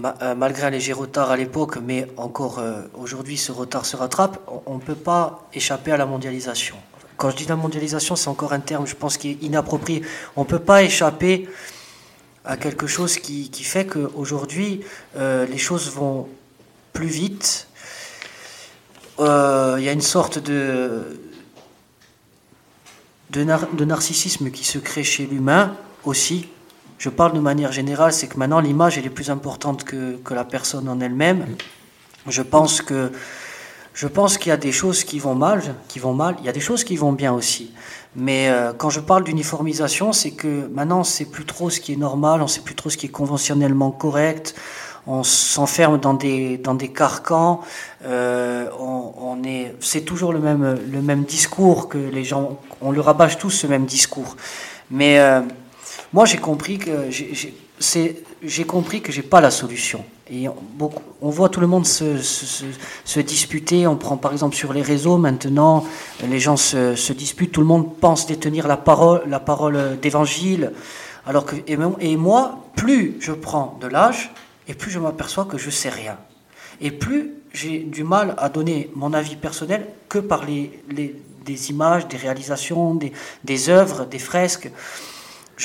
euh, 0.03 0.33
malgré 0.33 0.65
un 0.65 0.69
léger 0.71 0.93
retard 0.93 1.29
à 1.29 1.37
l'époque, 1.37 1.77
mais 1.85 2.07
encore 2.17 2.57
euh, 2.57 2.81
aujourd'hui 2.95 3.37
ce 3.37 3.51
retard 3.51 3.85
se 3.85 3.95
rattrape, 3.95 4.39
on 4.65 4.77
ne 4.77 4.81
peut 4.81 4.95
pas 4.95 5.47
échapper 5.53 5.91
à 5.91 5.97
la 5.97 6.07
mondialisation. 6.07 6.77
Quand 7.15 7.29
je 7.29 7.35
dis 7.35 7.45
la 7.45 7.57
mondialisation, 7.57 8.15
c'est 8.15 8.29
encore 8.29 8.53
un 8.53 8.59
terme, 8.59 8.87
je 8.87 8.95
pense, 8.95 9.17
qui 9.17 9.29
est 9.29 9.43
inapproprié. 9.43 10.01
On 10.35 10.41
ne 10.41 10.47
peut 10.47 10.57
pas 10.57 10.81
échapper 10.81 11.47
à 12.43 12.57
quelque 12.57 12.87
chose 12.87 13.19
qui, 13.19 13.51
qui 13.51 13.63
fait 13.63 13.85
qu'aujourd'hui, 13.85 14.81
les 15.15 15.57
choses 15.59 15.91
vont 15.91 16.27
plus 16.91 17.05
vite, 17.05 17.68
euh, 19.19 19.75
il 19.77 19.83
y 19.83 19.89
a 19.89 19.91
une 19.91 20.01
sorte 20.01 20.39
de, 20.39 21.19
de, 23.31 23.85
narcissisme 23.85 24.49
qui 24.51 24.63
se 24.63 24.77
crée 24.77 25.03
chez 25.03 25.25
l'humain 25.25 25.75
aussi. 26.05 26.47
Je 26.97 27.09
parle 27.09 27.33
de 27.33 27.39
manière 27.39 27.71
générale, 27.71 28.13
c'est 28.13 28.27
que 28.27 28.37
maintenant 28.37 28.59
l'image 28.59 28.97
est 28.97 29.09
plus 29.09 29.29
importante 29.29 29.83
que, 29.83 30.17
que 30.17 30.33
la 30.33 30.43
personne 30.43 30.87
en 30.89 30.99
elle-même. 30.99 31.45
Je 32.27 32.41
pense 32.41 32.81
que 32.81 33.11
je 33.93 34.07
pense 34.07 34.37
qu'il 34.37 34.49
y 34.49 34.53
a 34.53 34.57
des 34.57 34.71
choses 34.71 35.03
qui 35.03 35.19
vont 35.19 35.35
mal, 35.35 35.61
qui 35.89 35.99
vont 35.99 36.13
mal. 36.13 36.35
Il 36.39 36.45
y 36.45 36.49
a 36.49 36.53
des 36.53 36.61
choses 36.61 36.85
qui 36.85 36.95
vont 36.95 37.11
bien 37.11 37.33
aussi. 37.33 37.73
Mais 38.15 38.47
euh, 38.47 38.71
quand 38.71 38.89
je 38.89 39.01
parle 39.01 39.25
d'uniformisation, 39.25 40.13
c'est 40.13 40.31
que 40.31 40.67
maintenant, 40.67 41.03
c'est 41.03 41.25
plus 41.25 41.45
trop 41.45 41.69
ce 41.69 41.81
qui 41.81 41.93
est 41.93 41.97
normal, 41.97 42.41
on 42.41 42.47
sait 42.47 42.61
plus 42.61 42.75
trop 42.75 42.89
ce 42.89 42.95
qui 42.95 43.07
est 43.07 43.09
conventionnellement 43.09 43.91
correct 43.91 44.55
on 45.07 45.23
s'enferme 45.23 45.99
dans 45.99 46.13
des, 46.13 46.57
dans 46.57 46.75
des 46.75 46.89
carcans, 46.89 47.61
euh, 48.05 48.67
on, 48.79 49.43
est, 49.43 49.75
c'est 49.79 50.01
toujours 50.01 50.33
le 50.33 50.39
même, 50.39 50.77
le 50.91 51.01
même 51.01 51.23
discours 51.23 51.89
que 51.89 51.97
les 51.97 52.23
gens, 52.23 52.59
on 52.81 52.91
le 52.91 53.01
rabâche 53.01 53.37
tous 53.37 53.49
ce 53.49 53.67
même 53.67 53.85
discours. 53.85 54.35
Mais 54.91 55.19
euh, 55.19 55.41
moi 56.13 56.25
j'ai 56.25 56.37
compris 56.37 56.77
que 56.77 57.09
j'ai, 57.09 58.63
compris 58.65 59.01
que 59.01 59.11
j'ai 59.11 59.21
pas 59.21 59.41
la 59.41 59.51
solution. 59.51 60.03
Et 60.31 60.47
beaucoup, 60.75 61.01
on 61.21 61.31
voit 61.31 61.49
tout 61.49 61.59
le 61.59 61.65
monde 61.65 61.87
se, 61.87 62.17
se, 62.19 63.19
disputer. 63.19 63.87
On 63.87 63.95
prend 63.95 64.15
par 64.15 64.31
exemple 64.31 64.55
sur 64.55 64.73
les 64.73 64.83
réseaux 64.83 65.17
maintenant, 65.17 65.83
les 66.23 66.39
gens 66.39 66.55
se, 66.55 66.95
se 66.95 67.13
disputent. 67.13 67.51
Tout 67.51 67.61
le 67.61 67.67
monde 67.67 67.97
pense 67.99 68.27
détenir 68.27 68.67
la 68.67 68.77
parole, 68.77 69.23
la 69.27 69.39
parole 69.39 69.97
d'évangile. 69.99 70.71
Alors 71.25 71.45
que 71.45 71.55
et 71.67 72.15
moi, 72.15 72.59
plus 72.75 73.17
je 73.19 73.31
prends 73.31 73.77
de 73.81 73.87
l'âge, 73.87 74.31
et 74.69 74.75
plus 74.75 74.91
je 74.91 74.99
m'aperçois 74.99 75.45
que 75.45 75.57
je 75.57 75.69
sais 75.69 75.89
rien. 75.89 76.17
Et 76.79 76.91
plus 76.91 77.33
j'ai 77.51 77.79
du 77.79 78.03
mal 78.03 78.35
à 78.37 78.47
donner 78.47 78.89
mon 78.95 79.13
avis 79.13 79.35
personnel 79.35 79.87
que 80.07 80.19
par 80.19 80.45
les, 80.45 80.79
des 81.43 81.69
images, 81.71 82.07
des 82.07 82.17
réalisations, 82.17 82.97
des, 83.43 83.69
œuvres, 83.69 84.05
des 84.05 84.19
fresques. 84.19 84.71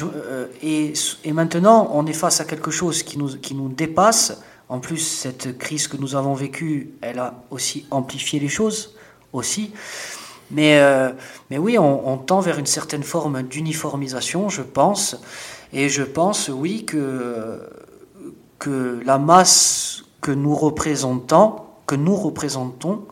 Euh, 0.03 0.47
et, 0.63 1.33
maintenant, 1.33 1.91
on 1.93 2.07
est 2.07 2.15
face 2.15 2.41
à 2.41 2.47
quelque 2.47 2.71
chose 2.71 3.03
qui 3.03 3.19
nous, 3.19 3.37
qui 3.37 3.55
nous 3.55 3.69
dépasse. 3.69 4.41
En 4.71 4.81
plus, 4.81 4.99
cette 4.99 5.59
crise 5.59 5.87
que 5.87 5.99
nous 5.99 6.17
avons 6.17 6.33
vécue, 6.33 6.95
elle 7.03 7.19
a 7.19 7.35
aussi 7.51 7.87
amplifié 7.91 8.41
les 8.41 8.49
choses, 8.49 8.95
aussi. 9.35 9.73
Mais, 10.51 10.81
mais 11.51 11.59
oui, 11.59 11.79
on, 11.79 12.17
tend 12.17 12.41
vers 12.41 12.59
une 12.59 12.67
certaine 12.67 13.03
forme 13.03 13.43
d'uniformisation, 13.43 14.49
je 14.49 14.63
pense. 14.63 15.17
Et 15.73 15.91
je 15.91 16.03
pense, 16.03 16.49
oui, 16.49 16.85
que, 16.87 17.61
que 18.65 19.01
la 19.05 19.19
masse 19.19 20.05
que 20.23 20.31
nous 20.31 20.55
représentons, 20.55 21.57
que 21.87 21.97
nous 21.97 22.17
représentons 22.17 23.07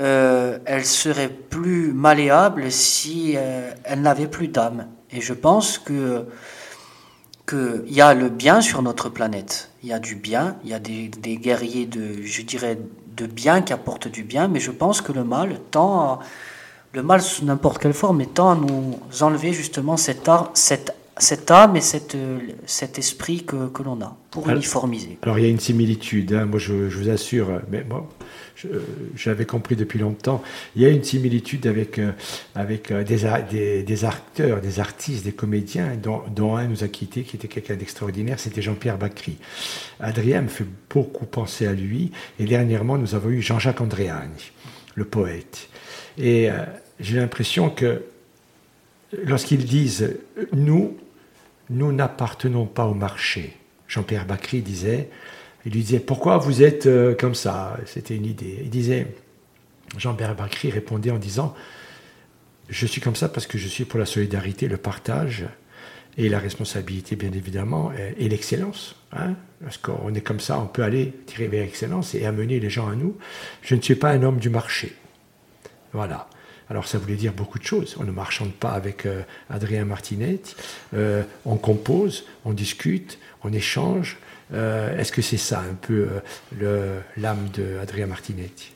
euh, 0.00 0.58
elle 0.64 0.86
serait 0.86 1.28
plus 1.28 1.92
malléable 1.92 2.72
si 2.72 3.34
euh, 3.36 3.70
elle 3.84 4.00
n'avait 4.00 4.28
plus 4.28 4.48
d'âme. 4.48 4.86
Et 5.12 5.20
je 5.20 5.34
pense 5.34 5.78
que 5.78 6.26
qu'il 7.46 7.92
y 7.92 8.00
a 8.00 8.14
le 8.14 8.28
bien 8.28 8.60
sur 8.62 8.80
notre 8.80 9.08
planète. 9.10 9.70
Il 9.82 9.90
y 9.90 9.92
a 9.92 9.98
du 9.98 10.14
bien, 10.14 10.56
il 10.64 10.70
y 10.70 10.74
a 10.74 10.78
des, 10.78 11.10
guerriers 11.36 11.86
de, 11.86 12.22
je 12.22 12.42
dirais, 12.42 12.78
de 13.16 13.26
bien 13.26 13.60
qui 13.60 13.72
apportent 13.72 14.08
du 14.08 14.22
bien, 14.22 14.46
mais 14.46 14.60
je 14.60 14.70
pense 14.70 15.00
que 15.00 15.12
le 15.12 15.24
mal 15.24 15.58
tend 15.72 16.00
à, 16.00 16.18
le 16.92 17.02
mal 17.02 17.20
sous 17.20 17.44
n'importe 17.44 17.78
quelle 17.78 17.92
forme, 17.92 18.18
mais 18.18 18.26
tend 18.26 18.50
à 18.52 18.54
nous 18.54 18.98
enlever 19.20 19.52
justement 19.52 19.96
cette, 19.96 20.30
cette 20.54 20.94
cette 21.20 21.50
âme 21.50 21.76
et 21.76 21.80
cette, 21.80 22.16
cet 22.66 22.98
esprit 22.98 23.44
que, 23.44 23.68
que 23.68 23.82
l'on 23.82 24.00
a 24.00 24.16
pour 24.30 24.48
uniformiser. 24.48 25.18
Alors 25.22 25.38
il 25.38 25.44
y 25.44 25.46
a 25.46 25.50
une 25.50 25.60
similitude, 25.60 26.32
hein. 26.32 26.46
moi 26.46 26.58
je, 26.58 26.88
je, 26.88 26.98
vous 26.98 27.08
assure, 27.08 27.60
mais 27.70 27.84
moi 27.84 28.08
j'avais 29.16 29.44
compris 29.44 29.76
depuis 29.76 29.98
longtemps, 29.98 30.42
il 30.76 30.82
y 30.82 30.86
a 30.86 30.88
une 30.88 31.04
similitude 31.04 31.66
avec, 31.66 31.98
euh, 31.98 32.12
avec 32.54 32.90
euh, 32.90 33.04
des, 33.04 33.20
des, 33.50 33.82
des, 33.82 34.04
acteurs, 34.04 34.60
des 34.60 34.80
artistes, 34.80 35.24
des 35.24 35.32
comédiens, 35.32 35.96
dont, 35.96 36.22
dont, 36.34 36.56
un 36.56 36.66
nous 36.66 36.84
a 36.84 36.88
quittés, 36.88 37.22
qui 37.22 37.36
était 37.36 37.48
quelqu'un 37.48 37.76
d'extraordinaire, 37.76 38.38
c'était 38.38 38.62
Jean-Pierre 38.62 38.98
Bacry. 38.98 39.36
Adrien 39.98 40.42
me 40.42 40.48
fait 40.48 40.66
beaucoup 40.90 41.26
penser 41.26 41.66
à 41.66 41.72
lui, 41.72 42.10
et 42.38 42.44
dernièrement 42.44 42.98
nous 42.98 43.14
avons 43.14 43.30
eu 43.30 43.42
Jean-Jacques 43.42 43.80
Andréani, 43.80 44.52
le 44.94 45.04
poète. 45.04 45.68
Et 46.18 46.50
euh, 46.50 46.64
j'ai 46.98 47.16
l'impression 47.16 47.70
que 47.70 48.02
lorsqu'ils 49.24 49.64
disent 49.64 50.16
nous, 50.52 50.96
nous 51.70 51.92
n'appartenons 51.92 52.66
pas 52.66 52.84
au 52.84 52.94
marché. 52.94 53.56
Jean-Pierre 53.88 54.26
Bacry 54.26 54.60
disait, 54.60 55.08
il 55.64 55.72
lui 55.72 55.80
disait 55.80 56.00
pourquoi 56.00 56.38
vous 56.38 56.62
êtes 56.62 56.86
euh, 56.86 57.14
comme 57.14 57.34
ça? 57.34 57.78
C'était 57.86 58.16
une 58.16 58.26
idée. 58.26 58.58
Il 58.62 58.70
disait, 58.70 59.06
Jean-Pierre 59.96 60.34
Bacry 60.34 60.70
répondait 60.70 61.10
en 61.10 61.18
disant, 61.18 61.54
je 62.68 62.86
suis 62.86 63.00
comme 63.00 63.16
ça 63.16 63.28
parce 63.28 63.46
que 63.46 63.58
je 63.58 63.66
suis 63.66 63.84
pour 63.84 63.98
la 63.98 64.06
solidarité, 64.06 64.68
le 64.68 64.76
partage 64.76 65.46
et 66.16 66.28
la 66.28 66.38
responsabilité 66.38 67.16
bien 67.16 67.32
évidemment 67.32 67.92
et, 68.18 68.28
l'excellence. 68.28 68.96
Hein 69.12 69.34
parce 69.62 69.76
qu'on 69.76 70.14
est 70.14 70.20
comme 70.20 70.40
ça, 70.40 70.58
on 70.58 70.66
peut 70.66 70.82
aller 70.82 71.12
tirer 71.26 71.48
vers 71.48 71.64
l'excellence 71.64 72.14
et 72.14 72.24
amener 72.24 72.60
les 72.60 72.70
gens 72.70 72.88
à 72.88 72.94
nous. 72.94 73.16
Je 73.62 73.74
ne 73.74 73.80
suis 73.80 73.94
pas 73.94 74.10
un 74.10 74.22
homme 74.22 74.38
du 74.38 74.50
marché. 74.50 74.94
Voilà. 75.92 76.28
Alors 76.70 76.86
ça 76.86 76.98
voulait 76.98 77.16
dire 77.16 77.32
beaucoup 77.32 77.58
de 77.58 77.64
choses. 77.64 77.96
On 77.98 78.04
ne 78.04 78.12
marchande 78.12 78.52
pas 78.52 78.70
avec 78.70 79.04
euh, 79.04 79.22
Adrien 79.50 79.84
Martinetti, 79.84 80.54
euh, 80.94 81.24
on 81.44 81.56
compose, 81.56 82.24
on 82.44 82.52
discute, 82.52 83.18
on 83.42 83.52
échange. 83.52 84.18
Euh, 84.54 84.96
est-ce 84.96 85.10
que 85.10 85.20
c'est 85.20 85.36
ça 85.36 85.60
un 85.60 85.74
peu 85.74 86.08
l'âme 87.16 87.48
de 87.52 87.78
Adrien 87.82 88.06
Martinetti 88.06 88.72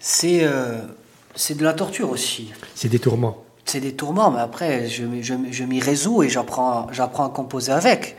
C'est 0.00 0.40
de 0.40 1.64
la 1.64 1.72
torture 1.72 2.10
aussi. 2.10 2.52
C'est 2.74 2.88
des 2.88 2.98
tourments. 2.98 3.44
C'est 3.64 3.80
des 3.80 3.94
tourments, 3.94 4.30
mais 4.32 4.40
après 4.40 4.88
je, 4.88 5.04
je, 5.20 5.34
je 5.50 5.64
m'y 5.64 5.80
résous 5.80 6.22
et 6.22 6.28
j'apprends 6.28 6.88
j'apprends 6.90 7.26
à 7.26 7.30
composer 7.30 7.70
avec. 7.70 8.16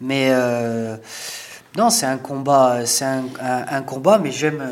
Mais 0.00 0.30
non, 1.76 1.90
c'est 1.90 2.06
un 2.06 2.18
combat, 2.18 2.86
c'est 2.86 3.04
un, 3.04 3.24
un, 3.40 3.82
combat, 3.82 4.18
mais 4.18 4.32
j'aime 4.32 4.62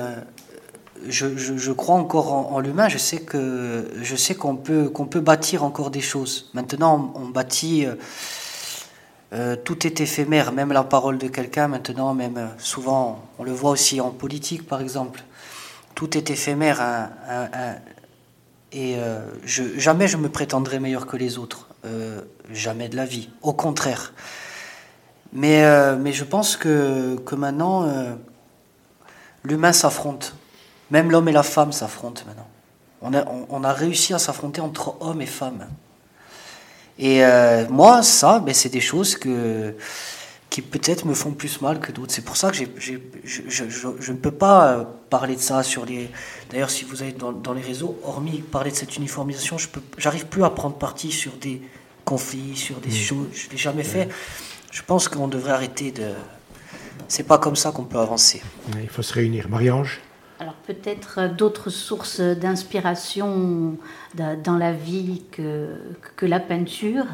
je, 1.08 1.72
crois 1.72 1.96
encore 1.96 2.32
en, 2.32 2.60
l'humain. 2.60 2.88
Je 2.88 2.98
sais 2.98 3.18
que 3.18 3.90
je 4.00 4.16
sais 4.16 4.34
qu'on 4.34 4.56
peut 4.56 4.88
qu'on 4.88 5.06
peut 5.06 5.20
bâtir 5.20 5.64
encore 5.64 5.90
des 5.90 6.00
choses. 6.00 6.50
Maintenant, 6.54 7.12
on, 7.14 7.28
bâtit. 7.28 7.86
Euh, 7.86 7.94
euh, 9.32 9.56
tout 9.56 9.84
est 9.84 10.00
éphémère, 10.00 10.52
même 10.52 10.72
la 10.72 10.84
parole 10.84 11.18
de 11.18 11.28
quelqu'un. 11.28 11.66
Maintenant, 11.66 12.14
même 12.14 12.36
euh, 12.36 12.46
souvent, 12.58 13.24
on 13.38 13.44
le 13.44 13.52
voit 13.52 13.70
aussi 13.70 14.00
en 14.00 14.10
politique, 14.10 14.66
par 14.66 14.80
exemple. 14.80 15.22
Tout 15.94 16.16
est 16.16 16.30
éphémère. 16.30 16.80
et 18.72 18.96
jamais 19.44 20.08
je 20.08 20.16
me 20.16 20.28
prétendrai 20.28 20.80
meilleur 20.80 21.06
que 21.06 21.16
les 21.16 21.38
autres. 21.38 21.68
jamais 22.50 22.88
de 22.88 22.96
la 22.96 23.06
vie. 23.06 23.30
Au 23.42 23.52
contraire. 23.52 24.12
Mais, 25.32 25.62
mais 25.96 26.12
je 26.12 26.24
pense 26.24 26.56
que, 26.56 27.16
que 27.24 27.36
maintenant, 27.36 27.86
l'humain 29.44 29.72
s'affronte. 29.72 30.34
Même 30.94 31.10
l'homme 31.10 31.28
et 31.28 31.32
la 31.32 31.42
femme 31.42 31.72
s'affrontent 31.72 32.22
maintenant. 32.24 32.46
On 33.02 33.12
a, 33.14 33.24
on, 33.50 33.64
a 33.64 33.72
réussi 33.72 34.14
à 34.14 34.20
s'affronter 34.20 34.60
entre 34.60 34.94
hommes 35.00 35.20
et 35.20 35.26
femmes. 35.26 35.66
Et 37.00 37.24
euh, 37.24 37.66
moi, 37.68 38.04
ça, 38.04 38.38
ben, 38.38 38.54
c'est 38.54 38.68
des 38.68 38.80
choses 38.80 39.16
que, 39.16 39.74
qui 40.50 40.62
peut-être 40.62 41.04
me 41.04 41.14
font 41.14 41.32
plus 41.32 41.60
mal 41.60 41.80
que 41.80 41.90
d'autres. 41.90 42.12
C'est 42.12 42.24
pour 42.24 42.36
ça 42.36 42.52
que 42.52 42.56
je, 42.56 42.66
je, 43.24 43.68
je, 43.68 44.12
ne 44.12 44.16
peux 44.16 44.30
pas 44.30 44.68
euh, 44.68 44.84
parler 45.10 45.34
de 45.34 45.40
ça 45.40 45.64
sur 45.64 45.84
les. 45.84 46.08
D'ailleurs, 46.48 46.70
si 46.70 46.84
vous 46.84 47.02
êtes 47.02 47.18
dans, 47.18 47.32
dans, 47.32 47.54
les 47.54 47.62
réseaux, 47.62 47.98
hormis 48.04 48.38
parler 48.38 48.70
de 48.70 48.76
cette 48.76 48.96
uniformisation, 48.96 49.58
je 49.58 49.66
n'arrive 50.04 50.26
plus 50.26 50.44
à 50.44 50.50
prendre 50.50 50.76
parti 50.76 51.10
sur 51.10 51.32
des 51.32 51.60
conflits, 52.04 52.54
sur 52.54 52.76
des 52.76 52.90
mmh. 52.90 53.08
choses. 53.08 53.26
Je 53.32 53.50
l'ai 53.50 53.58
jamais 53.58 53.82
fait. 53.82 54.08
Je 54.70 54.82
pense 54.82 55.08
qu'on 55.08 55.26
devrait 55.26 55.54
arrêter 55.54 55.90
de. 55.90 56.12
C'est 57.08 57.24
pas 57.24 57.38
comme 57.38 57.56
ça 57.56 57.72
qu'on 57.72 57.84
peut 57.84 57.98
avancer. 57.98 58.40
Il 58.80 58.88
faut 58.88 59.02
se 59.02 59.12
réunir. 59.12 59.48
Marie-Ange? 59.48 60.00
Alors 60.40 60.54
peut-être 60.66 61.28
d'autres 61.28 61.70
sources 61.70 62.20
d'inspiration 62.20 63.76
dans 64.14 64.56
la 64.56 64.72
vie 64.72 65.22
que, 65.30 65.76
que 66.16 66.26
la 66.26 66.40
peinture. 66.40 67.06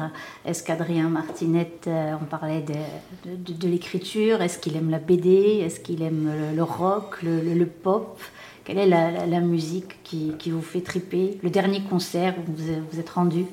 Est-ce 0.45 0.63
qu'Adrien 0.63 1.09
Martinet, 1.09 1.71
euh, 1.87 2.13
on 2.19 2.25
parlait 2.25 2.61
de, 2.61 3.53
de, 3.53 3.67
l'écriture, 3.67 4.41
est-ce 4.41 4.57
qu'il 4.57 4.75
aime 4.75 4.89
la 4.89 4.97
BD, 4.97 5.61
est-ce 5.63 5.79
qu'il 5.79 6.01
aime 6.01 6.31
le, 6.55 6.63
rock, 6.63 7.21
le, 7.21 7.65
pop? 7.65 8.19
Quelle 8.63 8.79
est 8.79 8.87
la, 8.87 9.25
la, 9.27 9.39
musique 9.39 10.01
qui, 10.03 10.33
qui, 10.39 10.49
vous 10.49 10.61
fait 10.61 10.81
triper? 10.81 11.37
Le 11.43 11.49
dernier 11.51 11.81
concert 11.83 12.35
où 12.39 12.51
vous 12.51 12.63
vous 12.91 12.99
êtes 12.99 13.09
rendu? 13.09 13.45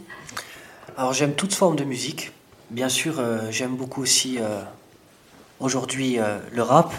Alors 0.96 1.12
j'aime 1.12 1.34
toute 1.34 1.52
forme 1.54 1.76
de 1.76 1.84
musique. 1.84 2.32
Bien 2.70 2.88
sûr, 2.88 3.18
euh, 3.18 3.50
j'aime 3.50 3.76
beaucoup 3.76 4.02
aussi 4.02 4.38
euh, 4.40 4.62
aujourd'hui 5.60 6.18
le 6.52 6.62
rap, 6.62 6.92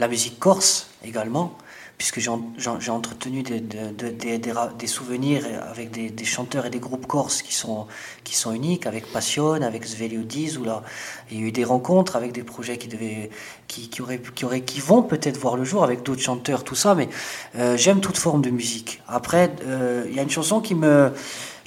la 0.00 0.08
musique 0.08 0.38
corse 0.38 0.88
également 1.04 1.56
puisque 1.98 2.20
j'ai 2.20 2.90
entretenu 2.90 3.42
des, 3.42 3.60
des, 3.60 4.86
souvenirs 4.86 5.44
avec 5.68 5.90
des, 5.90 6.24
chanteurs 6.24 6.64
et 6.64 6.70
des 6.70 6.78
groupes 6.78 7.08
corses 7.08 7.42
qui 7.42 7.52
sont, 7.52 7.88
qui 8.22 8.36
sont 8.36 8.52
uniques, 8.52 8.86
avec 8.86 9.12
Passion, 9.12 9.54
avec 9.54 9.84
Sveliodiz, 9.84 10.58
où 10.58 10.64
là, 10.64 10.84
il 11.28 11.40
y 11.40 11.42
a 11.42 11.46
eu 11.48 11.52
des 11.52 11.64
rencontres 11.64 12.14
avec 12.14 12.30
des 12.30 12.44
projets 12.44 12.78
qui, 12.78 12.86
devaient, 12.86 13.30
qui, 13.66 13.88
qui, 13.88 14.00
auraient, 14.00 14.20
qui, 14.20 14.44
auraient, 14.44 14.60
qui 14.60 14.78
vont 14.78 15.02
peut-être 15.02 15.38
voir 15.38 15.56
le 15.56 15.64
jour 15.64 15.82
avec 15.82 16.04
d'autres 16.04 16.22
chanteurs, 16.22 16.62
tout 16.62 16.76
ça, 16.76 16.94
mais 16.94 17.08
euh, 17.56 17.76
j'aime 17.76 18.00
toute 18.00 18.16
forme 18.16 18.42
de 18.42 18.50
musique. 18.50 19.02
Après, 19.08 19.50
euh, 19.66 20.06
il 20.08 20.14
y 20.14 20.20
a 20.20 20.22
une 20.22 20.30
chanson 20.30 20.60
qui 20.60 20.76
me 20.76 21.12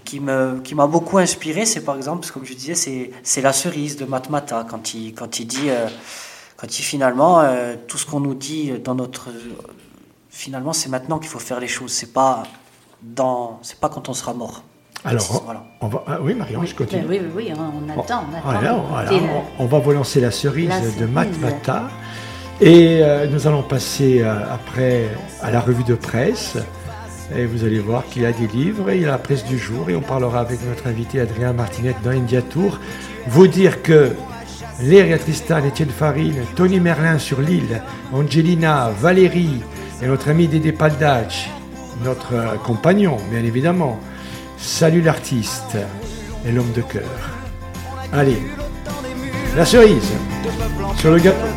qui 0.06 0.20
me 0.20 0.60
qui 0.64 0.74
m'a 0.76 0.88
beaucoup 0.88 1.20
inspiré, 1.20 1.66
c'est 1.66 1.82
par 1.82 1.96
exemple, 1.96 2.28
comme 2.34 2.46
je 2.46 2.54
disais, 2.54 2.74
c'est 2.74 3.12
c'est 3.22 3.42
la 3.42 3.54
cerise 3.54 3.98
de 3.98 4.06
Matmata 4.06 4.66
quand 4.68 4.94
il 4.94 5.14
quand 5.14 5.40
il 5.40 5.46
dit 5.46 5.70
euh, 5.70 5.88
quand 6.56 6.80
il 6.80 6.84
finalement 6.84 7.44
tout 7.88 7.98
ce 7.98 8.06
qu'on 8.06 8.20
nous 8.20 8.36
dit 8.36 8.72
dans 8.84 8.96
notre 8.96 9.30
finalement, 10.32 10.74
c'est 10.74 10.90
maintenant 10.90 11.20
qu'il 11.20 11.30
faut 11.30 11.40
faire 11.40 11.60
les 11.60 11.68
choses. 11.68 11.92
C'est 11.92 12.14
pas 12.14 12.44
dans, 13.04 13.60
c'est 13.62 13.80
pas 13.80 13.90
quand 13.90 14.10
on 14.10 14.14
sera 14.14 14.34
mort. 14.34 14.64
Alors, 15.04 15.44
on 15.82 15.88
va, 15.88 16.04
ah 16.08 16.18
oui, 16.22 16.36
Marion, 16.36 16.64
je 16.64 16.76
continue. 16.76 17.04
Oui, 17.10 17.20
oui, 17.22 17.50
oui, 17.50 17.54
on 17.58 18.00
attend. 18.00 18.24
On, 19.58 19.66
va 19.66 19.80
vous 19.80 19.92
lancer 19.92 20.22
la 20.22 20.32
cerise 20.32 20.98
de 21.00 21.06
Matmata. 21.06 21.90
Et 22.60 23.00
euh, 23.02 23.26
nous 23.28 23.48
allons 23.48 23.64
passer 23.64 24.22
euh, 24.22 24.54
après 24.54 25.10
à 25.42 25.50
la 25.50 25.60
revue 25.60 25.84
de 25.84 25.96
presse. 25.96 26.58
Et 27.36 27.46
vous 27.46 27.64
allez 27.64 27.80
voir 27.80 28.06
qu'il 28.06 28.22
y 28.22 28.26
a 28.26 28.32
des 28.32 28.46
livres, 28.46 28.92
il 28.92 29.02
y 29.02 29.06
a 29.06 29.08
la 29.08 29.18
presse 29.18 29.44
du 29.46 29.58
jour. 29.58 29.90
Et 29.90 29.96
on 29.96 30.02
parlera 30.02 30.42
avec 30.42 30.64
notre 30.68 30.86
invité 30.86 31.20
Adrien 31.20 31.54
Martinet 31.54 31.96
dans 32.04 32.12
India 32.12 32.44
Tour. 32.44 32.78
Vous 33.28 33.48
dire 33.48 33.82
que 33.82 34.12
Léria 34.82 35.18
Tristan, 35.18 35.64
Étienne 35.64 35.90
Farine, 35.90 36.44
Tony 36.56 36.80
Merlin 36.80 37.18
sur 37.18 37.42
l'île, 37.42 37.82
Angelina, 38.14 38.90
Valérie, 38.90 39.62
et 40.02 40.08
notre 40.08 40.30
ami 40.30 40.48
Dédé 40.48 40.72
Paldach, 40.72 41.50
notre 42.04 42.34
euh, 42.34 42.56
compagnon, 42.58 43.18
bien 43.30 43.44
évidemment. 43.44 44.00
Salut 44.58 45.02
l'artiste 45.02 45.78
et 46.46 46.52
l'homme 46.52 46.72
de 46.74 46.82
cœur. 46.82 47.10
Allez, 48.12 48.42
la 49.56 49.66
cerise 49.66 50.12
sur 50.98 51.12
le 51.12 51.20
gâteau. 51.20 51.48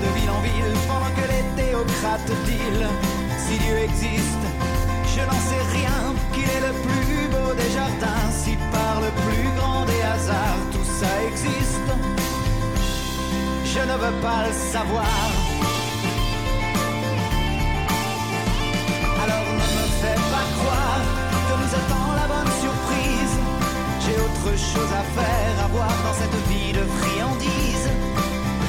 Autre 24.46 24.58
chose 24.58 24.92
à 24.92 25.04
faire, 25.18 25.64
à 25.64 25.68
voir 25.68 25.88
dans 25.88 26.14
cette 26.20 26.38
vie 26.48 26.72
de 26.72 26.84
friandise. 26.98 27.88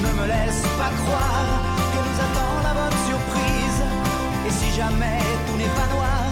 Ne 0.04 0.22
me 0.22 0.28
laisse 0.28 0.62
pas 0.80 0.92
croire 1.04 1.48
que 1.92 2.00
nous 2.08 2.20
attend 2.26 2.56
la 2.64 2.74
bonne 2.80 3.00
surprise. 3.10 3.82
Et 4.48 4.52
si 4.52 4.76
jamais 4.80 5.20
tout 5.46 5.58
n'est 5.58 5.76
pas 5.80 5.88
noir, 5.96 6.24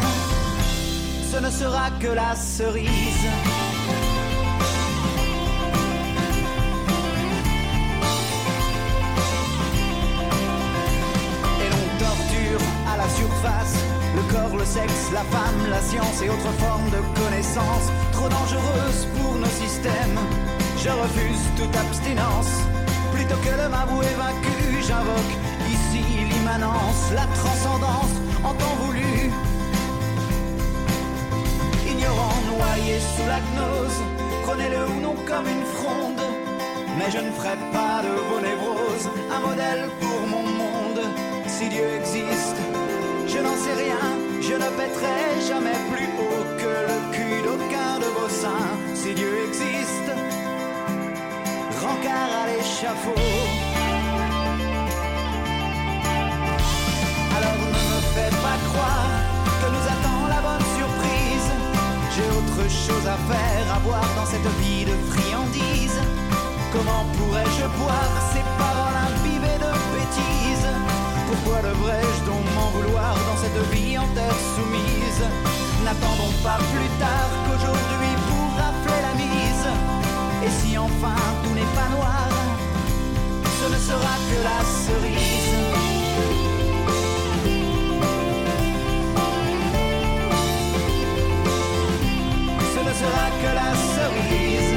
ce 1.31 1.37
ne 1.37 1.49
sera 1.49 1.89
que 1.99 2.07
la 2.07 2.35
cerise. 2.35 3.27
Et 11.63 11.69
l'on 11.73 11.87
torture 12.05 12.63
à 12.93 12.97
la 12.97 13.09
surface 13.09 13.75
le 14.15 14.21
corps, 14.31 14.57
le 14.57 14.65
sexe, 14.65 15.11
la 15.11 15.23
femme, 15.35 15.69
la 15.69 15.81
science 15.81 16.21
et 16.21 16.29
autres 16.29 16.53
formes 16.59 16.89
de 16.91 17.01
connaissances 17.19 17.89
trop 18.13 18.29
dangereuses 18.29 19.07
pour 19.15 19.35
nos 19.35 19.53
systèmes. 19.63 20.19
Je 20.77 20.89
refuse 20.89 21.43
toute 21.57 21.75
abstinence. 21.75 22.53
Plutôt 23.13 23.39
que 23.45 23.53
de 23.61 23.67
m'avouer 23.73 24.13
vaincu, 24.23 24.57
j'invoque 24.87 25.35
ici 25.75 26.03
l'immanence, 26.29 27.01
la 27.13 27.25
transcendance 27.41 28.15
en 28.43 28.53
temps 28.53 28.77
voulu. 28.83 29.31
Ignorant, 31.91 32.39
noyé 32.51 32.95
sous 33.13 33.27
la 33.33 33.39
gnose, 33.49 33.99
prenez-le 34.45 34.81
ou 34.91 34.99
non 35.01 35.15
comme 35.29 35.47
une 35.55 35.67
fronde. 35.77 36.23
Mais 36.97 37.09
je 37.11 37.19
ne 37.25 37.31
ferai 37.31 37.57
pas 37.71 38.01
de 38.05 38.13
vos 38.29 38.41
névroses 38.49 39.09
un 39.35 39.41
modèle 39.47 39.83
pour 40.01 40.19
mon 40.33 40.45
monde. 40.61 41.01
Si 41.47 41.69
Dieu 41.69 41.87
existe, 41.99 42.59
je 43.27 43.39
n'en 43.39 43.57
sais 43.63 43.77
rien, 43.85 44.03
je 44.41 44.53
ne 44.53 44.69
pèterai 44.79 45.19
jamais 45.49 45.77
plus 45.91 46.12
seins. 48.41 48.73
Si 48.95 49.13
Dieu 49.13 49.31
existe, 49.47 50.09
rencard 51.83 52.31
à 52.41 52.45
l'échafaud. 52.49 53.27
Alors 57.37 57.57
ne 57.75 57.83
me 57.91 57.99
fais 58.15 58.33
pas 58.45 58.57
croire 58.69 59.13
que 59.59 59.67
nous 59.75 59.85
attend 59.93 60.21
la 60.35 60.41
bonne 60.47 60.67
surprise. 60.79 61.49
J'ai 62.13 62.27
autre 62.39 62.63
chose 62.85 63.05
à 63.15 63.17
faire, 63.31 63.65
à 63.75 63.79
voir 63.87 64.05
dans 64.17 64.27
cette 64.33 64.49
vie 64.61 64.85
de 64.85 64.95
friandise. 65.11 65.99
Comment 66.73 67.05
pourrais-je 67.17 67.65
boire 67.81 68.15
ces 68.33 68.45
paroles 68.61 68.99
imbibées 69.09 69.59
de 69.65 69.73
bêtises? 69.93 70.69
Pourquoi 71.27 71.61
devrais-je 71.69 72.21
donc 72.25 72.43
m'en 72.55 72.69
vouloir 72.75 73.13
dans 73.27 73.37
cette 73.43 73.61
vie 73.73 73.97
en 73.97 74.07
terre 74.17 74.39
soumise? 74.55 75.23
N'attendons 75.85 76.33
pas 76.41 76.59
plus 76.71 76.91
tard 77.03 77.29
qu'aujourd'hui 77.45 78.13
Et 80.45 80.49
si 80.49 80.77
enfin 80.77 81.15
tout 81.41 81.53
n'est 81.53 81.73
pas 81.73 81.89
noir, 81.95 82.27
ce 83.59 83.65
ne 83.73 83.77
sera 83.77 84.13
que 84.29 84.37
la 84.43 84.59
cerise. 84.85 85.53
Ce 92.73 92.79
ne 92.79 92.93
sera 93.01 93.25
que 93.41 93.49
la 93.61 93.71
cerise. 93.95 94.73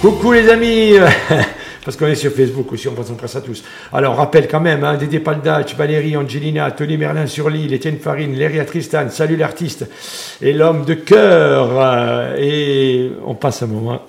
Coucou 0.00 0.32
les 0.32 0.48
amis 0.50 0.94
parce 1.84 1.96
qu'on 1.96 2.06
est 2.06 2.14
sur 2.14 2.32
Facebook 2.32 2.72
aussi, 2.72 2.88
on 2.88 2.94
passe 2.94 3.36
à 3.36 3.40
tous. 3.40 3.62
Alors, 3.92 4.14
on 4.14 4.16
rappelle 4.16 4.48
quand 4.48 4.60
même, 4.60 4.84
hein, 4.84 4.96
Dédé 4.96 5.20
Paldach, 5.20 5.74
Valérie, 5.76 6.16
Angelina, 6.16 6.70
Tony 6.70 6.96
Merlin 6.96 7.26
sur 7.26 7.50
l'île, 7.50 7.72
Étienne 7.72 7.98
Farine, 7.98 8.34
Léria 8.34 8.64
Tristan, 8.64 9.10
salut 9.10 9.36
l'artiste, 9.36 9.86
et 10.40 10.52
l'homme 10.52 10.84
de 10.84 10.94
cœur. 10.94 11.70
Euh, 11.74 12.36
et 12.38 13.12
on 13.26 13.34
passe 13.34 13.62
un 13.62 13.66
moment 13.66 14.00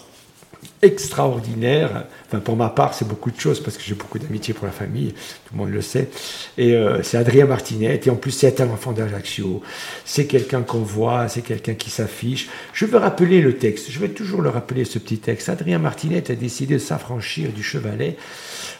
extraordinaire. 0.85 2.05
Enfin, 2.27 2.39
pour 2.39 2.55
ma 2.55 2.69
part, 2.69 2.93
c'est 2.93 3.07
beaucoup 3.07 3.31
de 3.31 3.39
choses 3.39 3.59
parce 3.59 3.77
que 3.77 3.83
j'ai 3.83 3.95
beaucoup 3.95 4.19
d'amitié 4.19 4.53
pour 4.53 4.65
la 4.65 4.71
famille, 4.71 5.11
tout 5.11 5.53
le 5.53 5.57
monde 5.57 5.71
le 5.71 5.81
sait. 5.81 6.09
Et 6.57 6.73
euh, 6.73 7.03
c'est 7.03 7.17
Adrien 7.17 7.45
Martinet, 7.45 7.99
et 8.03 8.09
en 8.09 8.15
plus, 8.15 8.31
c'est 8.31 8.61
un 8.61 8.69
enfant 8.69 8.91
d'Ajaccio. 8.91 9.61
C'est 10.05 10.25
quelqu'un 10.25 10.61
qu'on 10.61 10.79
voit, 10.79 11.27
c'est 11.27 11.41
quelqu'un 11.41 11.73
qui 11.73 11.89
s'affiche. 11.89 12.49
Je 12.73 12.85
veux 12.85 12.97
rappeler 12.97 13.41
le 13.41 13.57
texte, 13.57 13.91
je 13.91 13.99
vais 13.99 14.09
toujours 14.09 14.41
le 14.41 14.49
rappeler 14.49 14.85
ce 14.85 14.99
petit 14.99 15.17
texte. 15.17 15.49
Adrien 15.49 15.79
Martinet 15.79 16.31
a 16.31 16.35
décidé 16.35 16.75
de 16.75 16.79
s'affranchir 16.79 17.51
du 17.51 17.63
chevalet. 17.63 18.17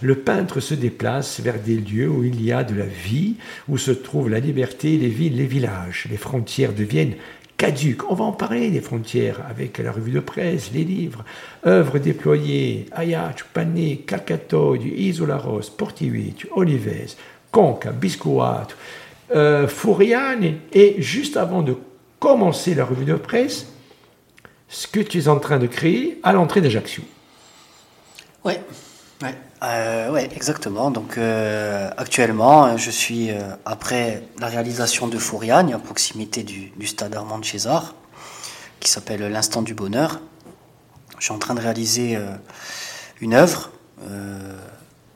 Le 0.01 0.15
peintre 0.15 0.59
se 0.59 0.73
déplace 0.73 1.39
vers 1.39 1.59
des 1.59 1.77
lieux 1.77 2.09
où 2.09 2.23
il 2.23 2.43
y 2.43 2.51
a 2.51 2.63
de 2.63 2.75
la 2.75 2.85
vie, 2.85 3.35
où 3.67 3.77
se 3.77 3.91
trouvent 3.91 4.29
la 4.29 4.39
liberté, 4.39 4.97
les 4.97 5.07
villes, 5.07 5.37
les 5.37 5.45
villages. 5.45 6.07
Les 6.09 6.17
frontières 6.17 6.73
deviennent 6.73 7.15
caduques. 7.57 8.09
On 8.09 8.15
va 8.15 8.25
en 8.25 8.31
parler 8.31 8.69
des 8.69 8.81
frontières 8.81 9.41
avec 9.49 9.77
la 9.77 9.91
revue 9.91 10.11
de 10.11 10.19
presse, 10.19 10.71
les 10.73 10.83
livres, 10.83 11.23
œuvres 11.65 11.99
déployées, 11.99 12.87
Ayach, 12.91 13.43
Pané, 13.53 14.03
Calcato, 14.05 14.75
Isolaros, 14.75 15.69
Portivic, 15.77 16.47
Olives, 16.51 17.15
Conca, 17.51 17.91
Biscoat, 17.91 18.67
euh, 19.35 19.67
Fouriane. 19.67 20.55
Et 20.73 21.01
juste 21.01 21.37
avant 21.37 21.61
de 21.61 21.75
commencer 22.19 22.75
la 22.75 22.85
revue 22.85 23.05
de 23.05 23.15
presse, 23.15 23.67
ce 24.67 24.87
que 24.87 24.99
tu 24.99 25.19
es 25.19 25.27
en 25.27 25.39
train 25.39 25.59
de 25.59 25.67
créer 25.67 26.19
à 26.23 26.33
l'entrée 26.33 26.61
d'Ajaccio. 26.61 27.03
Ouais, 28.43 28.59
ouais. 29.21 29.35
Euh, 29.63 30.11
ouais, 30.11 30.29
exactement. 30.35 30.91
Donc 30.91 31.17
euh, 31.17 31.89
actuellement, 31.97 32.77
je 32.77 32.91
suis 32.91 33.31
euh, 33.31 33.39
après 33.65 34.23
la 34.39 34.47
réalisation 34.47 35.07
de 35.07 35.17
Fouriane, 35.17 35.73
à 35.73 35.79
proximité 35.79 36.43
du, 36.43 36.71
stade 36.85 37.15
Armand 37.15 37.41
César, 37.41 37.95
qui 38.79 38.89
s'appelle 38.89 39.21
L'Instant 39.21 39.61
du 39.61 39.73
Bonheur. 39.73 40.19
Je 41.17 41.25
suis 41.25 41.33
en 41.33 41.39
train 41.39 41.55
de 41.55 41.61
réaliser 41.61 42.19
une 43.21 43.33
œuvre, 43.33 43.71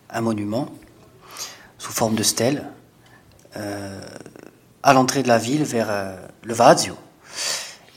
un 0.10 0.22
monument, 0.22 0.70
sous 1.78 1.91
forme 1.91 2.16
de 2.16 2.24
stèle, 2.24 2.64
à 3.54 4.93
l'entrée 4.93 5.24
de 5.24 5.28
la 5.28 5.38
ville 5.38 5.64
vers 5.64 5.89
le 6.41 6.54
Vazio. 6.54 6.95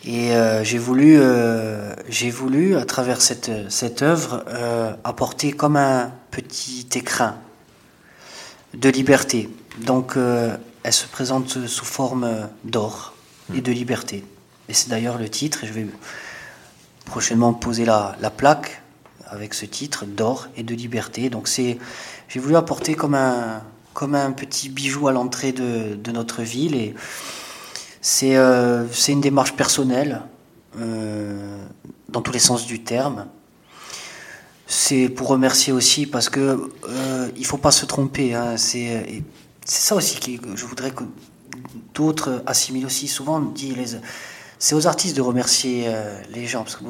Et 0.04 0.34
euh, 0.34 0.64
j'ai 0.64 0.78
voulu, 0.78 1.16
euh, 1.16 1.94
j'ai 2.08 2.30
voulu, 2.30 2.76
à 2.76 2.84
travers 2.84 3.20
cette, 3.20 3.50
cette 3.70 4.02
œuvre, 4.02 4.44
euh, 4.48 4.92
apporter 5.04 5.52
comme 5.52 5.76
un 5.76 6.12
petit 6.32 6.88
écrin 6.94 7.36
de 8.74 8.88
liberté. 8.88 9.48
Donc, 9.78 10.16
elle 10.16 10.92
se 10.92 11.06
présente 11.06 11.66
sous 11.66 11.84
forme 11.84 12.48
d'or 12.64 13.14
et 13.54 13.60
de 13.60 13.70
liberté. 13.70 14.24
Et 14.68 14.74
c'est 14.74 14.88
d'ailleurs 14.88 15.18
le 15.18 15.28
titre, 15.28 15.64
et 15.64 15.66
je 15.66 15.72
vais 15.72 15.86
prochainement 17.04 17.52
poser 17.52 17.84
la, 17.84 18.16
la 18.20 18.30
plaque 18.30 18.82
avec 19.26 19.54
ce 19.54 19.66
titre 19.66 20.06
d'or 20.06 20.48
et 20.56 20.62
de 20.62 20.74
liberté. 20.74 21.28
Donc, 21.30 21.48
c'est, 21.48 21.78
j'ai 22.28 22.40
voulu 22.40 22.56
apporter 22.56 22.94
comme 22.94 23.14
un, 23.14 23.62
comme 23.92 24.14
un 24.14 24.32
petit 24.32 24.68
bijou 24.70 25.06
à 25.06 25.12
l'entrée 25.12 25.52
de, 25.52 25.94
de 25.94 26.10
notre 26.10 26.42
ville. 26.42 26.94
Euh, 28.22 28.86
c'est 28.92 29.12
une 29.12 29.20
démarche 29.20 29.54
personnelle, 29.54 30.22
euh, 30.78 31.64
dans 32.08 32.20
tous 32.20 32.32
les 32.32 32.38
sens 32.38 32.66
du 32.66 32.82
terme. 32.82 33.26
C'est 34.66 35.08
pour 35.08 35.28
remercier 35.28 35.72
aussi 35.72 36.06
parce 36.06 36.28
que 36.28 36.70
euh, 36.88 37.30
il 37.36 37.44
faut 37.44 37.58
pas 37.58 37.70
se 37.70 37.84
tromper. 37.86 38.34
Hein, 38.34 38.56
c'est 38.56 39.22
ça 39.64 39.94
aussi 39.94 40.18
que 40.38 40.56
je 40.56 40.64
voudrais 40.64 40.90
que 40.90 41.04
d'autres 41.94 42.42
assimilent 42.46 42.86
aussi. 42.86 43.06
Souvent, 43.06 43.52
c'est 44.58 44.74
aux 44.74 44.86
artistes 44.86 45.16
de 45.16 45.22
remercier 45.22 45.92
les 46.32 46.46
gens 46.46 46.62
parce 46.62 46.76
que 46.76 46.84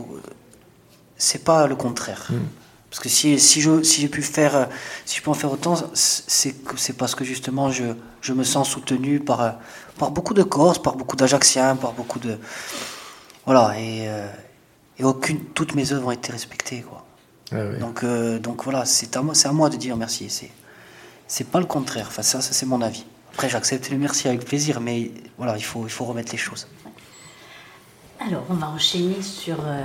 c'est 1.17 1.45
pas 1.45 1.67
le 1.67 1.75
contraire. 1.75 2.29
Mm. 2.31 2.62
Parce 2.93 3.01
que 3.01 3.09
si, 3.09 3.41
si, 3.41 3.63
je, 3.63 3.83
si 3.83 4.03
j'ai 4.03 4.09
pu 4.09 4.21
faire, 4.21 4.69
si 5.07 5.17
je 5.17 5.23
peux 5.23 5.31
en 5.31 5.35
faire 5.35 5.51
autant, 5.51 5.77
c'est, 5.95 6.55
c'est 6.77 6.93
parce 6.93 7.15
que 7.15 7.25
justement 7.25 7.71
je, 7.71 7.85
je 8.21 8.35
me 8.35 8.45
sens 8.45 8.69
soutenu 8.69 9.19
par, 9.19 9.55
par 9.97 10.11
beaucoup 10.11 10.35
de 10.35 10.43
Corses, 10.43 10.79
par 10.79 10.97
beaucoup 10.97 11.17
d'Ajaxiens, 11.17 11.75
par 11.75 11.93
beaucoup 11.93 12.19
de. 12.19 12.39
Voilà, 13.47 13.81
et, 13.81 14.11
euh, 14.11 14.29
et 14.99 15.05
aucune, 15.05 15.43
toutes 15.55 15.75
mes 15.75 15.91
œuvres 15.95 16.09
ont 16.09 16.11
été 16.11 16.33
respectées. 16.33 16.83
Quoi. 16.83 17.03
Ah 17.51 17.65
donc, 17.81 18.05
euh, 18.05 18.39
donc 18.39 18.63
voilà, 18.65 18.85
c'est 18.85 19.17
à, 19.17 19.23
moi, 19.23 19.35
c'est 19.35 19.49
à 19.49 19.53
moi 19.53 19.71
de 19.71 19.77
dire 19.77 19.97
merci. 19.97 20.29
C'est, 20.29 20.51
c'est 21.27 21.49
pas 21.49 21.61
le 21.61 21.67
contraire. 21.67 22.09
Enfin, 22.09 22.21
ça, 22.21 22.43
ça 22.43 22.53
c'est 22.53 22.67
mon 22.67 22.83
avis. 22.83 23.07
Après, 23.33 23.49
j'accepte 23.49 23.89
le 23.89 23.97
merci 23.97 24.29
avec 24.29 24.45
plaisir, 24.45 24.83
mais 24.83 25.13
voilà, 25.39 25.57
il 25.57 25.65
faut, 25.65 25.87
il 25.87 25.91
faut 25.91 26.05
remettre 26.05 26.31
les 26.33 26.37
choses. 26.39 26.69
Alors, 28.21 28.45
on 28.51 28.55
va 28.55 28.69
enchaîner 28.69 29.23
sur. 29.23 29.57
Euh, 29.65 29.83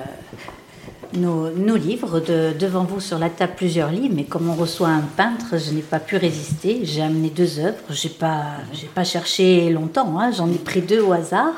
nos, 1.13 1.75
livres. 1.75 2.19
devant 2.19 2.83
vous 2.83 2.99
sur 2.99 3.19
la 3.19 3.29
table 3.29 3.53
plusieurs 3.55 3.91
livres, 3.91 4.13
mais 4.15 4.23
comme 4.23 4.49
on 4.49 4.55
reçoit 4.55 4.89
un 4.89 5.01
peintre, 5.15 5.57
je 5.57 5.71
n'ai 5.71 5.81
pas 5.81 5.99
pu 5.99 6.17
résister. 6.17 6.81
J'ai 6.83 7.01
amené 7.01 7.29
deux 7.29 7.59
œuvres. 7.59 7.77
J'ai 7.89 8.09
pas, 8.09 8.43
j'ai 8.73 8.87
pas 8.87 9.03
cherché 9.03 9.69
longtemps. 9.69 10.19
Hein. 10.19 10.31
J'en 10.31 10.51
ai 10.51 10.57
pris 10.57 10.81
deux 10.81 11.01
au 11.01 11.13
hasard. 11.13 11.53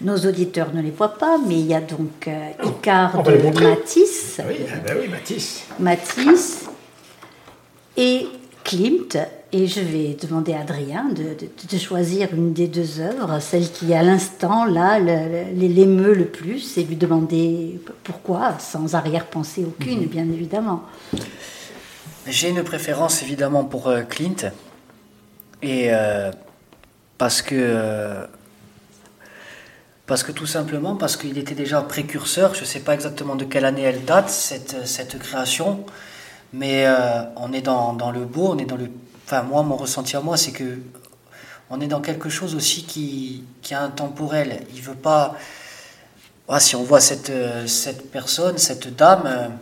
Nos 0.00 0.16
auditeurs 0.16 0.74
ne 0.74 0.82
les 0.82 0.90
voient 0.90 1.14
pas, 1.14 1.38
mais 1.46 1.54
il 1.54 1.66
y 1.66 1.74
a 1.74 1.80
donc 1.80 2.28
euh, 2.28 2.50
Icar 2.64 3.22
de 3.22 3.60
Matisse. 3.60 4.40
Ah 4.40 4.44
oui, 4.48 4.56
ah 4.70 4.92
oui, 5.00 5.08
Matisse. 5.08 5.64
Matisse 5.78 6.66
et 7.96 8.26
Klimt. 8.64 9.16
Et 9.56 9.68
je 9.68 9.78
vais 9.78 10.16
demander 10.20 10.52
à 10.52 10.62
Adrien 10.62 11.10
de, 11.10 11.78
choisir 11.78 12.34
une 12.34 12.52
des 12.52 12.66
deux 12.66 12.98
œuvres, 12.98 13.38
celle 13.38 13.70
qui 13.70 13.94
à 13.94 14.02
l'instant 14.02 14.64
là 14.64 14.98
l'émeut 14.98 16.12
le, 16.12 16.24
plus, 16.24 16.76
et 16.76 16.82
lui 16.82 16.96
demander 16.96 17.80
pourquoi, 18.02 18.58
sans 18.58 18.96
arrière-pensée 18.96 19.64
aucune, 19.64 20.00
mhm. 20.00 20.06
bien 20.06 20.24
évidemment. 20.24 20.82
J'ai 22.26 22.48
une 22.48 22.64
préférence 22.64 23.22
évidemment 23.22 23.62
pour 23.62 23.86
euh, 23.86 24.02
Clint, 24.02 24.50
et 25.62 25.94
euh, 25.94 26.32
parce 27.16 27.40
que 27.40 27.54
euh, 27.54 28.26
parce 30.06 30.24
que 30.24 30.32
tout 30.32 30.46
simplement 30.46 30.96
parce 30.96 31.16
qu'il 31.16 31.38
était 31.38 31.54
déjà 31.54 31.80
précurseur. 31.80 32.54
Je 32.54 32.62
ne 32.62 32.66
sais 32.66 32.80
pas 32.80 32.94
exactement 32.94 33.36
de 33.36 33.44
quelle 33.44 33.66
année 33.66 33.82
elle 33.82 34.04
date 34.04 34.30
cette, 34.30 34.84
cette 34.84 35.16
création, 35.20 35.86
mais 36.52 36.88
on 37.36 37.52
est 37.52 37.62
dans, 37.62 37.92
dans, 37.92 38.10
le 38.10 38.24
beau, 38.24 38.48
on 38.48 38.58
est 38.58 38.66
dans 38.66 38.76
le 38.76 38.90
enfin 39.24 39.42
moi 39.42 39.62
mon 39.62 39.76
ressenti 39.76 40.16
à 40.16 40.20
moi 40.20 40.36
c'est 40.36 40.52
que 40.52 40.78
on 41.70 41.80
est 41.80 41.86
dans 41.86 42.00
quelque 42.00 42.28
chose 42.28 42.54
aussi 42.54 42.84
qui, 42.84 43.44
qui 43.62 43.72
est 43.72 43.76
intemporel. 43.76 44.66
Il 44.74 44.82
veut 44.82 44.94
pas. 44.94 45.34
Si 46.58 46.76
on 46.76 46.82
voit 46.82 47.00
cette, 47.00 47.32
cette 47.66 48.10
personne, 48.12 48.58
cette 48.58 48.94
dame, 48.94 49.56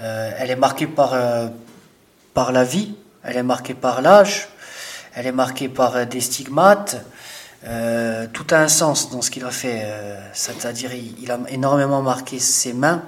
euh, 0.00 0.30
elle 0.38 0.50
est 0.50 0.56
marquée 0.56 0.86
par, 0.86 1.14
euh, 1.14 1.48
par 2.32 2.52
la 2.52 2.62
vie, 2.62 2.94
elle 3.24 3.36
est 3.36 3.42
marquée 3.42 3.74
par 3.74 4.00
l'âge, 4.00 4.48
elle 5.14 5.26
est 5.26 5.32
marquée 5.32 5.68
par 5.68 5.96
euh, 5.96 6.04
des 6.04 6.20
stigmates. 6.20 6.96
tout 8.32 8.46
a 8.50 8.58
un 8.58 8.68
sens 8.68 9.10
dans 9.10 9.22
ce 9.22 9.30
qu'il 9.30 9.44
a 9.44 9.50
fait. 9.50 9.84
C'est-à-dire, 10.32 10.94
il, 10.94 11.20
il, 11.20 11.30
a 11.32 11.40
énormément 11.48 12.02
marqué 12.02 12.38
ses 12.38 12.72
mains, 12.72 13.02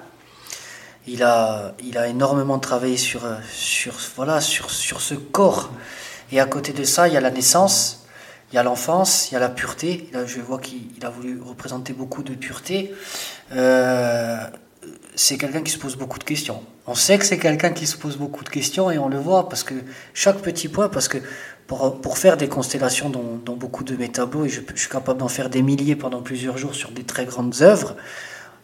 il 1.11 1.24
a, 1.24 1.74
il 1.84 1.98
a 1.98 2.06
énormément 2.06 2.58
travaillé 2.58 2.96
sur, 2.96 3.22
sur, 3.52 3.94
voilà, 4.16 4.40
sur, 4.40 4.70
sur 4.70 5.00
ce 5.00 5.14
corps. 5.14 5.70
Et 6.30 6.38
à 6.38 6.46
côté 6.46 6.72
de 6.72 6.84
ça, 6.84 7.08
il 7.08 7.14
y 7.14 7.16
a 7.16 7.20
la 7.20 7.32
naissance, 7.32 8.06
il 8.52 8.56
y 8.56 8.58
a 8.58 8.62
l'enfance, 8.62 9.30
il 9.30 9.34
y 9.34 9.36
a 9.36 9.40
la 9.40 9.48
pureté. 9.48 10.08
Là, 10.12 10.24
je 10.24 10.40
vois 10.40 10.61
qu'il 10.61 10.88
a 11.02 11.11
voulu 11.11 11.40
représenter 11.40 11.92
beaucoup 11.92 12.22
de 12.22 12.34
pureté. 12.34 12.94
Euh, 13.52 14.36
c'est 15.16 15.36
quelqu'un 15.36 15.62
qui 15.62 15.72
se 15.72 15.78
pose 15.78 15.96
beaucoup 15.96 16.18
de 16.18 16.24
questions. 16.24 16.62
On 16.86 16.94
sait 16.94 17.18
que 17.18 17.24
c'est 17.24 17.38
quelqu'un 17.38 17.70
qui 17.70 17.88
se 17.88 17.96
pose 17.96 18.16
beaucoup 18.16 18.44
de 18.44 18.48
questions 18.48 18.90
et 18.90 18.98
on 18.98 19.08
le 19.08 19.18
voit 19.18 19.48
parce 19.48 19.64
que 19.64 19.74
chaque 20.14 20.38
petit 20.38 20.68
point, 20.68 20.88
parce 20.88 21.08
que 21.08 21.18
pour, 21.66 22.00
pour 22.00 22.18
faire 22.18 22.36
des 22.36 22.48
constellations 22.48 23.11
dans, 23.11 23.38
dans, 23.44 23.56
beaucoup 23.56 23.84
de 23.84 23.96
mes 23.96 24.11
tableaux, 24.11 24.44
et 24.44 24.48
je, 24.48 24.61
je 24.74 24.80
suis 24.80 24.88
capable 24.88 25.18
d'en 25.18 25.28
faire 25.28 25.50
des 25.50 25.62
milliers 25.62 25.96
pendant 25.96 26.22
plusieurs 26.22 26.56
jours 26.56 26.74
sur 26.74 26.92
des 26.92 27.04
très 27.04 27.26
grandes 27.26 27.62
œuvres, 27.62 27.96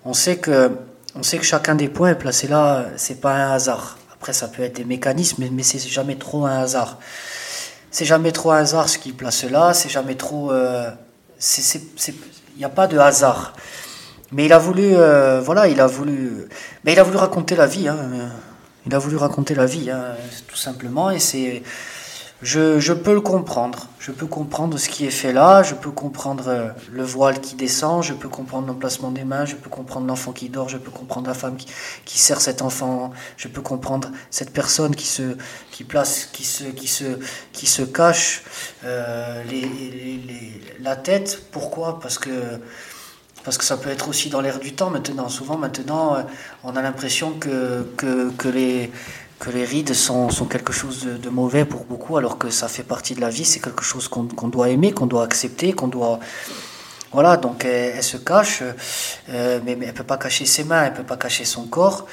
on 0.05 0.15
sait 0.15 0.39
que 0.39 0.71
on 1.19 1.23
sait 1.23 1.39
que 1.39 1.45
chacun 1.45 1.75
des 1.75 1.89
points 1.89 2.11
est 2.11 2.19
placé 2.19 2.49
là, 2.49 2.87
c'est 2.97 3.21
pas 3.21 3.35
un 3.35 3.53
hasard. 3.53 3.99
Après, 4.13 4.33
ça 4.33 4.49
peut 4.49 4.63
être 4.63 4.77
des 4.77 4.85
mécanismes, 4.85 5.45
mais 5.53 5.63
c'est 5.63 5.79
jamais 5.79 6.17
trop 6.17 6.47
un 6.47 6.59
hasard. 6.59 6.99
C'est 7.91 8.05
jamais 8.05 8.33
trop 8.33 8.51
un 8.51 8.59
hasard 8.59 8.89
ce 8.89 8.99
qui 8.99 9.13
place 9.13 9.45
là, 9.45 9.73
c'est 9.73 9.89
jamais 9.89 10.17
trop. 10.17 10.53
Euh, 10.53 10.91
il 11.59 12.59
n'y 12.59 12.65
a 12.65 12.69
pas 12.69 12.87
de 12.87 12.99
hasard. 12.99 13.55
Mais 14.33 14.47
il 14.47 14.53
a 14.53 14.59
voulu, 14.59 14.97
euh, 14.97 15.41
voilà, 15.41 15.69
il 15.69 15.81
a 15.81 15.87
voulu, 15.87 16.49
mais 16.85 16.93
il 16.93 16.99
a 16.99 17.03
voulu 17.03 17.17
raconter 17.17 17.55
la 17.55 17.67
vie. 17.67 17.89
Hein. 17.89 17.97
Il 18.87 18.95
a 18.95 18.99
voulu 18.99 19.17
raconter 19.17 19.55
la 19.55 19.67
vie, 19.67 19.91
hein, 19.91 20.15
tout 20.47 20.57
simplement, 20.57 21.11
et 21.11 21.19
c'est 21.19 21.63
je, 22.43 22.93
peux 22.93 23.15
le 23.15 23.21
comprendre. 23.23 23.89
Je 23.99 24.13
peux 24.13 24.27
comprendre 24.27 24.77
ce 24.79 24.89
qui 24.89 25.07
est 25.07 25.11
fait 25.11 25.33
là, 25.33 25.63
je 25.63 25.75
peux 25.75 25.91
comprendre 25.91 26.49
euh, 26.49 26.69
le 26.93 27.03
voile 27.03 27.41
qui 27.41 27.55
descend, 27.55 28.03
je 28.03 28.13
peux 28.13 28.29
comprendre 28.29 28.67
l'emplacement 28.67 29.11
des 29.11 29.25
mains, 29.25 29.47
je 29.47 29.57
peux 29.57 29.71
comprendre 29.71 30.07
l'enfant 30.07 30.33
qui 30.33 30.51
dort, 30.51 30.69
je 30.69 30.77
peux 30.77 30.91
comprendre 30.91 31.29
la 31.29 31.35
femme 31.35 31.57
qui, 31.57 31.67
qui 32.05 32.19
sert 32.19 32.41
cet 32.41 32.61
enfant, 32.61 33.11
je 33.39 33.49
peux 33.49 33.63
comprendre 33.63 34.11
cette 34.31 34.53
personne 34.53 34.95
qui 34.95 35.07
se, 35.07 35.37
place, 35.89 36.27
qui 36.27 36.45
se, 36.45 37.83
cache 37.83 38.43
euh, 38.85 39.43
la 40.81 40.97
tête. 40.97 41.43
Pourquoi? 41.53 42.01
Parce 42.01 42.19
que 42.19 42.31
parce 43.45 43.59
que 43.59 43.65
ça 43.65 43.77
peut 43.77 43.91
être 43.91 44.09
aussi 44.09 44.29
dans 44.29 44.41
l'air 44.41 44.59
du 44.59 44.75
temps 44.75 44.91
maintenant. 44.91 45.29
Souvent 45.29 45.57
maintenant, 45.57 46.17
euh, 46.17 46.23
on 46.65 46.75
a 46.75 46.83
l'impression 46.83 47.33
que, 47.35 47.87
que 47.97 48.49
les 48.49 48.91
que 49.47 49.53
les 49.53 49.65
rides 49.65 49.95
sont, 49.95 50.29
sont 50.29 50.47
quelque 50.47 50.73
chose 50.73 51.07
de, 51.23 51.29
mauvais 51.29 51.65
pour 51.65 51.85
beaucoup, 51.85 52.17
alors 52.17 52.37
que 52.37 52.51
ça 52.51 52.67
fait 52.67 52.83
partie 52.83 53.15
de 53.15 53.21
la 53.21 53.31
vie, 53.31 53.45
c'est 53.45 53.61
quelque 53.61 53.85
chose 53.85 54.09
qu'on 54.09 54.49
doit 54.49 54.71
aimer, 54.71 54.91
qu'on 54.91 55.07
doit 55.07 55.23
accepter, 55.23 55.73
qu'on 55.73 55.87
doit... 55.87 56.19
Voilà, 57.13 57.37
donc 57.37 57.65
elle, 57.65 58.03
se 58.03 58.17
cache, 58.17 58.65
euh, 59.31 59.61
mais, 59.65 59.77
mais, 59.77 59.87
elle 59.87 59.95
peut 59.95 60.03
pas 60.03 60.17
cacher 60.17 60.47
ses 60.47 60.65
mains, 60.65 60.83
elle 60.87 60.95
peut 60.95 61.05
pas 61.05 61.17
cacher 61.17 61.45
son 61.45 61.67
corps. 61.67 62.07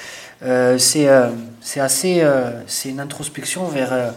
Euh, 0.44 0.78
c'est 0.78 1.08
euh, 1.08 1.30
c'est 1.60 1.80
assez... 1.80 2.24
C'est 2.68 2.90
une 2.90 3.00
introspection 3.00 3.68
vers, 3.68 4.14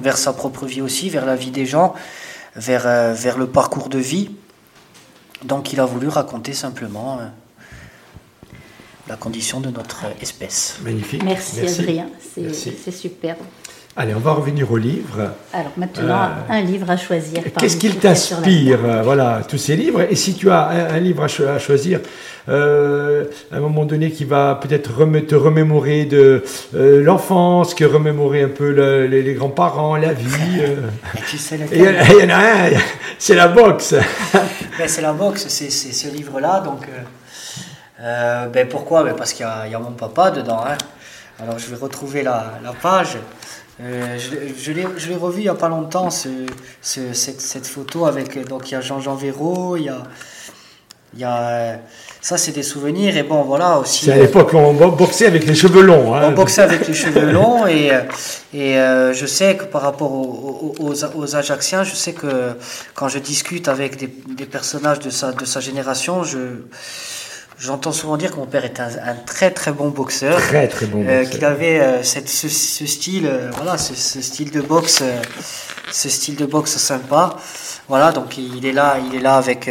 vers 0.00 0.18
sa 0.18 0.32
propre 0.32 0.66
vie 0.66 0.82
aussi, 0.82 1.08
vers 1.08 1.24
la 1.24 1.36
vie 1.36 1.52
des 1.52 1.66
gens, 1.66 1.94
vers, 2.56 3.14
vers 3.14 3.38
le 3.38 3.46
parcours 3.46 3.88
de 3.88 3.98
vie. 3.98 4.32
Donc 5.44 5.72
il 5.72 5.78
a 5.78 5.84
voulu 5.84 6.08
raconter 6.08 6.52
simplement 6.52 7.20
la 9.08 9.16
condition 9.16 9.60
de 9.60 9.70
notre 9.70 10.04
espèce. 10.20 10.78
Magnifique. 10.84 11.22
Merci, 11.22 11.60
Adrien, 11.60 12.08
c'est 12.20 12.90
superbe. 12.90 13.38
Allez, 13.98 14.14
on 14.14 14.20
va 14.20 14.32
revenir 14.32 14.70
au 14.70 14.76
livre. 14.76 15.32
Alors 15.54 15.72
maintenant, 15.78 16.24
euh, 16.24 16.52
un 16.52 16.60
livre 16.60 16.90
à 16.90 16.98
choisir. 16.98 17.42
Qu'est-ce 17.58 17.78
qu'il 17.78 17.96
t'inspire 17.96 18.78
euh, 18.84 19.00
Voilà, 19.02 19.40
tous 19.48 19.56
ces 19.56 19.74
livres? 19.74 20.02
Et 20.10 20.14
si 20.14 20.34
tu 20.34 20.50
as 20.50 20.68
un, 20.92 21.00
livre 21.00 21.22
à, 21.24 21.58
choisir, 21.58 22.00
euh, 22.50 23.24
à 23.50 23.56
un 23.56 23.60
moment 23.60 23.86
donné, 23.86 24.10
qui 24.10 24.26
va 24.26 24.60
peut-être 24.60 24.90
te 25.26 25.34
remémorer 25.34 26.04
de 26.04 26.44
l'enfance, 26.74 27.72
qui 27.72 27.86
remémorer 27.86 28.42
un 28.42 28.50
peu 28.50 28.68
les, 29.06 29.32
grands-parents, 29.32 29.96
la 29.96 30.12
vie. 30.12 30.60
il 31.72 31.80
y 31.80 32.24
en 32.24 32.28
a 32.28 32.36
un, 32.36 32.70
c'est 33.18 33.34
la 33.34 33.48
boxe. 33.48 33.94
Ben, 34.78 34.86
c'est 34.88 35.00
la 35.00 35.14
boxe, 35.14 35.46
c'est 35.48 35.70
ce 35.70 36.14
livre-là, 36.14 36.60
donc. 36.60 36.86
Euh, 38.00 38.46
ben 38.46 38.68
pourquoi? 38.68 39.04
Ben 39.04 39.14
Parce 39.14 39.32
qu'il 39.32 39.46
y, 39.46 39.70
y, 39.70 39.74
a 39.74 39.78
mon 39.78 39.92
papa 39.92 40.30
dedans. 40.30 40.64
Hein. 40.66 40.76
Alors 41.42 41.58
je 41.58 41.66
vais 41.68 41.76
retrouver 41.76 42.22
la, 42.22 42.52
la 42.62 42.72
page. 42.72 43.18
Euh, 43.80 44.18
je, 44.18 44.54
je 44.58 44.72
l'ai 44.72 45.16
revu 45.16 45.40
il 45.40 45.44
n'y 45.44 45.48
a 45.48 45.54
pas 45.54 45.68
longtemps, 45.68 46.10
ce, 46.10 46.28
ce, 46.80 47.12
cette, 47.12 47.40
cette, 47.42 47.66
photo 47.66 48.06
avec. 48.06 48.48
Donc 48.48 48.70
il 48.70 48.72
y 48.72 48.76
a 48.76 48.80
Jean-Jean 48.80 49.14
Véraud, 49.14 49.76
il 49.76 49.84
y 49.84 49.88
a. 49.88 50.02
Il 51.14 51.20
y 51.20 51.24
a 51.24 51.78
ça, 52.20 52.36
c'est 52.36 52.52
des 52.52 52.62
souvenirs. 52.62 53.16
Et 53.16 53.22
bon, 53.22 53.42
voilà 53.42 53.78
aussi. 53.78 54.06
C'est 54.06 54.12
à 54.12 54.16
l'époque 54.16 54.52
on 54.52 54.72
boxait 54.72 55.26
avec 55.26 55.46
les 55.46 55.54
cheveux 55.54 55.80
longs. 55.80 56.14
Hein. 56.14 56.22
On 56.24 56.32
boxait 56.32 56.62
avec 56.62 56.86
les 56.88 56.92
cheveux 56.94 57.30
longs. 57.30 57.66
Et, 57.66 57.92
et 58.52 58.78
euh, 58.78 59.14
je 59.14 59.24
sais 59.24 59.56
que 59.56 59.64
par 59.64 59.82
rapport 59.82 60.12
aux, 60.12 60.74
aux, 60.78 61.04
aux, 61.04 61.36
Ajaxiens, 61.36 61.84
je 61.84 61.94
sais 61.94 62.12
que 62.12 62.54
quand 62.94 63.08
je 63.08 63.18
discute 63.18 63.68
avec 63.68 63.96
des, 63.96 64.12
des 64.36 64.44
personnages 64.44 64.98
de 64.98 65.08
sa, 65.08 65.32
de 65.32 65.44
sa 65.44 65.60
génération, 65.60 66.24
je 66.24 66.38
J'entends 67.58 67.92
souvent 67.92 68.18
dire 68.18 68.32
que 68.32 68.36
mon 68.36 68.44
père 68.44 68.66
est 68.66 68.80
un, 68.80 69.14
très 69.24 69.50
très 69.50 69.72
bon 69.72 69.88
boxeur. 69.88 70.36
Très 70.36 70.68
très 70.68 70.84
bon 70.84 71.02
euh, 71.06 71.24
qu'il 71.24 71.42
avait 71.44 71.80
euh, 71.80 72.02
cette, 72.02 72.28
ce, 72.28 72.48
style, 72.48 73.26
euh, 73.26 73.50
voilà, 73.56 73.78
ce, 73.78 73.94
style 73.94 74.50
de 74.50 74.60
boxe, 74.60 75.02
ce 75.90 76.08
style 76.10 76.36
de 76.36 76.44
boxe 76.44 76.76
sympa. 76.76 77.36
Voilà, 77.88 78.12
donc 78.12 78.36
il 78.36 78.66
est 78.66 78.72
là, 78.72 78.98
il 78.98 79.16
est 79.16 79.22
là 79.22 79.36
avec 79.36 79.70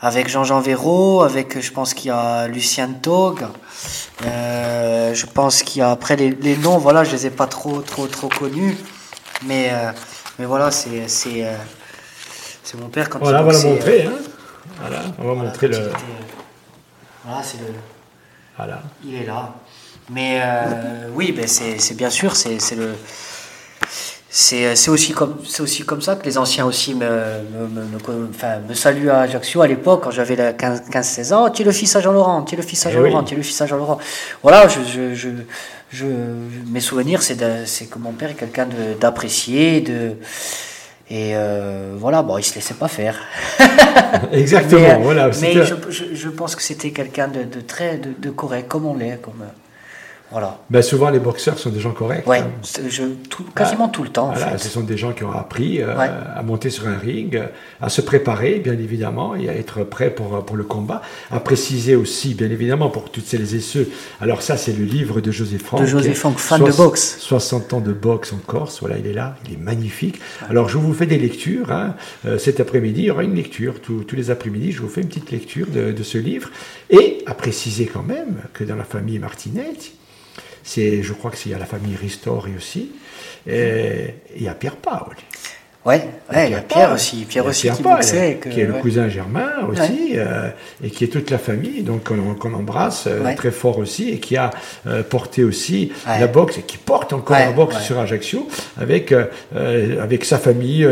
avec 0.00 0.28
Jean-Jean 0.28 0.60
Véraud, 0.60 1.22
avec 1.22 1.60
je 1.60 1.72
pense 1.72 1.92
qu'il 1.92 2.08
y 2.08 2.10
a 2.10 2.48
Lucien 2.48 2.88
Tog. 3.02 3.40
je 4.22 5.26
pense 5.26 5.62
qu'il 5.62 5.80
y 5.80 5.82
a 5.82 5.90
après 5.90 6.16
les, 6.16 6.30
les, 6.30 6.56
noms, 6.56 6.78
voilà, 6.78 7.04
je 7.04 7.12
les 7.12 7.26
ai 7.26 7.30
pas 7.30 7.46
trop 7.46 7.82
trop 7.82 8.06
trop 8.06 8.28
connus, 8.28 8.78
mais 9.44 9.70
mais 10.38 10.46
voilà, 10.46 10.70
c'est 10.70 11.08
c'est 11.08 11.44
c'est 12.62 12.80
mon 12.80 12.88
père 12.88 13.10
quand 13.10 13.18
voilà, 13.18 13.40
il 13.40 13.44
Voilà, 13.44 13.58
on 13.58 13.62
va 13.62 13.74
montrer. 13.74 14.02
Hein. 14.04 14.12
Voilà, 14.80 15.02
on 15.18 15.26
va 15.26 15.34
montrer 15.34 15.68
le. 15.68 15.90
Voilà, 17.26 17.42
c'est 17.42 17.58
le. 17.58 17.66
Voilà. 18.56 18.82
Il 19.04 19.14
est 19.16 19.26
là. 19.26 19.52
Mais 20.10 20.40
euh, 20.40 21.08
oui, 21.12 21.32
ben 21.32 21.46
c'est 21.48 21.94
bien 21.96 22.10
sûr, 22.10 22.36
c'est 22.36 22.58
le. 22.76 22.94
C'est 24.28 24.88
aussi, 24.90 25.12
comme, 25.12 25.38
aussi 25.60 25.82
comme 25.84 26.02
ça 26.02 26.14
que 26.14 26.24
les 26.26 26.36
anciens 26.36 26.66
aussi 26.66 26.94
me, 26.94 27.06
me, 27.06 27.66
me, 27.66 28.28
enfin, 28.28 28.58
me 28.68 28.74
saluent 28.74 29.08
à 29.08 29.20
Ajaccio 29.20 29.62
à 29.62 29.66
l'époque, 29.66 30.02
quand 30.04 30.10
j'avais 30.10 30.36
15-16 30.36 31.32
ans. 31.32 31.50
Tu 31.50 31.62
es 31.62 31.64
le 31.64 31.72
fils 31.72 31.96
à 31.96 32.02
Jean-Laurent, 32.02 32.42
tu 32.42 32.54
es 32.54 32.58
le 32.58 32.62
fils 32.62 32.84
à 32.84 32.90
eh 32.90 32.92
Jean-Laurent, 32.92 33.24
tu 33.24 33.32
es 33.32 33.36
le 33.38 33.42
fils 33.42 33.58
à 33.62 33.66
Jean-Laurent. 33.66 33.98
Voilà, 34.42 34.68
je, 34.68 34.80
je, 34.84 35.14
je, 35.14 35.28
je, 35.90 36.06
mes 36.66 36.80
souvenirs, 36.80 37.22
c'est 37.22 37.36
que 37.86 37.98
mon 37.98 38.12
père 38.12 38.30
est 38.30 38.34
quelqu'un 38.34 38.68
d'apprécié, 39.00 39.80
de, 39.80 40.16
et 41.08 41.36
euh, 41.36 41.94
voilà, 41.96 42.22
bon, 42.22 42.36
il 42.38 42.42
se 42.42 42.54
laissait 42.56 42.74
pas 42.74 42.88
faire. 42.88 43.16
Exactement, 44.32 44.80
mais, 44.80 45.02
voilà. 45.02 45.30
Mais 45.40 45.54
je, 45.54 45.74
je, 46.14 46.28
pense 46.28 46.56
que 46.56 46.62
c'était 46.62 46.90
quelqu'un 46.90 47.28
de, 47.28 47.44
de, 47.44 47.60
très 47.60 47.98
de, 47.98 48.30
correct, 48.30 48.66
comme 48.66 48.86
on 48.86 48.96
l'est, 48.96 49.20
comme 49.22 49.44
Voilà. 50.30 50.58
Ben 50.70 50.82
souvent, 50.82 51.10
les 51.10 51.20
boxeurs 51.20 51.58
sont 51.58 51.70
des 51.70 51.80
gens 51.80 51.92
corrects. 51.92 52.24
Oui, 52.26 52.38
hein. 52.38 52.50
quasiment 53.54 53.88
tout 53.88 54.02
le 54.02 54.08
temps. 54.08 54.32
Ce 54.58 54.68
sont 54.68 54.80
des 54.82 54.96
gens 54.96 55.12
qui 55.12 55.24
ont 55.24 55.32
appris 55.32 55.80
euh, 55.80 55.94
à 55.96 56.42
monter 56.42 56.70
sur 56.70 56.88
un 56.88 56.98
ring, 56.98 57.40
à 57.80 57.88
se 57.88 58.00
préparer, 58.00 58.58
bien 58.58 58.72
évidemment, 58.72 59.36
et 59.36 59.48
à 59.48 59.54
être 59.54 59.84
prêt 59.84 60.10
pour, 60.10 60.44
pour 60.44 60.56
le 60.56 60.64
combat. 60.64 61.02
À 61.30 61.38
préciser 61.40 61.94
aussi, 61.94 62.34
bien 62.34 62.50
évidemment, 62.50 62.90
pour 62.90 63.10
toutes 63.10 63.26
celles 63.26 63.54
et 63.54 63.60
ceux. 63.60 63.88
Alors, 64.20 64.42
ça, 64.42 64.56
c'est 64.56 64.72
le 64.72 64.84
livre 64.84 65.20
de 65.20 65.30
José 65.30 65.58
Franck. 65.58 65.82
De 65.82 65.86
José 65.86 66.14
Franck, 66.14 66.38
fan 66.38 66.62
de 66.62 66.72
boxe. 66.72 67.18
60 67.20 67.74
ans 67.74 67.80
de 67.80 67.92
boxe 67.92 68.32
en 68.32 68.38
Corse. 68.38 68.80
Voilà, 68.80 68.98
il 68.98 69.06
est 69.06 69.12
là. 69.12 69.36
Il 69.46 69.54
est 69.54 69.62
magnifique. 69.62 70.20
Alors, 70.50 70.68
je 70.68 70.76
vous 70.76 70.92
fais 70.92 71.06
des 71.06 71.18
lectures. 71.18 71.70
Hein. 71.70 71.94
Euh, 72.26 72.38
cet 72.38 72.58
après-midi, 72.58 73.02
il 73.02 73.06
y 73.06 73.10
aura 73.10 73.22
une 73.22 73.34
lecture. 73.34 73.80
Tous, 73.80 74.02
tous 74.02 74.16
les 74.16 74.30
après-midi, 74.30 74.72
je 74.72 74.82
vous 74.82 74.88
fais 74.88 75.02
une 75.02 75.08
petite 75.08 75.30
lecture 75.30 75.68
de, 75.68 75.92
de 75.92 76.02
ce 76.02 76.18
livre. 76.18 76.50
Et 76.90 77.22
à 77.26 77.34
préciser 77.34 77.86
quand 77.86 78.02
même 78.02 78.42
que 78.52 78.64
dans 78.64 78.76
la 78.76 78.84
famille 78.84 79.18
Martinet, 79.18 79.74
c'est, 80.66 81.02
je 81.02 81.12
crois 81.12 81.30
que 81.30 81.38
c'est 81.38 81.54
à 81.54 81.58
la 81.58 81.64
famille 81.64 81.96
Ristori 81.96 82.52
aussi. 82.56 82.90
Et 83.46 84.14
il 84.36 84.42
y 84.42 84.48
a 84.48 84.54
Pierre 84.54 84.76
Paul. 84.76 85.16
Ouais, 85.86 86.02
ouais, 86.32 86.48
il 86.48 86.50
y 86.50 86.54
a 86.56 86.62
Pierre 86.62 86.92
aussi, 86.92 87.24
Pierre 87.28 87.46
aussi 87.46 87.70
qui 87.70 87.80
boxait, 87.80 88.40
qui 88.42 88.60
est 88.60 88.64
le 88.64 88.72
cousin 88.72 89.08
Germain 89.08 89.52
aussi, 89.68 90.14
euh, 90.14 90.48
et 90.82 90.90
qui 90.90 91.04
est 91.04 91.06
toute 91.06 91.30
la 91.30 91.38
famille, 91.38 91.82
donc 91.82 92.02
qu'on 92.02 92.54
embrasse 92.54 93.04
euh, 93.06 93.36
très 93.36 93.52
fort 93.52 93.78
aussi, 93.78 94.10
et 94.10 94.18
qui 94.18 94.36
a 94.36 94.50
euh, 94.88 95.04
porté 95.04 95.44
aussi 95.44 95.92
la 96.04 96.26
boxe 96.26 96.58
et 96.58 96.62
qui 96.62 96.76
porte 96.76 97.12
encore 97.12 97.38
la 97.38 97.52
boxe 97.52 97.78
sur 97.78 98.00
Ajaccio 98.00 98.48
avec 98.80 99.14
avec 99.54 100.24
sa 100.24 100.38
famille 100.38 100.82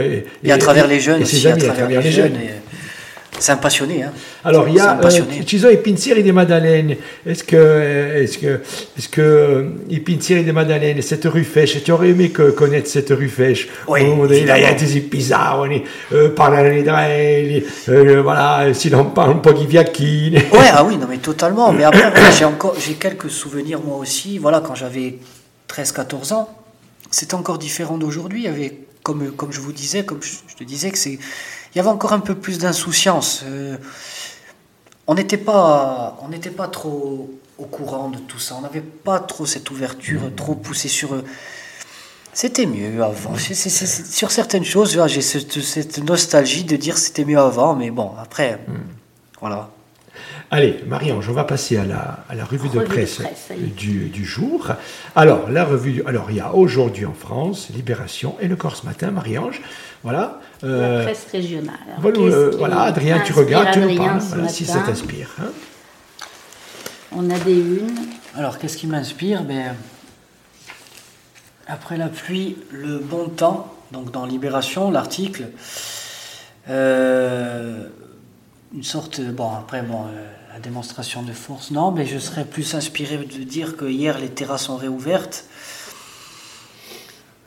et, 0.44 0.52
à 0.52 0.58
travers 0.58 0.86
les 0.86 1.00
jeunes 1.00 1.22
aussi, 1.22 1.44
à 1.48 1.56
travers, 1.56 2.00
les, 2.00 2.12
jeunes. 2.12 2.38
C'est 3.38 3.52
un 3.52 3.56
passionné. 3.56 4.02
Hein. 4.02 4.12
Alors, 4.44 4.68
il 4.68 4.76
y 4.76 4.80
a 4.80 4.98
ci 5.44 5.58
sono 5.58 5.72
i 5.72 5.78
pensieri 5.78 6.22
di 6.22 6.32
Madeleine. 6.32 6.96
Est-ce 7.26 7.42
que, 7.42 8.22
est-ce 8.22 8.38
que, 8.38 8.60
est-ce 8.96 9.08
que 9.08 9.72
i 9.88 10.00
pensieri 10.00 10.44
di 10.44 10.52
Madeleine, 10.52 11.02
cette 11.02 11.24
rue 11.24 11.44
Fèche, 11.44 11.82
tu 11.82 11.90
aurais 11.90 12.10
aimé 12.10 12.30
que, 12.30 12.50
connaître 12.50 12.88
cette 12.88 13.10
rue 13.10 13.28
Fèche? 13.28 13.68
Oui. 13.88 14.02
Il 14.30 14.46
y 14.46 14.50
a 14.50 14.72
des 14.72 15.00
bizarres, 15.00 15.66
euh, 16.12 16.30
parlano 16.30 16.70
di 16.70 16.82
Draeli, 16.82 17.64
euh, 17.88 18.22
voilà, 18.22 18.72
si 18.72 18.88
l'on 18.88 19.06
parle 19.06 19.32
un 19.32 19.38
peu 19.38 19.52
di 19.52 19.66
Viacchini. 19.66 20.36
Ouais, 20.52 20.70
ah 20.72 20.84
oui, 20.84 20.96
non, 20.96 21.06
mais 21.08 21.18
totalement. 21.18 21.72
Mais 21.72 21.84
après, 21.84 22.12
j'ai 22.38 22.44
encore, 22.44 22.74
j'ai 22.78 22.94
quelques 22.94 23.30
souvenirs 23.30 23.80
moi 23.84 23.98
aussi. 23.98 24.38
Voilà, 24.38 24.60
quand 24.60 24.74
j'avais 24.74 25.18
13-14 25.68 26.34
ans, 26.34 26.48
c'était 27.10 27.34
encore 27.34 27.58
différent 27.58 27.98
d'aujourd'hui. 27.98 28.42
Il 28.42 28.44
y 28.44 28.48
avait, 28.48 28.78
comme, 29.02 29.32
comme 29.32 29.52
je 29.52 29.60
vous 29.60 29.72
disais, 29.72 30.04
comme 30.04 30.22
je, 30.22 30.30
je 30.46 30.54
te 30.54 30.64
disais, 30.64 30.90
que 30.90 30.98
c'est 30.98 31.18
il 31.74 31.78
y 31.78 31.80
avait 31.80 31.90
encore 31.90 32.12
un 32.12 32.20
peu 32.20 32.34
plus 32.34 32.58
d'insouciance. 32.58 33.42
Euh, 33.44 33.76
on 35.06 35.14
n'était 35.14 35.38
pas, 35.38 36.16
on 36.22 36.28
n'était 36.28 36.50
pas 36.50 36.68
trop 36.68 37.30
au 37.58 37.64
courant 37.64 38.10
de 38.10 38.18
tout 38.18 38.38
ça. 38.38 38.54
On 38.56 38.60
n'avait 38.60 38.80
pas 38.80 39.18
trop 39.20 39.44
cette 39.44 39.70
ouverture, 39.70 40.20
trop 40.36 40.54
poussée 40.54 40.88
sur 40.88 41.14
eux. 41.14 41.24
C'était 42.32 42.66
mieux 42.66 43.02
avant. 43.02 43.36
sur 43.36 44.30
certaines 44.30 44.64
choses, 44.64 44.98
j'ai 45.06 45.20
cette, 45.20 45.98
nostalgie 45.98 46.64
de 46.64 46.76
dire 46.76 46.98
c'était 46.98 47.24
mieux 47.24 47.38
avant, 47.38 47.76
mais 47.76 47.90
bon, 47.90 48.10
après, 48.20 48.60
hmm. 48.66 48.72
voilà. 49.40 49.70
Allez, 50.50 50.80
Marie-Ange, 50.86 51.28
on 51.28 51.32
va 51.32 51.44
passer 51.44 51.76
à 51.76 51.84
la, 51.84 52.24
à 52.28 52.34
la 52.34 52.44
revue, 52.44 52.68
de 52.68 52.80
presse, 52.80 53.22
du, 53.76 54.08
du, 54.08 54.24
jour. 54.24 54.68
Alors, 55.16 55.48
la 55.50 55.64
revue, 55.64 56.02
alors 56.06 56.26
il 56.30 56.36
y 56.36 56.40
a 56.40 56.54
aujourd'hui 56.54 57.06
en 57.06 57.14
France 57.14 57.70
Libération 57.74 58.36
et 58.40 58.46
le 58.46 58.54
Corse 58.54 58.84
Matin, 58.84 59.10
Marie-Ange. 59.10 59.60
Voilà. 60.04 60.38
Euh, 60.62 60.98
la 60.98 61.04
presse 61.04 61.26
régionale. 61.32 61.78
Voilà, 62.58 62.82
Adrien, 62.82 63.20
tu 63.20 63.32
regardes, 63.32 63.72
tu 63.72 63.80
nous 63.80 63.96
parles, 63.96 64.20
si 64.48 64.66
ça 64.66 64.80
t'inspire. 64.80 65.30
Hein. 65.40 65.50
On 67.10 67.30
a 67.30 67.38
des 67.38 67.58
unes. 67.58 67.98
Alors, 68.36 68.58
qu'est-ce 68.58 68.76
qui 68.76 68.86
m'inspire? 68.86 69.44
Ben, 69.44 69.74
Après 71.66 71.96
la 71.96 72.08
pluie, 72.08 72.58
le 72.70 72.98
bon 72.98 73.28
temps, 73.28 73.72
donc 73.92 74.10
dans 74.10 74.26
Libération, 74.26 74.90
l'article, 74.90 75.48
euh, 76.68 77.88
une 78.74 78.82
sorte, 78.82 79.22
bon, 79.22 79.52
après, 79.52 79.80
bon, 79.80 80.02
euh, 80.02 80.26
la 80.52 80.60
démonstration 80.60 81.22
de 81.22 81.32
force, 81.32 81.70
non, 81.70 81.92
mais 81.92 82.04
je 82.04 82.18
serais 82.18 82.44
plus 82.44 82.74
inspiré 82.74 83.16
de 83.16 83.42
dire 83.44 83.78
que 83.78 83.86
hier, 83.86 84.18
les 84.18 84.28
terrasses 84.28 84.64
sont 84.64 84.76
réouvertes. 84.76 85.46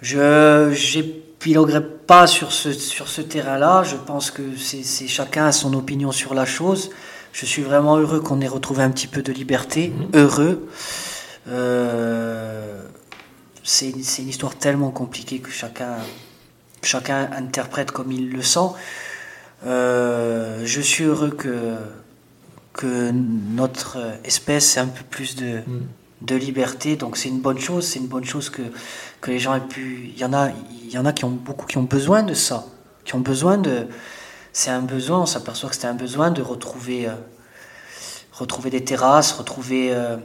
Je, 0.01 0.71
j'ai 0.73 1.23
piloguerai 1.39 1.83
pas 2.07 2.27
sur 2.27 2.51
ce, 2.51 2.71
sur 2.71 3.07
ce 3.07 3.21
terrain-là. 3.21 3.83
Je 3.83 3.95
pense 3.95 4.31
que 4.31 4.43
c'est 4.57 5.07
chacun 5.07 5.47
a 5.47 5.51
son 5.51 5.73
opinion 5.73 6.11
sur 6.11 6.33
la 6.33 6.45
chose. 6.45 6.89
Je 7.33 7.45
suis 7.45 7.61
vraiment 7.61 7.97
heureux 7.97 8.19
qu'on 8.19 8.41
ait 8.41 8.47
retrouvé 8.47 8.83
un 8.83 8.89
petit 8.89 9.07
peu 9.07 9.21
de 9.21 9.31
liberté. 9.31 9.89
Mhm. 9.89 10.09
Heureux. 10.13 10.67
Euh, 11.49 12.81
c'est 13.63 13.89
une 13.89 14.29
histoire 14.29 14.55
tellement 14.55 14.91
compliquée 14.91 15.39
que 15.39 15.51
chacun, 15.51 15.97
chacun 16.83 17.29
interprète 17.33 17.91
comme 17.91 18.11
il 18.11 18.31
le 18.31 18.41
sent. 18.41 18.69
Euh, 19.65 20.61
je 20.65 20.81
suis 20.81 21.03
heureux 21.03 21.31
que, 21.31 21.75
que 22.73 23.11
notre 23.11 23.97
espèce 24.23 24.77
ait 24.77 24.79
un 24.79 24.87
peu 24.87 25.03
plus 25.03 25.35
de, 25.35 25.61
mhm. 25.67 25.87
De 26.21 26.35
liberté. 26.35 26.95
Donc 26.95 27.17
c'est 27.17 27.29
une 27.29 27.39
bonne 27.39 27.59
chose. 27.59 27.85
C'est 27.87 27.99
une 27.99 28.07
bonne 28.07 28.25
chose 28.25 28.49
que, 28.49 28.61
les 29.27 29.39
gens 29.39 29.55
aient 29.55 29.61
pu. 29.61 30.11
Il 30.15 30.19
y 30.19 30.25
en 30.25 30.33
a, 30.33 31.13
qui 31.13 31.25
ont 31.25 31.29
beaucoup 31.29 31.65
qui 31.65 31.77
ont 31.77 31.83
besoin 31.83 32.23
de 32.23 32.33
ça, 32.33 32.65
qui 33.05 33.15
ont 33.15 33.19
besoin 33.19 33.57
de. 33.57 33.87
C'est 34.53 34.71
un 34.71 34.81
besoin, 34.81 35.21
on 35.21 35.25
s'aperçoit 35.25 35.69
que 35.69 35.75
c'est 35.75 35.87
un 35.87 35.93
besoin 35.93 36.31
de 36.31 36.41
retrouver, 36.41 37.07
euh, 37.07 37.13
retrouver 38.31 38.71
des 38.71 38.83
terrasses, 38.83 39.33
retrouver 39.33 39.93
euh, 39.93 40.17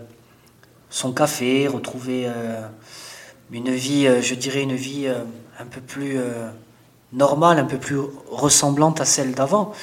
son 0.88 1.12
café, 1.12 1.68
retrouver 1.68 2.24
euh, 2.26 2.66
une 3.51 3.70
vie, 3.70 4.09
je 4.22 4.34
dirais 4.34 4.62
une 4.62 4.74
vie 4.74 5.07
un 5.59 5.66
peu 5.66 5.82
plus 5.82 6.16
normale, 7.12 7.59
un 7.59 7.66
peu 7.66 7.76
plus 7.76 7.99
ressemblante 8.30 9.03
à 9.03 9.05
celle 9.05 9.32
d'avant. 9.32 9.74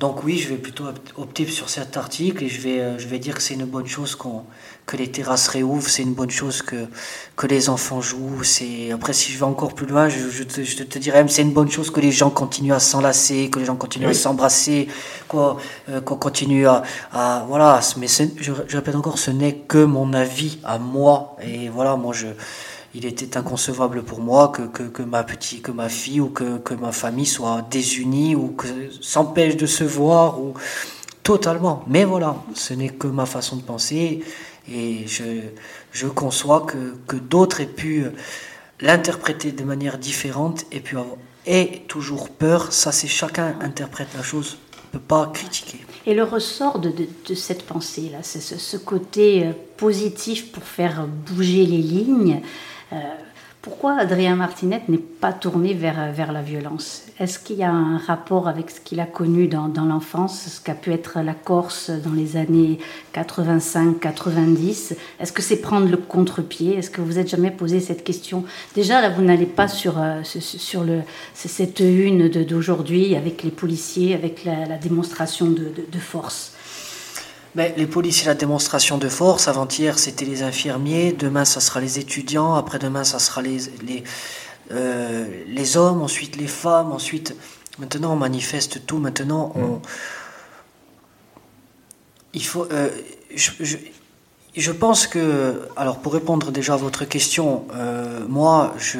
Donc 0.00 0.24
oui, 0.24 0.38
je 0.38 0.48
vais 0.48 0.56
plutôt 0.56 0.84
opter 1.16 1.46
sur 1.46 1.70
cet 1.70 1.96
article 1.96 2.42
et 2.42 2.48
je 2.48 2.60
vais, 2.60 2.80
euh, 2.80 2.98
je 2.98 3.06
vais 3.06 3.20
dire 3.20 3.36
que 3.36 3.42
c'est 3.42 3.54
une 3.54 3.64
bonne 3.64 3.86
chose 3.86 4.18
que 4.86 4.96
les 4.96 5.08
terrasses 5.08 5.46
réouvrent, 5.46 5.88
c'est 5.88 6.02
une 6.02 6.14
bonne 6.14 6.30
chose 6.30 6.62
que, 6.62 6.86
que 7.36 7.46
les 7.46 7.68
enfants 7.68 8.00
jouent. 8.00 8.42
C'est 8.42 8.90
Après, 8.90 9.12
si 9.12 9.30
je 9.30 9.38
vais 9.38 9.44
encore 9.44 9.72
plus 9.72 9.86
loin, 9.86 10.08
je, 10.08 10.28
je, 10.30 10.42
te, 10.42 10.64
je 10.64 10.82
te, 10.82 10.98
dirais 10.98 11.18
même 11.18 11.28
c'est 11.28 11.42
une 11.42 11.52
bonne 11.52 11.70
chose 11.70 11.90
que 11.90 12.00
les 12.00 12.10
gens 12.10 12.30
continuent 12.30 12.72
à 12.72 12.80
s'enlacer, 12.80 13.50
que 13.50 13.60
les 13.60 13.66
gens 13.66 13.76
continuent 13.76 14.08
à 14.08 14.14
s'embrasser, 14.14 14.88
qu'on, 15.28 15.58
euh, 15.88 16.00
qu'on 16.00 16.16
continue 16.16 16.66
à, 16.66 16.82
à... 17.12 17.44
Voilà, 17.46 17.80
mais 17.96 18.08
je, 18.08 18.52
je 18.66 18.76
répète 18.76 18.96
encore, 18.96 19.18
ce 19.18 19.30
n'est 19.30 19.54
que 19.58 19.84
mon 19.84 20.12
avis 20.12 20.58
à 20.64 20.80
moi. 20.80 21.36
Et 21.40 21.68
voilà, 21.68 21.94
moi 21.94 22.12
je 22.12 22.26
il 22.94 23.06
était 23.06 23.36
inconcevable 23.36 24.02
pour 24.02 24.20
moi 24.20 24.48
que, 24.48 24.62
que, 24.62 25.02
ma 25.02 25.24
petite, 25.24 25.62
que 25.62 25.72
ma 25.72 25.88
fille 25.88 26.20
ou 26.20 26.28
que, 26.28 26.58
que 26.58 26.74
ma 26.74 26.92
famille 26.92 27.26
soit 27.26 27.66
désunie 27.70 28.36
ou 28.36 28.48
que 28.48 28.68
s'empêche 29.00 29.56
de 29.56 29.66
se 29.66 29.84
voir 29.84 30.40
ou 30.40 30.54
totalement. 31.22 31.84
Mais 31.88 32.04
voilà, 32.04 32.36
ce 32.54 32.74
n'est 32.74 32.90
que 32.90 33.08
ma 33.08 33.26
façon 33.26 33.56
de 33.56 33.62
penser 33.62 34.22
et 34.70 35.06
je, 35.06 35.40
je 35.92 36.06
conçois 36.06 36.60
que, 36.60 36.94
que 37.06 37.16
d'autres 37.16 37.60
aient 37.60 37.66
pu 37.66 38.04
l'interpréter 38.80 39.52
de 39.52 39.64
manière 39.64 39.98
différente 39.98 40.64
et 40.70 40.80
puis 40.80 40.96
avoir 40.96 41.16
et 41.46 41.82
toujours 41.88 42.30
peur. 42.30 42.72
Ça, 42.72 42.92
c'est 42.92 43.08
chacun 43.08 43.56
interprète 43.60 44.08
la 44.16 44.22
chose, 44.22 44.56
ne 44.92 44.98
peut 44.98 45.04
pas 45.04 45.30
critiquer. 45.32 45.78
Et 46.06 46.14
le 46.14 46.24
ressort 46.24 46.78
de, 46.78 46.92
de, 47.28 47.34
cette 47.34 47.64
pensée-là, 47.64 48.18
c'est 48.22 48.40
ce, 48.40 48.58
ce, 48.58 48.76
côté 48.76 49.46
euh, 49.46 49.52
positif 49.76 50.52
pour 50.52 50.64
faire 50.64 51.06
bouger 51.06 51.66
les 51.66 51.78
lignes. 51.78 52.40
Euh, 52.92 52.96
pourquoi 53.64 53.96
Adrien 53.98 54.36
Martinet 54.36 54.82
n'est 54.88 54.98
pas 54.98 55.32
tourné 55.32 55.72
vers, 55.72 56.12
vers 56.12 56.32
la 56.32 56.42
violence? 56.42 57.06
Est-ce 57.18 57.38
qu'il 57.38 57.56
y 57.56 57.62
a 57.62 57.70
un 57.70 57.96
rapport 57.96 58.46
avec 58.46 58.70
ce 58.70 58.78
qu'il 58.78 59.00
a 59.00 59.06
connu 59.06 59.48
dans, 59.48 59.68
dans 59.68 59.86
l'enfance, 59.86 60.48
ce 60.50 60.60
qu'a 60.60 60.74
pu 60.74 60.92
être 60.92 61.20
la 61.20 61.32
Corse 61.32 61.88
dans 61.88 62.12
les 62.12 62.36
années 62.36 62.78
85-90 63.14 64.96
Est-ce 65.18 65.32
que 65.32 65.40
c'est 65.40 65.62
prendre 65.62 65.88
le 65.88 65.96
contre-pied? 65.96 66.76
Est-ce 66.76 66.90
que 66.90 67.00
vous 67.00 67.14
n'êtes 67.14 67.30
jamais 67.30 67.50
posé 67.50 67.80
cette 67.80 68.04
question? 68.04 68.44
Déjà, 68.74 69.00
là, 69.00 69.08
vous 69.08 69.22
n'allez 69.22 69.46
pas 69.46 69.66
sur, 69.66 69.98
euh, 69.98 70.20
sur 70.24 70.84
le, 70.84 71.00
cette 71.32 71.80
une 71.80 72.28
d'aujourd'hui 72.28 73.16
avec 73.16 73.42
les 73.44 73.50
policiers, 73.50 74.12
avec 74.12 74.44
la, 74.44 74.76
démonstration 74.76 75.46
de, 75.46 75.72
de 75.90 75.98
force. 75.98 76.53
Ben, 77.54 77.72
les 77.76 77.86
policiers, 77.86 78.26
la 78.26 78.34
démonstration 78.34 78.98
de 78.98 79.08
force. 79.08 79.46
Avant-hier, 79.46 79.96
c'était 80.00 80.24
les 80.24 80.42
infirmiers. 80.42 81.12
Demain, 81.12 81.44
ça 81.44 81.60
sera 81.60 81.80
les 81.80 82.00
étudiants. 82.00 82.54
Après-demain, 82.54 83.04
ça 83.04 83.20
sera 83.20 83.42
les, 83.42 83.58
les, 83.86 84.02
euh, 84.72 85.44
les 85.46 85.76
hommes. 85.76 86.02
Ensuite, 86.02 86.36
les 86.36 86.48
femmes. 86.48 86.90
Ensuite, 86.90 87.36
maintenant, 87.78 88.14
on 88.14 88.16
manifeste 88.16 88.84
tout. 88.86 88.98
Maintenant, 88.98 89.52
on. 89.54 89.80
Il 92.32 92.44
faut. 92.44 92.66
Euh, 92.72 92.90
je, 93.36 93.52
je, 93.60 93.76
je, 94.56 94.72
pense 94.72 95.06
que. 95.06 95.68
Alors, 95.76 96.00
pour 96.00 96.12
répondre 96.12 96.50
déjà 96.50 96.74
à 96.74 96.76
votre 96.76 97.04
question, 97.04 97.66
euh, 97.76 98.26
moi, 98.28 98.74
je, 98.78 98.98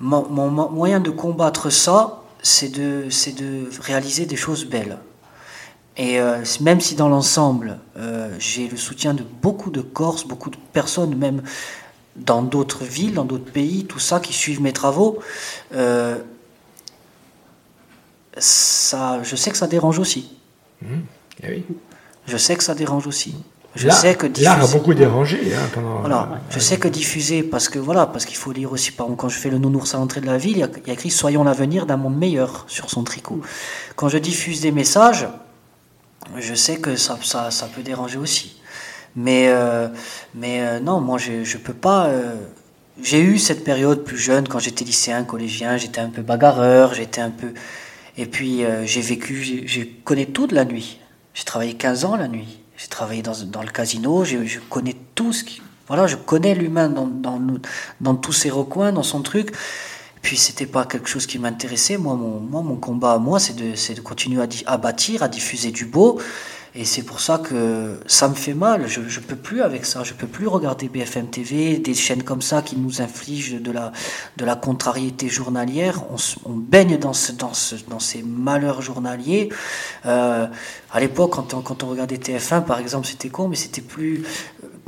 mon, 0.00 0.26
mon, 0.26 0.70
moyen 0.70 1.00
de 1.00 1.10
combattre 1.10 1.68
ça, 1.68 2.22
c'est 2.42 2.70
de, 2.70 3.08
de 3.36 3.68
réaliser 3.82 4.24
des 4.24 4.36
choses 4.36 4.64
belles. 4.64 4.96
Et 5.96 6.20
euh, 6.20 6.42
même 6.60 6.80
si 6.80 6.94
dans 6.94 7.08
l'ensemble, 7.08 7.78
euh, 7.98 8.34
j'ai 8.38 8.66
le 8.66 8.76
soutien 8.76 9.12
de 9.12 9.22
beaucoup 9.42 9.70
de 9.70 9.82
Corses, 9.82 10.26
beaucoup 10.26 10.50
de 10.50 10.56
personnes, 10.72 11.14
même 11.16 11.42
dans 12.16 12.42
d'autres 12.42 12.84
villes, 12.84 13.14
dans 13.14 13.24
d'autres 13.24 13.50
pays, 13.50 13.84
tout 13.84 13.98
ça, 13.98 14.20
qui 14.20 14.32
suivent 14.32 14.62
mes 14.62 14.72
travaux, 14.72 15.18
euh, 15.74 16.18
ça, 18.38 19.22
je 19.22 19.36
sais 19.36 19.50
que 19.50 19.56
ça 19.56 19.66
dérange 19.66 19.98
aussi. 19.98 20.34
Mmh. 20.80 20.86
Eh 21.44 21.64
je 22.26 22.36
sais 22.36 22.56
que 22.56 22.64
ça 22.64 22.74
dérange 22.74 23.06
aussi. 23.06 23.34
Je 23.74 23.88
sais 23.88 24.14
que 24.14 24.26
diffuser... 24.26 24.44
L'art 24.44 24.62
a 24.62 24.66
beaucoup 24.66 24.94
dérangé 24.94 25.40
hein, 25.54 25.68
pendant. 25.74 26.00
Voilà, 26.00 26.40
je 26.50 26.58
sais 26.58 26.78
que 26.78 26.88
diffuser, 26.88 27.42
parce 27.42 27.68
que 27.68 27.78
voilà, 27.78 28.06
parce 28.06 28.26
qu'il 28.26 28.36
faut 28.36 28.52
lire 28.52 28.70
aussi. 28.70 28.92
Par 28.92 29.06
quand 29.16 29.28
je 29.28 29.38
fais 29.38 29.48
le 29.48 29.58
nounours 29.58 29.94
à 29.94 29.98
l'entrée 29.98 30.20
de 30.20 30.26
la 30.26 30.36
ville, 30.36 30.52
il 30.52 30.58
y, 30.58 30.62
a, 30.62 30.68
il 30.82 30.88
y 30.88 30.90
a 30.90 30.92
écrit 30.92 31.10
"Soyons 31.10 31.42
l'avenir 31.42 31.86
d'un 31.86 31.96
monde 31.96 32.16
meilleur" 32.16 32.64
sur 32.68 32.90
son 32.90 33.02
tricot. 33.02 33.40
Quand 33.96 34.08
je 34.08 34.18
diffuse 34.18 34.60
des 34.60 34.72
messages, 34.72 35.26
je 36.38 36.54
sais 36.54 36.76
que 36.76 36.96
ça, 36.96 37.18
ça, 37.22 37.66
peut 37.74 37.82
déranger 37.82 38.18
aussi. 38.18 38.56
Mais, 39.14 39.48
euh, 39.48 39.88
mais 40.34 40.60
euh, 40.62 40.80
non, 40.80 41.00
moi, 41.00 41.18
je 41.18 41.32
ne 41.32 41.62
peux 41.62 41.74
pas. 41.74 42.06
Euh, 42.06 42.34
j'ai 43.02 43.20
eu 43.20 43.38
cette 43.38 43.64
période 43.64 44.04
plus 44.04 44.18
jeune, 44.18 44.48
quand 44.48 44.58
j'étais 44.58 44.84
lycéen, 44.84 45.24
collégien, 45.24 45.76
j'étais 45.76 46.00
un 46.00 46.10
peu 46.10 46.22
bagarreur, 46.22 46.94
j'étais 46.94 47.20
un 47.20 47.30
peu. 47.30 47.52
Et 48.16 48.26
puis, 48.26 48.62
j'ai 48.84 49.00
vécu, 49.00 49.66
je 49.66 49.80
connais 50.04 50.26
tout 50.26 50.46
de 50.46 50.54
la 50.54 50.66
nuit. 50.66 51.00
J'ai 51.32 51.44
travaillé 51.44 51.74
15 51.74 52.04
ans 52.04 52.16
la 52.16 52.28
nuit. 52.28 52.60
J'ai 52.76 52.88
travaillé 52.88 53.22
dans, 53.22 53.32
dans, 53.46 53.62
le 53.62 53.70
casino, 53.70 54.24
je, 54.24 54.44
je, 54.44 54.58
connais 54.60 54.96
tout 55.14 55.32
ce 55.32 55.44
qui. 55.44 55.62
Voilà, 55.88 56.06
je 56.06 56.16
connais 56.16 56.54
l'humain 56.54 56.88
dans, 56.88 57.06
dans, 57.06 57.40
dans 58.00 58.14
tous 58.14 58.32
ses 58.32 58.50
recoins, 58.50 58.92
dans 58.92 59.02
son 59.02 59.22
truc. 59.22 59.52
Puis 60.22 60.36
c'était 60.36 60.66
pas 60.66 60.84
quelque 60.84 61.08
chose 61.08 61.26
qui 61.26 61.38
m'intéressait. 61.38 61.98
Moi 61.98 62.14
mon, 62.14 62.40
mon 62.62 62.76
combat 62.76 63.12
à 63.12 63.18
moi, 63.18 63.38
c'est 63.38 63.56
de, 63.56 63.94
de 63.94 64.00
continuer 64.00 64.40
à, 64.40 64.72
à, 64.72 64.76
bâtir, 64.78 65.22
à 65.22 65.28
diffuser 65.28 65.72
du 65.72 65.84
beau. 65.84 66.20
Et 66.74 66.86
c'est 66.86 67.02
pour 67.02 67.20
ça 67.20 67.36
que 67.36 68.00
ça 68.06 68.28
me 68.28 68.34
fait 68.34 68.54
mal. 68.54 68.88
Je 68.88 69.00
ne 69.00 69.24
peux 69.26 69.36
plus 69.36 69.60
avec 69.60 69.84
ça. 69.84 70.04
Je 70.04 70.14
peux 70.14 70.26
plus 70.26 70.46
regarder 70.46 70.88
BFM 70.88 71.26
TV, 71.26 71.76
des 71.76 71.92
chaînes 71.92 72.22
comme 72.22 72.40
ça 72.40 72.62
qui 72.62 72.76
nous 72.76 73.02
infligent 73.02 73.60
de 73.60 73.70
la, 73.70 73.92
de 74.38 74.44
la 74.46 74.56
contrariété 74.56 75.28
journalière. 75.28 76.04
On, 76.10 76.16
on 76.50 76.54
baigne 76.54 76.96
dans, 76.96 77.12
ce, 77.12 77.32
dans, 77.32 77.52
ce, 77.52 77.74
dans 77.88 77.98
ces 77.98 78.22
malheurs 78.22 78.80
journaliers. 78.80 79.50
Euh, 80.06 80.46
à 80.90 81.00
l'époque, 81.00 81.32
quand 81.32 81.52
on, 81.52 81.60
quand 81.60 81.82
on 81.82 81.88
regardait 81.88 82.16
TF1, 82.16 82.64
par 82.64 82.78
exemple, 82.78 83.06
c'était 83.06 83.28
con, 83.28 83.48
mais 83.48 83.56
c'était 83.56 83.82
plus 83.82 84.24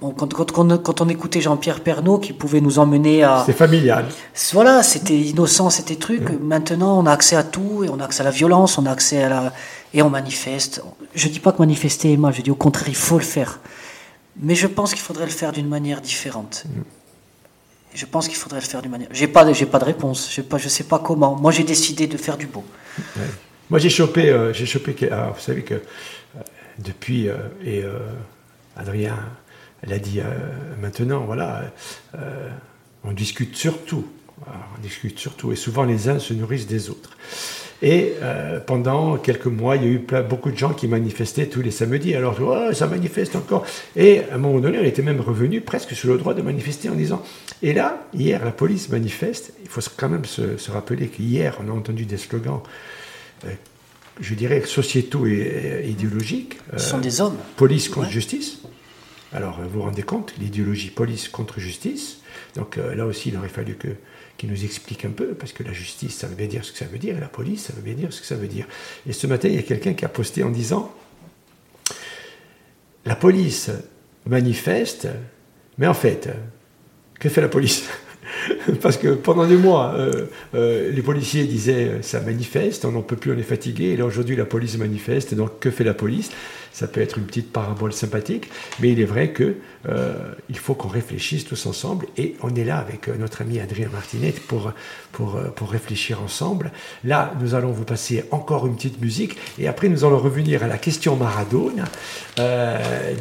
quand, 0.01 0.32
quand, 0.34 0.78
quand, 0.78 1.01
on 1.01 1.09
écoutait 1.09 1.40
Jean-Pierre 1.40 1.80
Pernaud 1.80 2.18
qui 2.18 2.32
pouvait 2.32 2.61
nous 2.61 2.78
emmener 2.78 3.22
à. 3.22 3.42
C'est 3.47 3.53
familial. 3.53 4.07
Voilà, 4.53 4.82
c'était 4.82 5.16
innocent, 5.16 5.70
c'était 5.70 5.97
truc. 5.97 6.22
Maintenant, 6.40 6.99
on 6.99 7.07
a 7.07 7.12
accès 7.12 7.36
à 7.36 7.42
tout 7.42 7.84
et 7.84 7.88
on 7.88 8.01
a 8.01 8.05
accès 8.05 8.22
à 8.22 8.24
la 8.24 8.30
violence, 8.30 8.76
on 8.78 8.86
a 8.86 8.90
accès 8.90 9.22
à 9.22 9.28
la. 9.28 9.53
Et 9.92 10.03
on 10.03 10.11
manifeste. 10.11 10.82
Je 11.14 11.28
dis 11.28 11.40
pas 11.40 11.53
que 11.53 11.59
manifester 11.59 12.12
est 12.12 12.16
mal, 12.16 12.34
je 12.34 12.42
dis 12.42 12.51
au 12.51 12.57
contraire, 12.57 12.88
il 12.88 12.97
faut 12.97 13.18
le 13.18 13.24
faire. 13.24 13.61
Mais 14.40 14.57
je 14.57 14.66
pense 14.66 14.92
qu'il 14.92 15.03
faudrait 15.03 15.26
le 15.26 15.30
faire 15.30 15.53
d'une 15.53 15.68
manière 15.68 16.01
différente. 16.01 16.64
Mm. 16.66 16.80
Je 17.95 18.07
pense 18.07 18.26
qu'il 18.26 18.36
faudrait 18.36 18.61
le 18.61 18.66
faire 18.66 18.82
d'une 18.82 18.90
manière. 18.90 19.09
J'ai 19.12 19.28
pas, 19.28 19.51
j'ai 19.53 19.66
pas 19.66 19.78
de 19.78 19.84
réponse. 19.84 20.28
Je 20.32 20.40
pas, 20.40 20.59
je 20.59 20.68
sais 20.68 20.84
pas 20.84 20.99
comment. 20.99 21.36
Moi, 21.36 21.53
j'ai 21.53 21.62
décidé 21.62 22.09
de 22.09 22.16
faire 22.16 22.36
du 22.36 22.47
beau. 22.47 22.64
Moi, 23.70 23.78
j'ai 23.78 23.88
chopé, 23.88 24.30
euh, 24.30 24.53
j'ai 24.53 24.66
chopé. 24.66 24.97
Alors, 25.11 25.34
vous 25.34 25.40
savez 25.40 25.62
que 25.62 25.74
euh, 25.74 26.40
depuis 26.78 27.28
euh, 27.28 27.36
et 27.64 27.84
Adrien 28.76 29.16
elle 29.87 29.93
a 29.93 29.99
dit 29.99 30.20
euh, 30.20 30.24
maintenant, 30.80 31.20
voilà, 31.20 31.64
euh, 32.14 32.49
on 33.05 33.12
discute 33.12 33.57
surtout. 33.57 34.07
On 34.47 34.82
discute 34.82 35.18
surtout. 35.18 35.53
Et 35.53 35.57
souvent, 35.57 35.85
les 35.85 36.09
uns 36.09 36.18
se 36.18 36.35
nourrissent 36.35 36.66
des 36.66 36.91
autres. 36.91 37.16
Et 37.82 38.14
euh, 38.22 38.61
pendant 38.61 39.16
quelques 39.16 39.47
mois, 39.47 39.76
il 39.76 39.82
y 39.82 39.87
a 39.87 39.91
eu 39.91 40.07
beaucoup 40.28 40.51
de 40.51 40.57
gens 40.57 40.72
qui 40.72 40.89
manifestaient 40.89 41.47
tous 41.47 41.61
les 41.61 41.70
samedis. 41.70 42.14
Alors, 42.14 42.37
oh, 42.41 42.72
ça 42.72 42.87
manifeste 42.87 43.37
encore. 43.37 43.64
Et 43.95 44.20
à 44.30 44.35
un 44.35 44.39
moment 44.39 44.59
donné, 44.61 44.78
on 44.78 44.85
était 44.85 45.03
même 45.03 45.20
revenu 45.20 45.61
presque 45.61 45.95
sur 45.95 46.09
le 46.11 46.18
droit 46.18 46.35
de 46.35 46.43
manifester 46.43 46.89
en 46.89 46.95
disant 46.95 47.22
Et 47.62 47.72
là, 47.72 48.07
hier, 48.12 48.45
la 48.45 48.53
police 48.53 48.89
manifeste. 48.89 49.53
Il 49.62 49.68
faut 49.68 49.80
quand 49.97 50.09
même 50.09 50.24
se, 50.24 50.70
rappeler 50.70 51.09
qu'hier, 51.09 51.59
on 51.64 51.70
a 51.70 51.72
entendu 51.72 52.07
des 52.07 52.16
slogans 52.18 52.62
je 54.20 54.35
dirais, 54.35 54.62
sociétaux 54.64 55.26
et, 55.26 55.87
idéologiques. 55.89 56.59
Ce 56.76 56.91
sont 56.91 56.99
des 56.99 57.20
hommes. 57.20 57.37
Police 57.57 57.89
contre 57.89 58.11
justice. 58.11 58.59
Alors, 59.35 59.61
vous 59.61 59.68
vous 59.68 59.82
rendez 59.82 60.05
compte, 60.05 60.32
l'idéologie 60.39 60.91
police 60.91 61.28
contre 61.28 61.59
justice. 61.59 62.18
Donc 62.55 62.78
euh, 62.78 62.95
là 62.95 63.05
aussi, 63.05 63.30
il 63.30 63.37
aurait 63.37 63.49
fallu 63.49 63.74
que 63.74 63.89
qu'il 64.37 64.51
nous 64.51 64.64
explique 64.64 65.05
un 65.05 65.11
peu, 65.11 65.28
parce 65.35 65.53
que 65.53 65.62
la 65.62 65.72
justice, 65.72 66.16
ça 66.16 66.26
veut 66.26 66.35
bien 66.35 66.47
dire 66.47 66.64
ce 66.64 66.72
que 66.72 66.78
ça 66.78 66.87
veut 66.87 66.99
dire, 66.99 67.16
et 67.16 67.20
la 67.20 67.28
police, 67.28 67.66
ça 67.66 67.72
veut 67.72 67.82
bien 67.82 67.95
dire 67.95 68.12
ce 68.12 68.20
que 68.20 68.26
ça 68.26 68.35
veut 68.35 68.49
dire. 68.49 68.66
Et 69.07 69.12
ce 69.12 69.28
matin, 69.28 69.49
il 69.49 69.55
y 69.55 69.59
a 69.59 69.62
quelqu'un 69.62 69.95
qui 69.95 70.05
a 70.05 70.09
posté 70.09 70.43
en 70.43 70.51
disant, 70.51 70.93
la 73.05 73.14
police 73.14 73.70
manifeste, 74.26 75.07
mais 75.78 75.87
en 75.87 75.95
fait, 75.95 76.30
que 77.20 77.28
fait 77.28 77.41
la 77.41 77.49
police? 77.49 77.89
Parce 78.82 78.97
que 78.97 79.09
pendant 79.09 79.47
des 79.47 79.57
mois, 79.57 79.95
euh, 79.97 80.26
euh, 80.55 80.90
les 80.90 81.03
policiers 81.03 81.45
disaient 81.45 82.03
ça 82.03 82.20
manifeste, 82.20 82.84
on 82.84 82.92
n'en 82.92 83.03
peut 83.03 83.16
plus, 83.16 83.32
on 83.32 83.38
est 83.38 83.42
fatigué. 83.42 83.86
Et 83.86 83.97
là 83.97 84.05
aujourd'hui, 84.05 84.36
la 84.36 84.45
police 84.45 84.76
manifeste. 84.78 85.34
Donc 85.34 85.59
que 85.61 85.70
fait 85.70 85.84
la 85.84 85.95
police? 85.95 86.30
Ça 86.72 86.88
peut 86.88 87.01
être 87.01 87.18
une 87.18 87.24
petite 87.24 87.53
parabole 87.53 87.92
sympathique, 87.92 88.51
mais 88.80 88.90
il 88.90 89.01
est 89.01 89.05
vrai 89.05 89.30
que 89.30 89.55
euh, 89.88 90.14
il 90.49 90.59
faut 90.59 90.74
qu'on 90.74 90.88
réfléchisse 90.88 91.45
tous 91.45 91.66
ensemble. 91.66 92.07
Et 92.16 92.34
on 92.42 92.53
est 92.57 92.64
là 92.64 92.78
avec 92.78 93.07
notre 93.16 93.42
ami 93.42 93.61
Adrien 93.61 93.88
Martinet 93.92 94.34
pour, 94.49 94.72
pour, 95.12 95.40
pour 95.55 95.70
réfléchir 95.70 96.20
ensemble. 96.20 96.72
Là, 97.05 97.32
nous 97.40 97.55
allons 97.55 97.70
vous 97.70 97.84
passer 97.84 98.24
encore 98.32 98.66
une 98.66 98.74
petite 98.74 99.01
musique. 99.01 99.36
Et 99.57 99.68
après, 99.68 99.88
nous 99.88 100.05
allons 100.05 100.18
revenir 100.18 100.64
à 100.64 100.66
la 100.66 100.78
question 100.78 101.14
Maradona, 101.14 101.84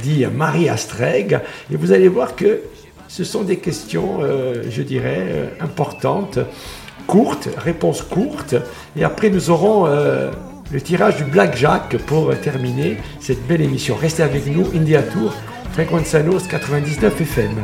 dit 0.01 0.25
Marie 0.33 0.69
Astreg. 0.69 1.39
Et 1.71 1.75
vous 1.75 1.91
allez 1.91 2.07
voir 2.07 2.35
que 2.35 2.59
ce 3.13 3.23
sont 3.23 3.43
des 3.43 3.57
questions, 3.57 4.21
euh, 4.23 4.63
je 4.71 4.81
dirais, 4.81 5.19
euh, 5.19 5.45
importantes, 5.59 6.39
courtes, 7.05 7.47
réponses 7.57 8.01
courtes. 8.01 8.55
Et 8.97 9.03
après, 9.03 9.29
nous 9.29 9.51
aurons 9.51 9.85
euh, 9.85 10.31
le 10.71 10.81
tirage 10.81 11.17
du 11.17 11.23
Blackjack 11.23 11.95
pour 12.07 12.35
terminer 12.39 12.97
cette 13.19 13.45
belle 13.45 13.61
émission. 13.61 13.95
Restez 13.95 14.23
avec 14.23 14.47
nous, 14.47 14.65
India 14.73 15.03
Tour, 15.03 15.31
Frequenzanos 15.73 16.47
99 16.47 17.21
FM. 17.21 17.63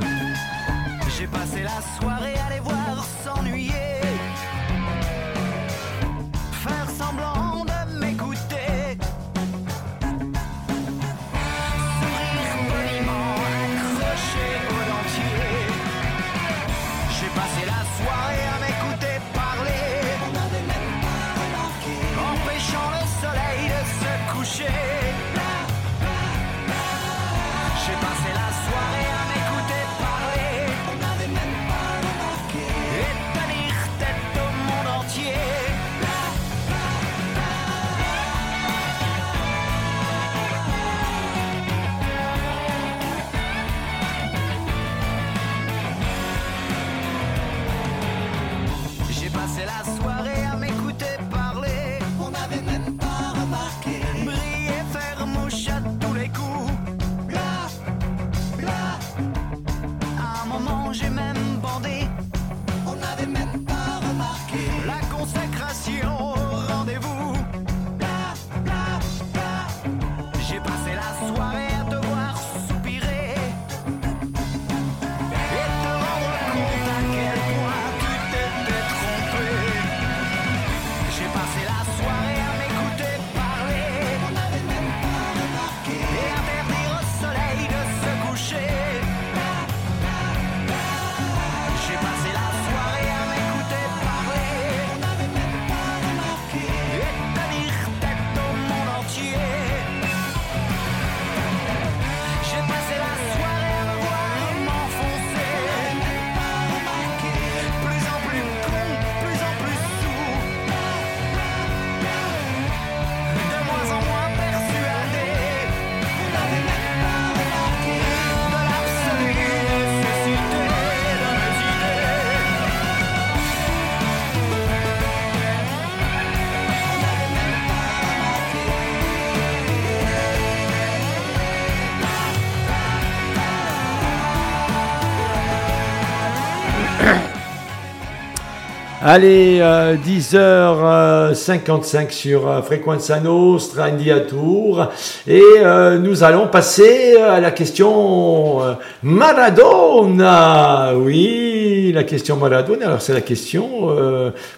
Allez, 139.12 139.58
10h55 139.58 140.36
euh, 140.36 142.10
sur 142.12 142.48
euh, 142.48 142.62
Frequenza 142.62 143.20
Nostra, 143.20 143.86
India 143.86 144.20
Tour. 144.20 144.88
Et 145.28 145.42
euh, 145.58 145.98
nous 145.98 146.24
allons 146.24 146.46
passer 146.46 147.18
à 147.18 147.40
la 147.40 147.50
question 147.50 148.60
Maradona. 149.02 150.92
Oui, 150.96 151.92
la 151.92 152.04
question 152.04 152.36
Maradona. 152.36 152.86
Alors, 152.86 153.02
c'est 153.02 153.14
la 153.14 153.22
question 153.22 153.96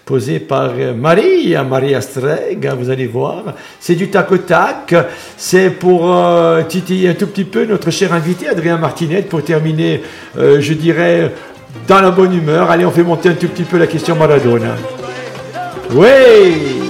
posée 0.04 0.38
par 0.38 0.72
Maria, 0.98 1.64
Maria 1.64 2.02
Streg, 2.02 2.66
hein, 2.66 2.76
vous 2.78 2.90
allez 2.90 3.06
voir. 3.06 3.54
C'est 3.80 3.94
du 3.94 4.10
tac 4.10 4.30
au 4.32 4.36
tac. 4.36 4.94
C'est 5.38 5.70
pour 5.70 6.14
titiller 6.68 7.08
un 7.08 7.14
tout 7.14 7.28
petit 7.28 7.46
peu 7.46 7.64
notre 7.64 7.90
cher 7.90 8.12
invité, 8.12 8.50
Adrien 8.50 8.76
Martinet, 8.76 9.22
pour 9.22 9.42
terminer, 9.42 10.02
je 10.36 10.74
dirais, 10.74 11.32
dans 11.86 12.00
la 12.00 12.10
bonne 12.10 12.34
humeur. 12.34 12.70
Allez, 12.70 12.84
on 12.84 12.90
fait 12.90 13.02
monter 13.02 13.30
un 13.30 13.34
tout 13.34 13.48
petit 13.48 13.64
peu 13.64 13.78
la 13.78 13.86
question 13.86 14.16
Maradona. 14.16 14.76
Oui 15.90 16.82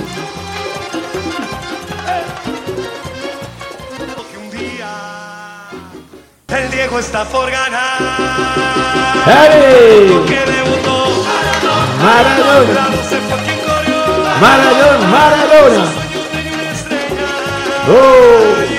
Allez. 9.26 10.10
Maradona. 12.02 12.82
Maradona 14.40 15.06
Maradona 15.06 15.84
Oh 17.88 18.71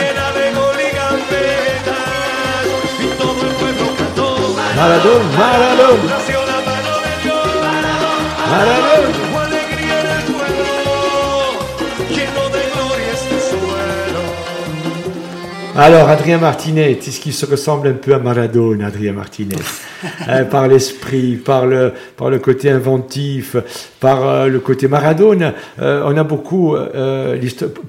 Alors, 15.76 16.10
Adrien 16.10 16.38
Martinet, 16.38 16.92
est-ce 16.92 17.20
qu'il 17.20 17.34
se 17.34 17.46
ressemble 17.46 17.88
un 17.88 17.94
peu 17.94 18.14
à 18.14 18.20
Maradona, 18.20 18.88
Adrien 18.88 19.14
Martinet 19.14 19.56
hein, 20.28 20.46
Par 20.46 20.68
l'esprit, 20.68 21.36
par 21.36 21.66
le, 21.66 21.94
côté 22.40 22.70
inventif, 22.70 23.56
par 24.00 24.28
euh, 24.28 24.48
le 24.48 24.60
côté 24.60 24.88
Maradona. 24.88 25.54
Euh, 25.82 26.04
on 26.06 26.18
a 26.18 26.24
beaucoup... 26.24 26.76
Euh, 26.76 27.40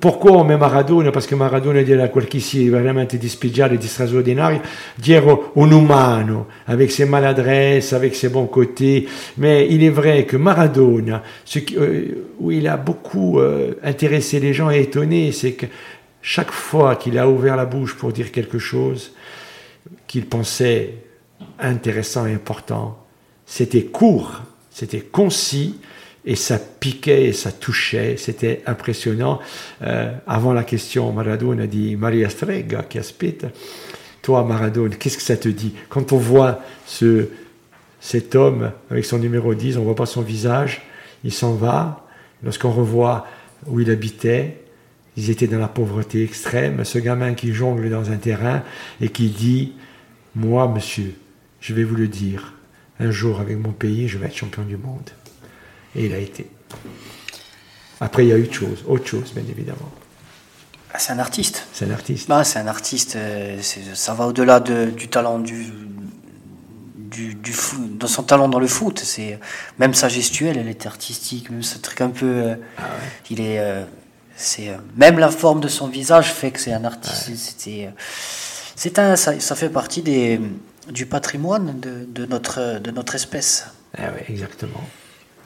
pourquoi 0.01 0.33
on 0.33 0.45
met 0.45 0.57
Maradona? 0.57 1.11
Parce 1.11 1.27
que 1.27 1.35
Maradona 1.35 1.83
dit 1.83 1.95
qualche 2.13 2.39
si 2.39 2.69
veramente 2.69 3.17
dispigiare, 3.19 3.77
di 3.77 3.89
straordinario, 3.89 4.61
dire 4.99 5.25
un 5.57 5.71
umano, 5.71 6.47
avec 6.67 6.91
ses 6.91 7.07
maladresses, 7.07 7.93
avec 7.93 8.15
ses 8.15 8.29
bons 8.29 8.47
côtés. 8.47 9.07
Mais 9.39 9.67
il 9.71 9.83
est 9.83 9.91
vrai 9.91 10.25
que 10.25 10.37
Maradona, 10.37 11.23
où 12.41 12.51
il 12.51 12.69
a 12.69 12.77
beaucoup 12.77 13.41
intéressé 13.83 14.41
les 14.41 14.53
gens 14.53 14.71
et 14.71 14.81
étonné, 14.81 15.33
c'est 15.33 15.53
que 15.53 15.67
chaque 16.23 16.53
fois 16.53 16.97
qu'il 16.97 17.19
a 17.19 17.29
ouvert 17.29 17.57
la 17.57 17.67
bouche 17.67 17.95
pour 17.95 18.13
dire 18.13 18.33
quelque 18.33 18.59
chose 18.59 19.13
qu'il 20.07 20.27
pensait 20.27 21.04
intéressant 21.59 22.27
et 22.27 22.35
important, 22.35 22.99
c'était 23.47 23.85
court, 23.85 24.43
c'était 24.71 25.01
concis, 25.01 25.79
et 26.27 26.37
ça 26.37 26.59
piquait 26.59 27.27
et 27.27 27.33
ça 27.33 27.53
touchait, 27.53 28.17
c'était 28.17 28.63
impressionnant. 28.67 29.41
Euh, 29.83 30.13
avant 30.27 30.53
la 30.53 30.65
question, 30.65 31.13
Maradona 31.13 31.65
a 31.65 31.67
dit 31.67 31.97
Maria 31.97 32.31
Strega 32.31 32.83
qui 32.83 32.99
aspite. 32.99 33.47
Toi, 34.23 34.43
Maradona, 34.43 34.97
qu'est-ce 34.97 35.19
que 35.19 35.23
ça 35.23 35.37
te 35.37 35.49
dit? 35.49 35.75
Quand 35.91 36.13
on 36.13 36.17
voit 36.17 36.61
ce, 36.87 37.29
cet 38.01 38.35
homme 38.35 38.73
avec 38.91 39.05
son 39.05 39.19
numéro 39.19 39.55
10, 39.55 39.77
on 39.77 39.83
voit 39.83 39.95
pas 39.95 40.07
son 40.07 40.23
visage, 40.23 40.83
il 41.25 41.33
s'en 41.33 41.55
va. 41.55 42.07
Lorsqu'on 42.43 42.71
revoit 42.71 43.27
où 43.67 43.81
il 43.81 43.91
habitait, 43.91 44.63
ils 45.17 45.31
étaient 45.31 45.47
dans 45.47 45.59
la 45.59 45.69
pauvreté 45.69 46.25
extrême. 46.25 46.85
Ce 46.85 46.99
gamin 46.99 47.35
qui 47.35 47.53
jongle 47.53 47.91
dans 47.91 48.11
un 48.11 48.17
terrain 48.17 48.63
et 49.01 49.11
qui 49.11 49.29
dit 49.29 49.75
Moi, 50.35 50.69
monsieur, 50.69 51.15
je 51.65 51.73
vais 51.73 51.85
vous 51.85 51.95
le 51.95 52.09
dire, 52.09 52.53
un 53.01 53.11
jour 53.11 53.41
avec 53.41 53.57
mon 53.57 53.73
pays, 53.73 54.07
je 54.07 54.19
vais 54.19 54.27
être 54.27 54.37
champion 54.37 54.65
du 54.65 54.77
monde. 54.77 55.09
Et 55.97 56.05
il 56.05 56.13
a 56.13 56.19
été. 56.19 56.51
Après, 58.03 58.27
il 58.27 58.29
y 58.29 58.33
a 58.33 58.37
eu 58.37 58.43
autre 58.43 58.53
chose, 58.53 58.85
autre 58.87 59.07
chose, 59.07 59.33
bien 59.33 59.45
évidemment. 59.49 59.91
Ah, 60.93 60.99
c'est 60.99 61.13
un 61.13 61.19
artiste. 61.19 61.67
C'est 61.73 61.87
un 61.87 61.91
artiste. 61.91 62.29
Bah, 62.29 62.45
c'est 62.45 62.59
un 62.59 62.67
artiste. 62.67 63.17
Euh, 63.17 63.63
ça 63.63 64.13
va 64.13 64.27
au-delà 64.27 64.61
du 64.61 65.09
talent 65.09 65.39
du, 65.39 65.73
du, 66.97 67.35
du 67.35 67.55
dans 67.93 68.09
son 68.09 68.25
talent 68.25 68.51
dans 68.51 68.61
le 68.61 68.67
foot. 68.67 68.99
C'est 68.99 69.39
même 69.79 69.95
sa 69.95 70.11
gestuelle, 70.11 70.59
elle 70.59 70.69
était 70.69 70.87
artistique. 70.87 71.49
Même 71.49 71.63
ce 71.63 71.79
truc 71.79 72.03
un 72.03 72.11
peu. 72.11 72.27
Euh, 72.27 72.57
ah 72.77 72.83
il 73.31 73.41
est. 73.41 73.59
Euh, 73.59 73.85
c'est 74.37 74.71
même 74.97 75.19
la 75.19 75.31
forme 75.31 75.61
de 75.61 75.69
son 75.69 75.89
visage 75.89 76.31
fait 76.31 76.51
que 76.51 76.61
c'est 76.61 76.75
un 76.75 76.85
artiste. 76.85 77.31
C'était, 77.37 77.89
c'est 78.77 78.99
un, 78.99 79.17
ça, 79.17 79.39
ça, 79.39 79.55
fait 79.55 79.69
partie 79.69 80.03
des, 80.03 80.41
du 80.91 81.07
patrimoine 81.07 81.75
de, 81.81 82.07
de, 82.09 82.27
notre, 82.27 82.81
de 82.81 82.91
notre 82.91 83.15
espèce. 83.15 83.67
Ah 83.97 84.05
oui, 84.15 84.23
exactement. 84.29 84.83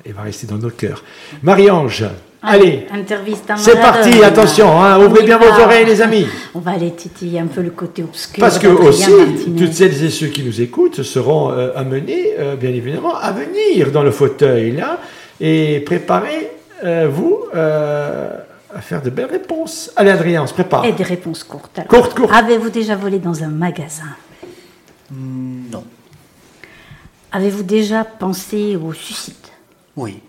Il 0.07 0.12
va 0.12 0.22
rester 0.22 0.47
dans 0.47 0.59
nos 0.59 0.70
cœurs. 0.70 1.05
Marie-Ange, 1.43 2.07
allez, 2.43 2.86
c'est 3.57 3.80
parti, 3.80 4.22
attention, 4.22 4.80
hein, 4.80 5.05
ouvrez 5.05 5.24
bien 5.24 5.39
vos 5.39 5.47
oreilles 5.47 5.84
les 5.84 6.01
amis. 6.01 6.26
On 6.55 6.61
va 6.61 6.70
aller 6.72 6.93
titiller 6.93 7.41
un 7.41 7.47
peu 7.47 7.61
le 7.62 7.70
côté 7.70 8.03
obscur. 8.03 8.41
Parce 8.41 8.59
que 8.59 8.68
aussi, 8.68 9.11
toutes 9.59 9.72
celles 9.72 10.03
et 10.05 10.11
ceux 10.11 10.28
qui 10.28 10.45
nous 10.45 10.61
écoutent 10.61 11.03
seront 11.03 11.51
euh, 11.53 11.72
amenés, 11.76 12.34
bien 12.61 12.70
évidemment, 12.70 13.16
à 13.16 13.32
venir 13.32 13.91
dans 13.91 14.03
le 14.03 14.12
fauteuil 14.12 14.72
là 14.72 15.01
et 15.41 15.80
préparer 15.80 16.53
vous 17.11 17.45
à 17.53 18.80
faire 18.80 19.03
de 19.03 19.11
belles 19.11 19.26
réponses. 19.30 19.91
Allez, 19.97 20.11
Adrien, 20.11 20.43
on 20.43 20.47
se 20.47 20.55
prépare. 20.55 20.84
Et 20.84 20.93
des 20.93 21.05
réponses 21.05 21.43
courtes. 21.43 21.80
courtes, 21.89 22.14
courtes. 22.14 22.32
Avez-vous 22.32 22.70
déjà 22.70 22.97
volé 22.97 23.18
dans 23.18 23.43
un 23.43 23.49
magasin? 23.49 24.05
Non. 25.11 25.84
Avez-vous 27.32 27.62
déjà 27.62 28.04
pensé 28.04 28.76
au 28.76 28.92
suicide? 28.92 29.34
Oui. 29.96 30.20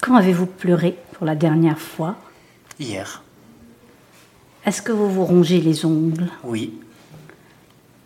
Quand 0.00 0.16
avez-vous 0.16 0.46
pleuré 0.46 0.98
pour 1.12 1.26
la 1.26 1.34
dernière 1.34 1.78
fois? 1.78 2.16
Hier. 2.78 3.22
Est-ce 4.64 4.82
que 4.82 4.92
vous 4.92 5.10
vous 5.10 5.24
rongez 5.24 5.60
les 5.60 5.84
ongles? 5.84 6.28
Oui. 6.44 6.78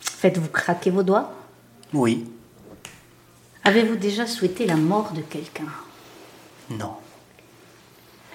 Faites-vous 0.01 0.49
craquer 0.49 0.90
vos 0.90 1.03
doigts? 1.03 1.32
Oui. 1.93 2.24
Avez-vous 3.64 3.97
déjà 3.97 4.26
souhaité 4.26 4.66
la 4.66 4.76
mort 4.76 5.12
de 5.12 5.20
quelqu'un? 5.20 5.68
Non. 6.70 6.95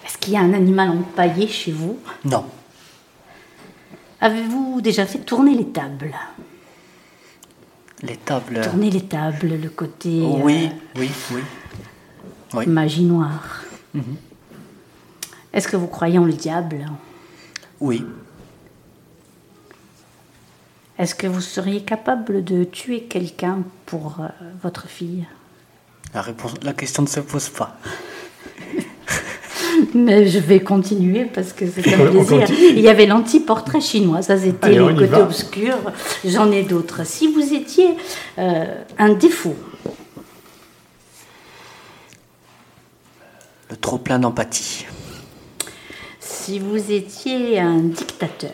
Est-ce 0.05 0.17
qu'il 0.17 0.33
y 0.33 0.37
a 0.37 0.41
un 0.41 0.53
animal 0.53 0.89
empaillé 0.89 1.47
chez 1.47 1.71
vous? 1.71 1.99
Non. 2.23 2.45
Avez-vous 4.21 4.81
déjà 4.81 5.05
fait 5.05 5.19
tourner 5.19 5.55
les 5.55 5.67
tables? 5.67 6.13
Les 8.03 8.17
tables 8.17 8.61
Tourner 8.61 8.91
les 8.91 9.05
tables, 9.05 9.59
le 9.59 9.69
côté. 9.69 10.21
Oui, 10.21 10.69
euh, 10.97 10.99
oui, 10.99 11.09
oui, 12.53 12.67
Magie 12.67 13.03
noire. 13.03 13.63
Mhm. 13.93 14.15
Est-ce 15.53 15.67
que 15.67 15.77
vous 15.77 15.87
croyez 15.87 16.19
en 16.19 16.25
le 16.25 16.33
diable? 16.33 16.85
Oui. 17.79 18.05
Est-ce 20.99 21.15
que 21.15 21.25
vous 21.27 21.41
seriez 21.41 21.81
capable 21.83 22.43
de 22.43 22.63
tuer 22.63 23.03
quelqu'un 23.03 23.63
pour 23.85 24.19
euh, 24.19 24.27
votre 24.61 24.87
fille? 24.87 25.25
La, 26.13 26.21
réponse, 26.21 26.53
la 26.61 26.73
question 26.73 27.03
ne 27.03 27.07
se 27.07 27.19
pose 27.19 27.49
pas. 27.49 27.77
Mais 29.93 30.27
je 30.27 30.39
vais 30.39 30.59
continuer 30.59 31.25
parce 31.25 31.53
que 31.53 31.65
c'est 31.67 31.93
un 31.93 32.09
plaisir. 32.09 32.45
Il 32.49 32.79
y 32.79 32.89
avait 32.89 33.05
l'anti-portrait 33.05 33.81
chinois, 33.81 34.21
ça 34.21 34.37
c'était 34.37 34.73
le 34.73 34.93
côté 34.93 35.15
obscur. 35.15 35.75
J'en 36.25 36.51
ai 36.51 36.63
d'autres. 36.63 37.05
Si 37.05 37.27
vous 37.31 37.53
étiez 37.53 37.95
euh, 38.37 38.83
un 38.97 39.13
défaut. 39.13 39.55
Le 43.69 43.75
trop 43.75 43.97
plein 43.97 44.19
d'empathie. 44.19 44.85
Si 46.19 46.59
vous 46.59 46.91
étiez 46.91 47.59
un 47.59 47.79
dictateur. 47.79 48.51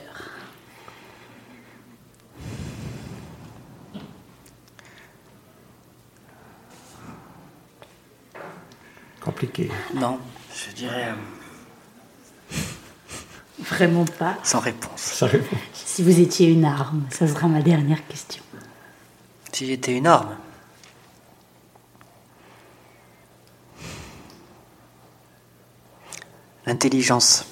Compliqué. 9.23 9.69
Non. 9.95 10.17
Je 10.67 10.75
dirais. 10.75 11.09
Euh, 12.51 12.55
Vraiment 13.59 14.05
pas. 14.05 14.37
Sans 14.43 14.59
réponse. 14.59 15.01
Sans 15.01 15.27
réponse. 15.27 15.59
Si 15.73 16.03
vous 16.03 16.19
étiez 16.19 16.47
une 16.47 16.65
arme, 16.65 17.03
ça 17.09 17.27
sera 17.27 17.47
ma 17.47 17.61
dernière 17.61 18.05
question. 18.07 18.43
Si 19.51 19.67
j'étais 19.67 19.95
une 19.95 20.07
arme 20.07 20.35
L'intelligence. 26.65 27.45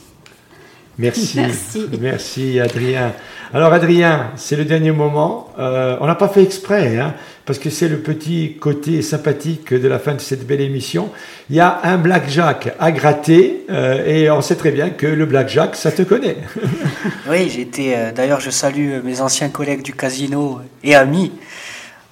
Merci. 0.97 1.37
Merci. 1.37 1.89
Merci, 1.99 2.59
Adrien. 2.59 3.13
Alors, 3.53 3.73
Adrien, 3.73 4.31
c'est 4.37 4.55
le 4.55 4.63
dernier 4.63 4.91
moment. 4.91 5.49
Euh, 5.59 5.97
on 5.99 6.07
n'a 6.07 6.15
pas 6.15 6.29
fait 6.29 6.43
exprès, 6.43 6.97
hein, 6.97 7.13
parce 7.45 7.59
que 7.59 7.69
c'est 7.69 7.87
le 7.87 7.99
petit 7.99 8.57
côté 8.59 9.01
sympathique 9.01 9.73
de 9.73 9.87
la 9.87 9.99
fin 9.99 10.13
de 10.13 10.19
cette 10.19 10.45
belle 10.45 10.61
émission. 10.61 11.09
Il 11.49 11.55
y 11.55 11.59
a 11.59 11.81
un 11.83 11.97
blackjack 11.97 12.73
à 12.79 12.91
gratter, 12.91 13.65
euh, 13.69 14.05
et 14.05 14.29
on 14.29 14.41
sait 14.41 14.55
très 14.55 14.71
bien 14.71 14.89
que 14.89 15.07
le 15.07 15.25
blackjack, 15.25 15.75
ça 15.75 15.91
te 15.91 16.01
connaît. 16.03 16.37
oui, 17.29 17.49
j'étais. 17.49 17.93
Euh, 17.95 18.11
d'ailleurs, 18.11 18.39
je 18.39 18.49
salue 18.49 19.01
mes 19.03 19.21
anciens 19.21 19.49
collègues 19.49 19.81
du 19.81 19.93
casino 19.93 20.59
et 20.83 20.95
amis, 20.95 21.31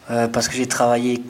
parce 0.08 0.48
que 0.48 0.56
j'ai 0.56 0.66
travaillé 0.66 1.22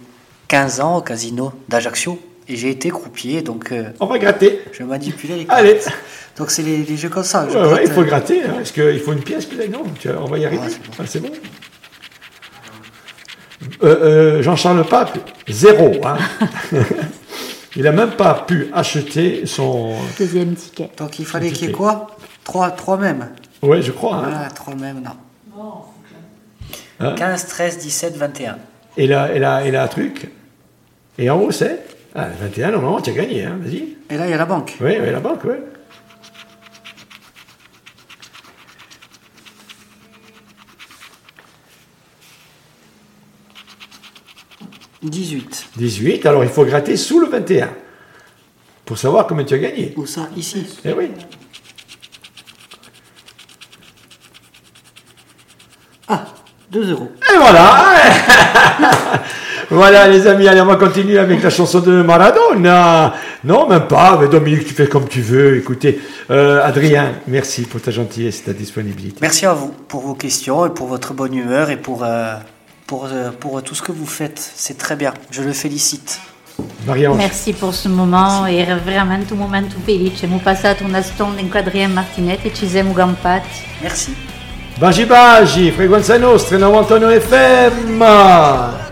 15 0.47 0.79
ans 0.79 0.97
au 0.97 1.01
casino 1.01 1.51
d'Ajaccio. 1.67 2.19
Et 2.51 2.55
j'ai 2.55 2.71
été 2.71 2.89
croupier, 2.89 3.43
donc. 3.43 3.71
on 3.99 4.07
va 4.07 4.17
gratter. 4.17 4.61
Je 4.71 4.81
manipulais 4.81 5.35
les 5.35 5.45
cartes. 5.45 5.59
Allez. 5.59 5.79
Donc 6.39 6.51
c'est 6.51 6.63
les, 6.63 6.95
jeux 6.95 7.09
comme 7.09 7.23
ça. 7.23 7.45
il 7.83 7.91
faut 7.91 8.03
gratter. 8.03 8.43
Hein, 8.43 8.61
Est-ce 8.61 8.71
qu'il 8.71 8.99
faut 9.01 9.11
une 9.11 9.21
pièce 9.21 9.47
Non, 9.69 9.83
on 10.21 10.25
va 10.25 10.37
y 10.37 10.45
arriver. 10.45 10.63
c'est 11.05 11.19
bon. 11.19 11.29
Euh, 13.83 14.37
euh, 14.39 14.41
Jean-Charles 14.41 14.85
Pape, 14.85 15.17
zéro. 15.47 15.91
Hein. 16.05 16.17
il 17.75 17.83
n'a 17.83 17.91
même 17.91 18.11
pas 18.11 18.45
pu 18.47 18.69
acheter 18.73 19.45
son 19.45 19.95
deuxième 20.17 20.55
ticket. 20.55 20.89
Donc 20.97 21.19
il 21.19 21.25
fallait 21.25 21.51
qu'il 21.51 21.67
y 21.67 21.69
ait 21.71 21.73
quoi? 21.73 22.07
Trois, 22.43 22.71
trois 22.71 22.97
mêmes. 22.97 23.29
Oui, 23.61 23.81
je 23.81 23.91
crois. 23.91 24.17
Hein. 24.17 24.47
trois 24.55 24.75
mêmes, 24.75 25.01
non. 25.01 25.11
15, 27.15 27.47
13, 27.47 27.77
17, 27.77 28.17
21. 28.17 28.57
Et 28.97 29.07
là, 29.07 29.33
et 29.33 29.39
là, 29.39 29.65
et 29.65 29.71
là, 29.71 29.87
truc. 29.87 30.29
Et 31.17 31.29
en 31.29 31.39
haut, 31.39 31.51
c'est? 31.51 31.81
21, 32.15 32.67
ah, 32.67 32.71
normalement, 32.71 33.01
tu 33.01 33.11
as 33.11 33.13
gagné, 33.13 33.45
hein, 33.45 33.57
vas-y. 33.61 33.95
Et 34.09 34.17
là, 34.17 34.25
il 34.25 34.31
y 34.31 34.33
a 34.33 34.37
la 34.37 34.45
banque. 34.45 34.75
Oui, 34.81 34.97
oui, 34.99 35.11
la 35.11 35.19
banque, 35.19 35.41
oui. 35.45 35.55
18. 45.03 45.69
18, 45.77 46.25
alors 46.25 46.43
il 46.43 46.49
faut 46.49 46.65
gratter 46.65 46.97
sous 46.97 47.19
le 47.19 47.27
21 47.27 47.69
pour 48.85 48.97
savoir 48.97 49.27
combien 49.27 49.45
tu 49.45 49.53
as 49.53 49.59
gagné. 49.59 49.93
Où 49.95 50.05
ça 50.05 50.27
Ici 50.35 50.65
Eh 50.83 50.91
oui. 50.93 51.11
Ah, 56.07 56.25
2 56.71 56.91
euros. 56.91 57.11
Et 57.31 57.37
voilà 57.37 57.85
Voilà 59.71 60.07
les 60.07 60.25
amis, 60.25 60.47
allez 60.47 60.61
on 60.61 60.65
va 60.65 60.77
continuer 60.77 61.19
avec 61.19 61.43
la 61.43 61.51
chanson 61.51 61.79
de 61.79 62.01
Maradona. 62.01 63.13
Non, 63.43 63.69
même 63.69 63.85
pas, 63.85 64.17
mais 64.19 64.27
Dominique, 64.27 64.65
tu 64.65 64.73
fais 64.73 64.87
comme 64.87 65.07
tu 65.07 65.21
veux. 65.21 65.57
Écoutez, 65.57 66.01
euh, 66.31 66.65
Adrien, 66.65 67.13
merci 67.27 67.61
pour 67.61 67.79
ta 67.79 67.91
gentillesse 67.91 68.39
et 68.39 68.45
ta 68.45 68.53
disponibilité. 68.53 69.19
Merci 69.21 69.45
à 69.45 69.53
vous 69.53 69.71
pour 69.87 70.01
vos 70.01 70.15
questions 70.15 70.65
et 70.65 70.71
pour 70.71 70.87
votre 70.87 71.13
bonne 71.13 71.35
humeur 71.35 71.69
et 71.69 71.77
pour... 71.77 72.03
Euh, 72.03 72.33
pour, 72.89 73.05
euh, 73.05 73.29
pour 73.39 73.61
tout 73.61 73.75
ce 73.75 73.83
que 73.83 73.91
vous 73.91 74.07
faites. 74.07 74.39
C'est 74.55 74.77
très 74.77 74.95
bien. 74.95 75.13
Je 75.29 75.43
le 75.43 75.53
félicite. 75.53 76.19
Maria 76.85 77.13
Merci 77.13 77.53
pour 77.53 77.73
ce 77.73 77.87
moment. 77.87 78.41
Merci. 78.41 78.57
Era 78.57 78.75
veramente 78.75 79.31
un 79.31 79.37
momento 79.37 79.75
felice. 79.85 80.25
Abbiamo 80.25 80.41
passato 80.43 80.83
una 80.83 81.01
stonda 81.01 81.39
in 81.39 81.49
Adrien 81.53 81.93
Martinet 81.93 82.43
e 82.43 82.51
ci 82.53 82.67
siamo 82.67 82.91
gampati. 82.93 83.47
Merci. 83.81 84.15
Baci 84.77 85.05
baci, 85.05 85.71
frequenza 85.71 86.17
nostra 86.17 86.57
99 86.57 87.19
FM. 87.19 88.88